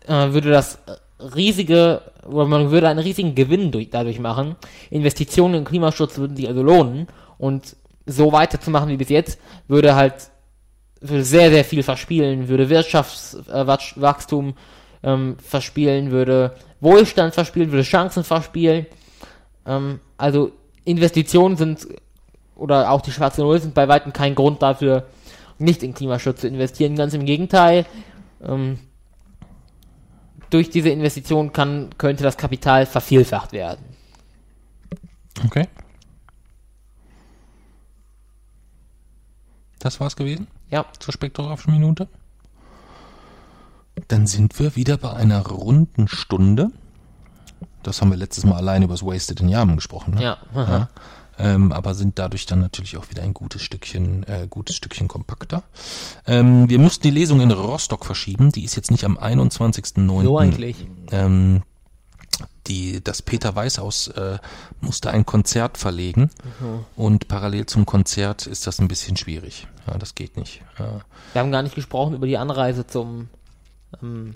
äh, 0.07 0.33
würde 0.33 0.51
das 0.51 0.79
riesige, 1.19 2.03
oder 2.27 2.47
man 2.47 2.71
würde 2.71 2.89
einen 2.89 2.99
riesigen 2.99 3.35
Gewinn 3.35 3.71
durch, 3.71 3.91
dadurch 3.91 4.19
machen. 4.19 4.57
Investitionen 4.91 5.55
in 5.55 5.65
Klimaschutz 5.65 6.19
würden 6.19 6.37
sich 6.37 6.49
also 6.49 6.63
lohnen 6.63 7.07
und 7.39 7.77
so 8.07 8.33
weiterzumachen 8.33 8.89
wie 8.89 8.97
bis 8.97 9.09
jetzt 9.09 9.39
würde 9.67 9.97
halt 9.97 10.31
würde 11.01 11.25
sehr, 11.25 11.51
sehr 11.51 11.65
viel 11.65 11.83
verspielen, 11.83 12.49
würde 12.49 12.69
Wirtschaftswachstum 12.69 14.55
ähm, 15.03 15.37
verspielen, 15.39 16.11
würde 16.11 16.55
Wohlstand 16.81 17.35
verspielen, 17.35 17.71
würde 17.71 17.83
Chancen 17.83 18.25
verspielen. 18.25 18.87
Ähm, 19.67 20.01
also 20.17 20.53
Investitionen 20.85 21.57
sind, 21.57 21.87
oder 22.55 22.91
auch 22.91 23.03
die 23.03 23.13
schwarze 23.13 23.43
Null 23.43 23.61
sind 23.61 23.75
bei 23.75 23.89
weitem 23.89 24.13
kein 24.13 24.35
Grund 24.35 24.63
dafür, 24.63 25.07
nicht 25.59 25.83
in 25.83 25.95
Klimaschutz 25.95 26.41
zu 26.41 26.49
investieren. 26.49 26.97
Ganz 26.97 27.15
im 27.15 27.25
Gegenteil. 27.25 27.85
Ähm, 28.43 28.79
durch 30.51 30.71
diese 30.71 30.91
Investition 30.91 31.53
kann, 31.53 31.91
könnte 31.99 32.23
das 32.23 32.37
Kapital 32.37 32.87
vervielfacht 32.87 33.53
werden. 33.53 33.85
Okay. 35.45 35.69
Das 39.79 40.01
war's 40.01 40.17
gewesen 40.17 40.47
Ja, 40.71 40.87
zur 40.99 41.13
spektrographischen 41.13 41.75
Minute. 41.75 42.09
Dann 44.09 44.27
sind 44.27 44.59
wir 44.59 44.77
wieder 44.77 44.97
bei 44.99 45.13
einer 45.13 45.47
runden 45.47 46.09
Stunde. 46.09 46.71
Das 47.83 48.01
haben 48.01 48.11
wir 48.11 48.17
letztes 48.17 48.45
Mal 48.45 48.57
allein 48.57 48.83
über 48.83 48.95
das 48.95 49.05
Wasted 49.05 49.41
in 49.41 49.49
Yamen 49.49 49.77
gesprochen. 49.77 50.15
Ne? 50.15 50.23
ja. 50.23 50.39
Ja, 50.55 50.89
ähm, 51.39 51.73
aber 51.73 51.95
sind 51.95 52.19
dadurch 52.19 52.47
dann 52.47 52.61
natürlich 52.61 52.97
auch 52.97 53.11
wieder 53.11 53.23
ein 53.23 53.35
gutes 53.35 53.63
Stückchen, 53.63 54.25
äh, 54.25 54.47
gutes 54.49 54.77
Stückchen 54.77 55.09
kompakter. 55.09 55.63
Ähm, 56.27 56.69
wir 56.69 56.79
mussten 56.79 57.03
die 57.03 57.11
Lesung 57.11 57.41
in 57.41 57.51
Rostock 57.51 58.05
verschieben. 58.05 58.53
Die 58.53 58.65
ist 58.65 58.77
jetzt 58.77 58.91
nicht 58.91 59.05
am 59.05 59.19
21.09. 59.19 60.23
So 60.23 60.39
eigentlich. 60.39 60.87
Ähm, 61.11 61.63
die, 62.67 63.03
das 63.03 63.23
Peter 63.23 63.55
Weißhaus 63.55 64.09
äh, 64.09 64.39
musste 64.81 65.11
ein 65.11 65.25
Konzert 65.25 65.79
verlegen 65.79 66.31
und 66.97 67.29
parallel 67.29 67.67
zum 67.67 67.87
Konzert 67.87 68.47
ist 68.47 68.67
das 68.67 68.81
ein 68.81 68.89
bisschen 68.89 69.17
schwierig. 69.17 69.69
Ja, 69.87 69.97
das 69.99 70.15
geht 70.15 70.37
nicht. 70.37 70.63
Ja. 70.79 71.01
Wir 71.33 71.41
haben 71.41 71.53
gar 71.53 71.63
nicht 71.63 71.75
gesprochen 71.75 72.15
über 72.15 72.27
die 72.27 72.37
Anreise 72.37 72.87
zum 72.87 73.29
ähm, 74.03 74.35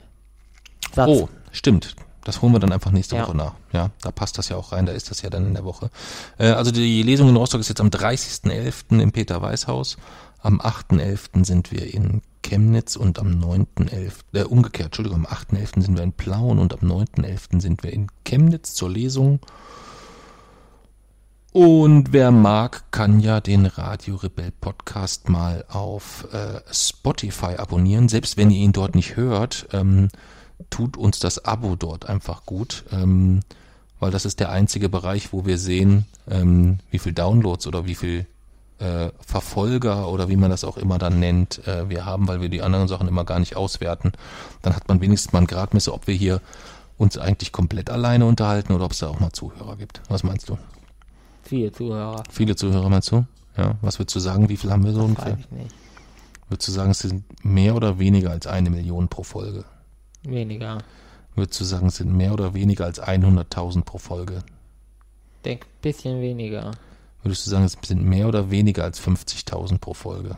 Satz. 0.94 1.08
Oh, 1.08 1.28
stimmt. 1.52 1.96
Das 2.30 2.42
holen 2.42 2.52
wir 2.52 2.60
dann 2.60 2.70
einfach 2.70 2.92
nächste 2.92 3.16
Ja. 3.16 3.26
Woche 3.26 3.36
nach. 3.36 3.54
Ja, 3.72 3.90
da 4.02 4.12
passt 4.12 4.38
das 4.38 4.50
ja 4.50 4.56
auch 4.56 4.70
rein, 4.70 4.86
da 4.86 4.92
ist 4.92 5.10
das 5.10 5.20
ja 5.20 5.30
dann 5.30 5.48
in 5.48 5.54
der 5.54 5.64
Woche. 5.64 5.90
Äh, 6.38 6.50
also 6.50 6.70
die 6.70 7.02
Lesung 7.02 7.28
in 7.28 7.34
Rostock 7.34 7.60
ist 7.60 7.68
jetzt 7.68 7.80
am 7.80 7.88
30.11. 7.88 9.00
im 9.00 9.10
Peter 9.10 9.42
Weißhaus. 9.42 9.96
Am 10.40 10.60
8.11. 10.60 11.44
sind 11.44 11.72
wir 11.72 11.92
in 11.92 12.22
Chemnitz 12.44 12.94
und 12.94 13.18
am 13.18 13.32
9.11. 13.40 14.12
Äh, 14.32 14.42
umgekehrt, 14.44 14.86
Entschuldigung, 14.86 15.26
am 15.26 15.26
8.11. 15.26 15.82
sind 15.82 15.96
wir 15.96 16.04
in 16.04 16.12
Plauen 16.12 16.60
und 16.60 16.72
am 16.72 16.88
9.11. 16.88 17.60
sind 17.60 17.82
wir 17.82 17.92
in 17.92 18.06
Chemnitz 18.24 18.74
zur 18.74 18.90
Lesung. 18.90 19.40
Und 21.50 22.12
wer 22.12 22.30
mag, 22.30 22.92
kann 22.92 23.18
ja 23.18 23.40
den 23.40 23.66
Radio 23.66 24.14
Rebell 24.14 24.52
Podcast 24.52 25.28
mal 25.28 25.64
auf 25.68 26.28
äh, 26.32 26.60
Spotify 26.72 27.56
abonnieren. 27.56 28.08
Selbst 28.08 28.36
wenn 28.36 28.52
ihr 28.52 28.60
ihn 28.60 28.72
dort 28.72 28.94
nicht 28.94 29.16
hört, 29.16 29.66
ähm, 29.72 30.10
tut 30.68 30.96
uns 30.96 31.18
das 31.18 31.44
Abo 31.44 31.76
dort 31.76 32.08
einfach 32.08 32.44
gut, 32.44 32.84
ähm, 32.92 33.40
weil 33.98 34.10
das 34.10 34.24
ist 34.24 34.40
der 34.40 34.50
einzige 34.50 34.88
Bereich, 34.88 35.32
wo 35.32 35.46
wir 35.46 35.58
sehen, 35.58 36.06
ähm, 36.28 36.78
wie 36.90 36.98
viel 36.98 37.12
Downloads 37.12 37.66
oder 37.66 37.86
wie 37.86 37.94
viel 37.94 38.26
äh, 38.78 39.10
Verfolger 39.20 40.08
oder 40.08 40.28
wie 40.28 40.36
man 40.36 40.50
das 40.50 40.64
auch 40.64 40.76
immer 40.76 40.98
dann 40.98 41.20
nennt, 41.20 41.66
äh, 41.66 41.88
wir 41.88 42.06
haben, 42.06 42.28
weil 42.28 42.40
wir 42.40 42.48
die 42.48 42.62
anderen 42.62 42.88
Sachen 42.88 43.08
immer 43.08 43.24
gar 43.24 43.38
nicht 43.38 43.56
auswerten. 43.56 44.12
Dann 44.62 44.74
hat 44.74 44.88
man 44.88 45.00
wenigstens 45.00 45.32
mal 45.32 45.38
einen 45.40 45.46
Gradmesser, 45.46 45.94
ob 45.94 46.06
wir 46.06 46.14
hier 46.14 46.40
uns 46.96 47.18
eigentlich 47.18 47.52
komplett 47.52 47.90
alleine 47.90 48.26
unterhalten 48.26 48.72
oder 48.72 48.84
ob 48.84 48.92
es 48.92 48.98
da 48.98 49.08
auch 49.08 49.20
mal 49.20 49.32
Zuhörer 49.32 49.76
gibt. 49.76 50.02
Was 50.08 50.22
meinst 50.22 50.48
du? 50.48 50.58
Viele 51.42 51.72
Zuhörer. 51.72 52.22
Viele 52.30 52.56
Zuhörer 52.56 52.88
meinst 52.88 53.10
du? 53.10 53.26
Ja. 53.56 53.76
Was 53.82 53.98
würdest 53.98 54.16
du 54.16 54.20
sagen? 54.20 54.48
Wie 54.48 54.56
viel 54.56 54.70
haben 54.70 54.84
wir 54.84 54.92
so 54.92 55.00
Weiß 55.00 55.08
ungefähr? 55.08 55.36
ich 55.38 55.50
nicht. 55.50 55.74
Würdest 56.48 56.68
du 56.68 56.72
sagen, 56.72 56.90
es 56.90 56.98
sind 57.00 57.24
mehr 57.44 57.74
oder 57.76 57.98
weniger 57.98 58.30
als 58.30 58.46
eine 58.46 58.70
Million 58.70 59.08
pro 59.08 59.22
Folge? 59.22 59.64
Weniger. 60.22 60.78
Würdest 61.34 61.60
du 61.60 61.64
sagen, 61.64 61.86
es 61.86 61.96
sind 61.96 62.12
mehr 62.14 62.32
oder 62.32 62.54
weniger 62.54 62.84
als 62.84 63.00
100.000 63.00 63.84
pro 63.84 63.98
Folge? 63.98 64.42
Denk 65.44 65.66
bisschen 65.80 66.20
weniger. 66.20 66.72
Würdest 67.22 67.46
du 67.46 67.50
sagen, 67.50 67.64
es 67.64 67.76
sind 67.82 68.02
mehr 68.02 68.28
oder 68.28 68.50
weniger 68.50 68.84
als 68.84 69.00
50.000 69.00 69.78
pro 69.78 69.94
Folge? 69.94 70.36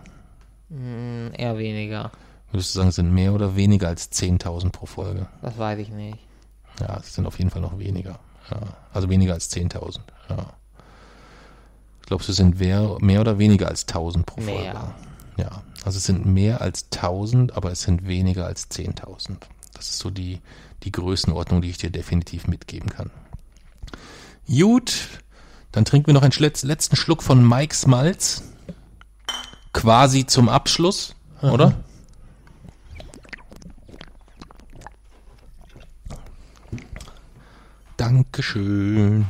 Hm, 0.69 1.31
eher 1.33 1.59
weniger. 1.59 2.11
Würdest 2.51 2.75
du 2.75 2.79
sagen, 2.79 2.89
es 2.91 2.97
sind 2.97 3.13
mehr 3.13 3.33
oder 3.33 3.57
weniger 3.57 3.89
als 3.89 4.13
10.000 4.13 4.71
pro 4.71 4.87
Folge? 4.87 5.27
Das 5.41 5.57
weiß 5.59 5.79
ich 5.79 5.89
nicht. 5.89 6.19
Ja, 6.81 6.99
es 6.99 7.15
sind 7.15 7.27
auf 7.27 7.39
jeden 7.39 7.51
Fall 7.51 7.63
noch 7.63 7.79
weniger. 7.79 8.19
Ja, 8.51 8.61
also 8.93 9.09
weniger 9.09 9.35
als 9.35 9.51
10.000. 9.51 10.01
Ja. 10.29 10.53
Glaubst 12.07 12.29
du, 12.29 12.33
es 12.33 12.37
sind 12.37 12.59
mehr, 12.59 12.97
mehr 13.01 13.21
oder 13.21 13.39
weniger 13.39 13.69
als 13.69 13.87
1.000 13.89 14.25
pro 14.25 14.41
Folge? 14.41 14.61
Mehr. 14.61 14.95
Ja, 15.39 15.63
also 15.85 15.97
es 15.97 16.05
sind 16.05 16.27
mehr 16.27 16.61
als 16.61 16.91
1.000, 16.93 17.53
aber 17.53 17.73
es 17.73 17.83
sind 17.83 18.07
weniger 18.07 18.47
als 18.47 18.71
10.000. 18.71 19.37
Das 19.83 19.91
ist 19.91 19.99
so 19.99 20.11
die, 20.11 20.41
die 20.85 20.93
Größenordnung, 20.93 21.61
die 21.61 21.71
ich 21.71 21.77
dir 21.77 21.91
definitiv 21.91 22.47
mitgeben 22.47 22.89
kann. 22.89 23.11
Gut, 24.47 25.09
dann 25.73 25.85
trinken 25.85 26.07
wir 26.07 26.15
noch 26.15 26.23
einen 26.23 26.33
letzten 26.39 26.95
Schluck 26.95 27.21
von 27.21 27.45
Mike's 27.45 27.89
Malz. 27.89 28.45
Quasi 29.73 30.25
zum 30.25 30.49
Abschluss, 30.49 31.17
oder? 31.41 31.83
Dankeschön. 37.97 39.27